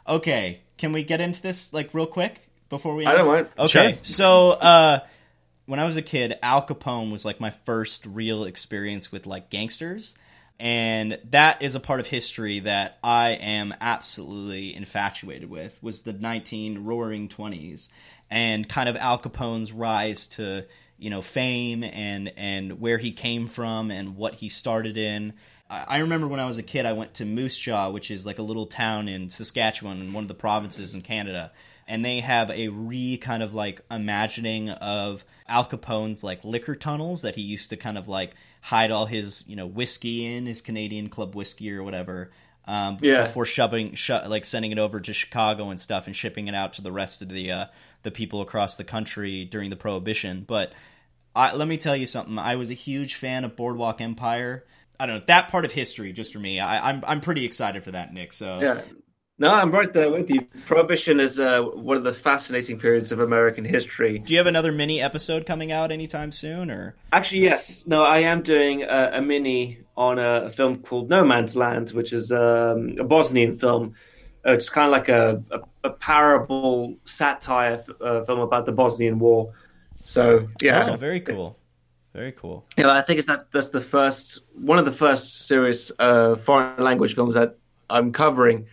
Okay, 0.07 0.61
can 0.77 0.93
we 0.93 1.03
get 1.03 1.19
into 1.19 1.41
this 1.41 1.73
like 1.73 1.93
real 1.93 2.07
quick 2.07 2.48
before 2.69 2.95
we? 2.95 3.05
I 3.05 3.13
don't 3.13 3.27
mind. 3.27 3.47
Okay, 3.57 3.91
Sure. 3.93 3.97
so 4.03 4.49
uh, 4.51 4.99
when 5.65 5.79
I 5.79 5.85
was 5.85 5.97
a 5.97 6.01
kid, 6.01 6.37
Al 6.41 6.65
Capone 6.65 7.11
was 7.11 7.25
like 7.25 7.39
my 7.39 7.51
first 7.65 8.05
real 8.05 8.43
experience 8.43 9.11
with 9.11 9.25
like 9.27 9.49
gangsters, 9.49 10.15
and 10.59 11.17
that 11.29 11.61
is 11.61 11.75
a 11.75 11.79
part 11.79 11.99
of 11.99 12.07
history 12.07 12.59
that 12.61 12.97
I 13.03 13.31
am 13.31 13.73
absolutely 13.79 14.75
infatuated 14.75 15.49
with. 15.49 15.77
Was 15.81 16.01
the 16.01 16.13
nineteen 16.13 16.83
Roaring 16.85 17.29
Twenties, 17.29 17.89
and 18.29 18.67
kind 18.67 18.89
of 18.89 18.95
Al 18.97 19.19
Capone's 19.19 19.71
rise 19.71 20.27
to 20.27 20.65
you 20.97 21.09
know 21.09 21.21
fame 21.21 21.83
and 21.83 22.31
and 22.35 22.79
where 22.81 22.97
he 22.97 23.11
came 23.11 23.47
from 23.47 23.89
and 23.91 24.15
what 24.17 24.35
he 24.35 24.49
started 24.49 24.97
in. 24.97 25.33
I 25.69 25.85
I 25.87 25.97
remember 25.99 26.27
when 26.27 26.39
I 26.39 26.45
was 26.47 26.57
a 26.57 26.63
kid, 26.63 26.85
I 26.85 26.93
went 26.93 27.13
to 27.15 27.25
Moose 27.25 27.57
Jaw, 27.57 27.89
which 27.89 28.11
is 28.11 28.25
like 28.25 28.39
a 28.39 28.43
little 28.43 28.65
town 28.65 29.07
in 29.07 29.29
Saskatchewan, 29.29 30.01
in 30.01 30.13
one 30.13 30.23
of 30.23 30.27
the 30.27 30.33
provinces 30.33 30.93
in 30.95 31.01
Canada, 31.01 31.51
and 31.89 32.05
they 32.05 32.21
have 32.21 32.49
a 32.51 32.69
re 32.69 33.17
kind 33.17 33.43
of 33.43 33.53
like 33.53 33.81
imagining 33.91 34.69
of 34.69 35.25
Al 35.49 35.65
Capone's 35.65 36.23
like 36.23 36.43
liquor 36.45 36.75
tunnels 36.75 37.23
that 37.23 37.35
he 37.35 37.41
used 37.41 37.71
to 37.71 37.75
kind 37.77 37.97
of 37.97 38.07
like 38.07 38.35
hide 38.61 38.91
all 38.91 39.07
his 39.07 39.43
you 39.47 39.55
know 39.55 39.65
whiskey 39.67 40.25
in, 40.25 40.45
his 40.45 40.61
Canadian 40.61 41.09
Club 41.09 41.35
whiskey 41.35 41.71
or 41.73 41.83
whatever. 41.83 42.31
Um, 42.65 42.99
Yeah. 43.01 43.23
Before 43.23 43.45
shoving, 43.47 43.95
sho- 43.95 44.25
like 44.27 44.45
sending 44.45 44.71
it 44.71 44.77
over 44.77 44.99
to 45.01 45.11
Chicago 45.11 45.71
and 45.71 45.79
stuff, 45.79 46.05
and 46.05 46.15
shipping 46.15 46.47
it 46.47 46.53
out 46.53 46.73
to 46.73 46.83
the 46.83 46.91
rest 46.91 47.23
of 47.23 47.29
the 47.29 47.51
uh, 47.51 47.65
the 48.03 48.11
people 48.11 48.41
across 48.41 48.75
the 48.75 48.83
country 48.83 49.43
during 49.43 49.71
the 49.71 49.75
Prohibition. 49.75 50.43
But 50.47 50.71
I, 51.35 51.55
let 51.55 51.67
me 51.67 51.77
tell 51.77 51.95
you 51.95 52.05
something. 52.05 52.37
I 52.37 52.55
was 52.55 52.69
a 52.69 52.75
huge 52.75 53.15
fan 53.15 53.43
of 53.43 53.55
Boardwalk 53.55 54.01
Empire. 54.01 54.65
I 54.99 55.07
don't 55.07 55.19
know 55.19 55.25
that 55.27 55.49
part 55.49 55.65
of 55.65 55.71
history, 55.71 56.13
just 56.13 56.31
for 56.31 56.39
me. 56.39 56.59
I, 56.59 56.89
I'm 56.89 57.03
I'm 57.07 57.21
pretty 57.21 57.45
excited 57.45 57.83
for 57.83 57.91
that, 57.91 58.13
Nick. 58.13 58.33
So 58.33 58.59
Yeah. 58.61 58.81
No, 59.39 59.53
I'm 59.53 59.71
right 59.71 59.91
there 59.93 60.11
with 60.11 60.29
you. 60.29 60.45
Prohibition 60.65 61.21
is 61.21 61.39
uh, 61.39 61.61
one 61.61 61.95
of 61.95 62.03
the 62.03 62.11
fascinating 62.11 62.77
periods 62.77 63.13
of 63.13 63.21
American 63.21 63.63
history. 63.63 64.19
do 64.19 64.33
you 64.33 64.37
have 64.37 64.47
another 64.47 64.73
mini 64.73 65.01
episode 65.01 65.45
coming 65.45 65.71
out 65.71 65.93
anytime 65.93 66.33
soon, 66.33 66.69
or 66.69 66.93
Actually, 67.13 67.43
yes. 67.43 67.87
No, 67.87 68.03
I 68.03 68.19
am 68.19 68.41
doing 68.41 68.83
a, 68.83 69.11
a 69.13 69.21
mini 69.21 69.79
on 69.95 70.19
a, 70.19 70.43
a 70.45 70.49
film 70.49 70.79
called 70.79 71.09
No 71.09 71.23
Man's 71.23 71.55
Land, 71.55 71.91
which 71.91 72.11
is 72.11 72.33
um, 72.33 72.95
a 72.99 73.05
Bosnian 73.05 73.53
film. 73.53 73.95
Uh, 74.45 74.51
it's 74.51 74.67
kind 74.67 74.87
of 74.87 74.91
like 74.91 75.07
a, 75.07 75.41
a, 75.83 75.89
parable 75.89 76.97
satire 77.05 77.73
f- 77.73 77.89
uh, 78.01 78.23
film 78.23 78.39
about 78.39 78.65
the 78.65 78.71
Bosnian 78.73 79.19
War. 79.19 79.53
So 80.03 80.47
yeah, 80.61 80.85
oh, 80.89 80.95
very 80.95 81.21
cool, 81.21 81.57
very 82.13 82.31
cool. 82.33 82.65
Yeah, 82.77 82.89
I 82.91 83.01
think 83.01 83.19
it's 83.19 83.27
that 83.27 83.51
that's 83.51 83.69
the 83.69 83.81
first 83.81 84.41
one 84.53 84.79
of 84.79 84.85
the 84.85 84.91
first 84.91 85.47
serious 85.47 85.91
uh, 85.99 86.35
foreign 86.35 86.83
language 86.83 87.15
films 87.15 87.35
that 87.35 87.57
I'm 87.89 88.11
covering. 88.11 88.67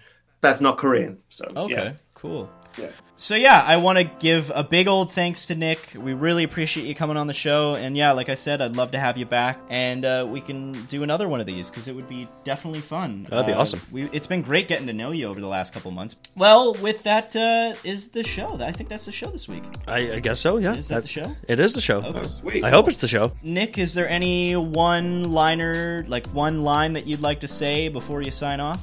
That's 0.47 0.61
not 0.61 0.78
Korean. 0.78 1.18
So 1.28 1.44
Okay, 1.57 1.72
yeah. 1.74 1.92
cool. 2.14 2.49
Yeah. 2.78 2.88
So 3.18 3.34
yeah, 3.34 3.64
I 3.66 3.78
want 3.78 3.97
to 3.97 4.05
give 4.05 4.53
a 4.55 4.62
big 4.62 4.86
old 4.86 5.11
thanks 5.11 5.47
to 5.47 5.55
Nick. 5.55 5.94
We 5.97 6.12
really 6.12 6.44
appreciate 6.44 6.84
you 6.86 6.94
coming 6.94 7.16
on 7.16 7.26
the 7.26 7.32
show, 7.32 7.74
and 7.74 7.97
yeah, 7.97 8.12
like 8.12 8.28
I 8.28 8.34
said, 8.34 8.61
I'd 8.61 8.76
love 8.76 8.90
to 8.90 8.99
have 8.99 9.16
you 9.16 9.24
back, 9.24 9.59
and 9.70 10.05
uh, 10.05 10.26
we 10.28 10.42
can 10.42 10.72
do 10.88 11.03
another 11.03 11.26
one 11.26 11.40
of 11.40 11.47
these 11.47 11.70
because 11.70 11.88
it 11.88 11.94
would 11.97 12.11
be 12.11 12.28
definitely 12.44 12.82
fun. 12.82 13.26
That'd 13.30 13.47
be 13.47 13.55
Uh, 13.55 13.61
awesome. 13.62 13.80
We, 13.90 14.11
it's 14.12 14.26
been 14.26 14.42
great 14.42 14.68
getting 14.68 14.86
to 14.88 14.92
know 14.92 15.12
you 15.12 15.28
over 15.28 15.40
the 15.40 15.47
last 15.47 15.72
couple 15.72 15.90
months. 15.92 16.16
Well, 16.36 16.74
with 16.74 17.05
that 17.05 17.34
uh, 17.34 17.72
is 17.84 18.09
the 18.09 18.22
show. 18.22 18.59
I 18.61 18.72
think 18.72 18.90
that's 18.90 19.07
the 19.07 19.12
show 19.12 19.30
this 19.30 19.49
week. 19.49 19.64
I, 19.88 20.12
I 20.16 20.20
guess 20.20 20.38
so. 20.40 20.59
Yeah. 20.59 20.74
Is 20.74 20.88
that 20.88 21.01
the 21.01 21.09
show? 21.09 21.34
It 21.49 21.59
is 21.59 21.72
the 21.72 21.80
show. 21.80 22.03
Okay. 22.03 22.18
Oh, 22.22 22.26
sweet. 22.26 22.64
I 22.64 22.68
hope 22.68 22.86
it's 22.88 22.99
the 22.99 23.09
show. 23.09 23.32
Nick, 23.42 23.78
is 23.78 23.94
there 23.94 24.09
any 24.11 24.55
one 24.57 25.32
liner, 25.32 26.05
like 26.07 26.26
one 26.34 26.61
line 26.61 26.92
that 26.92 27.07
you'd 27.07 27.22
like 27.22 27.40
to 27.40 27.49
say 27.49 27.88
before 27.88 28.20
you 28.20 28.30
sign 28.30 28.61
off? 28.61 28.82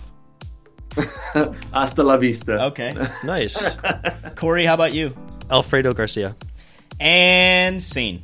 Hasta 1.74 2.04
la 2.04 2.18
vista. 2.18 2.66
Okay. 2.68 2.94
Nice. 3.24 3.58
Corey, 4.36 4.66
how 4.66 4.74
about 4.74 4.94
you? 4.94 5.16
Alfredo 5.50 5.94
Garcia. 5.94 6.36
And 7.00 7.82
scene. 7.82 8.22